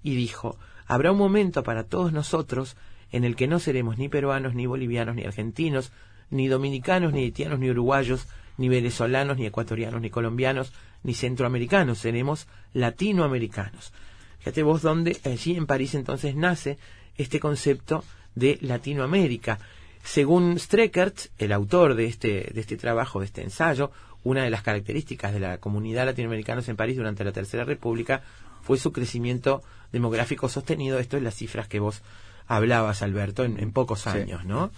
Y 0.03 0.16
dijo, 0.16 0.57
habrá 0.86 1.12
un 1.12 1.18
momento 1.18 1.64
para 1.64 1.84
todos 1.84 2.12
nosotros 2.12 2.76
en 3.12 3.24
el 3.24 3.36
que 3.36 3.47
no 3.47 3.60
seremos 3.60 3.97
ni 3.97 4.10
peruanos, 4.10 4.53
ni 4.53 4.66
bolivianos, 4.66 5.16
ni 5.16 5.24
argentinos, 5.24 5.91
ni 6.30 6.47
dominicanos, 6.47 7.14
ni 7.14 7.24
haitianos, 7.24 7.60
ni 7.60 7.70
uruguayos, 7.70 8.28
ni 8.57 8.70
venezolanos, 8.70 9.38
ni 9.38 9.45
ecuatorianos, 9.45 10.01
ni 10.01 10.10
colombianos, 10.10 10.74
ni 11.03 11.14
centroamericanos, 11.14 11.99
seremos 11.99 12.47
latinoamericanos. 12.74 13.93
Fíjate 14.39 14.63
vos 14.63 14.81
donde 14.81 15.19
allí 15.25 15.55
en 15.55 15.65
París 15.65 15.95
entonces 15.95 16.35
nace 16.35 16.77
este 17.17 17.39
concepto 17.39 18.03
de 18.35 18.57
Latinoamérica. 18.61 19.59
Según 20.03 20.57
Streckert, 20.57 21.27
el 21.37 21.51
autor 21.51 21.95
de 21.95 22.05
este, 22.05 22.49
de 22.53 22.61
este 22.61 22.77
trabajo, 22.77 23.19
de 23.19 23.25
este 23.25 23.43
ensayo, 23.43 23.91
una 24.23 24.43
de 24.43 24.49
las 24.49 24.63
características 24.63 25.33
de 25.33 25.39
la 25.39 25.57
comunidad 25.57 26.05
latinoamericana 26.05 26.61
en 26.65 26.75
París 26.75 26.97
durante 26.97 27.23
la 27.23 27.31
Tercera 27.31 27.63
República 27.63 28.21
fue 28.61 28.77
su 28.77 28.91
crecimiento 28.91 29.61
demográfico 29.91 30.49
sostenido. 30.49 30.99
Esto 30.99 31.17
es 31.17 31.23
las 31.23 31.35
cifras 31.35 31.67
que 31.67 31.79
vos 31.79 32.01
hablabas, 32.47 33.01
Alberto, 33.01 33.43
en, 33.43 33.71
pocos 33.71 34.07
años, 34.07 34.45
¿no? 34.45 34.71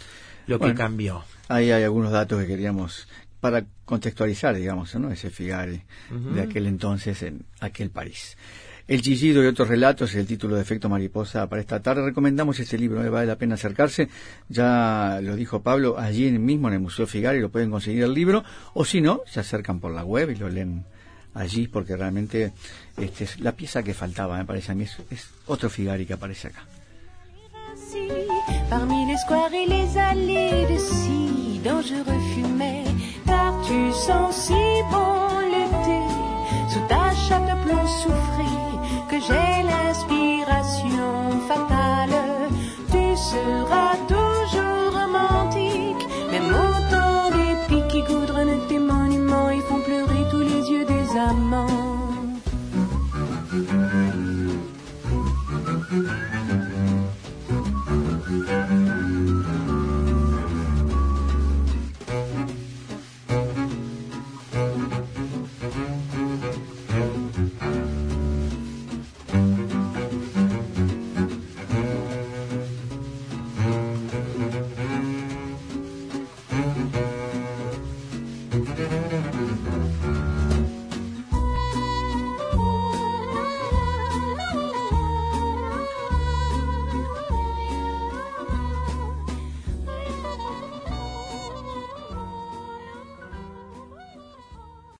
Lo 0.48 0.60
que 0.60 0.74
cambió. 0.74 1.24
Ahí 1.48 1.72
hay 1.72 1.84
algunos 1.84 2.12
datos 2.12 2.42
que 2.42 2.48
queríamos 2.48 3.08
para 3.40 3.66
contextualizar, 3.86 4.56
digamos, 4.56 4.94
¿no? 4.96 5.12
Ese 5.12 5.30
Figari 5.30 5.82
de 6.10 6.42
aquel 6.42 6.68
entonces 6.68 7.24
en 7.24 7.46
aquel 7.60 7.90
París. 7.90 8.38
El 8.88 9.02
chillido 9.02 9.44
y 9.44 9.48
otros 9.48 9.68
relatos, 9.68 10.14
el 10.16 10.26
título 10.26 10.56
de 10.56 10.62
Efecto 10.62 10.90
Mariposa 10.90 11.48
para 11.48 11.62
esta 11.62 11.82
tarde. 11.82 12.04
Recomendamos 12.04 12.60
este 12.60 12.78
libro, 12.78 13.04
¿eh? 13.04 13.10
vale 13.10 13.28
la 13.28 13.38
pena 13.38 13.56
acercarse. 13.56 14.10
Ya 14.50 15.20
lo 15.22 15.36
dijo 15.36 15.62
Pablo, 15.62 15.98
allí 15.98 16.32
mismo 16.32 16.68
en 16.68 16.76
el 16.76 16.80
Museo 16.80 17.08
Figari 17.08 17.40
lo 17.40 17.50
pueden 17.50 17.72
conseguir 17.72 18.04
el 18.04 18.14
libro, 18.14 18.44
o 18.74 18.86
si 18.86 19.02
no, 19.02 19.22
se 19.26 19.40
acercan 19.40 19.80
por 19.80 19.92
la 19.92 20.04
web 20.04 20.32
y 20.32 20.36
lo 20.36 20.50
leen 20.50 20.86
allí, 21.34 21.68
porque 21.68 21.96
realmente 21.96 22.54
este, 22.98 23.24
es 23.24 23.40
la 23.40 23.54
pieza 23.54 23.84
que 23.84 23.94
faltaba, 23.94 24.38
me 24.38 24.46
parece 24.46 24.72
a 24.72 24.76
mí, 24.76 24.84
es, 24.84 25.30
otro 25.48 25.70
Figari 25.70 26.06
que 26.06 26.14
aparece 26.14 26.48
acá. 26.50 26.66
que 39.12 39.20
j'ai 39.20 39.64
l'inspiration 39.64 41.42
fatale, 41.50 42.16
tu 42.90 43.18
seras. 43.18 43.91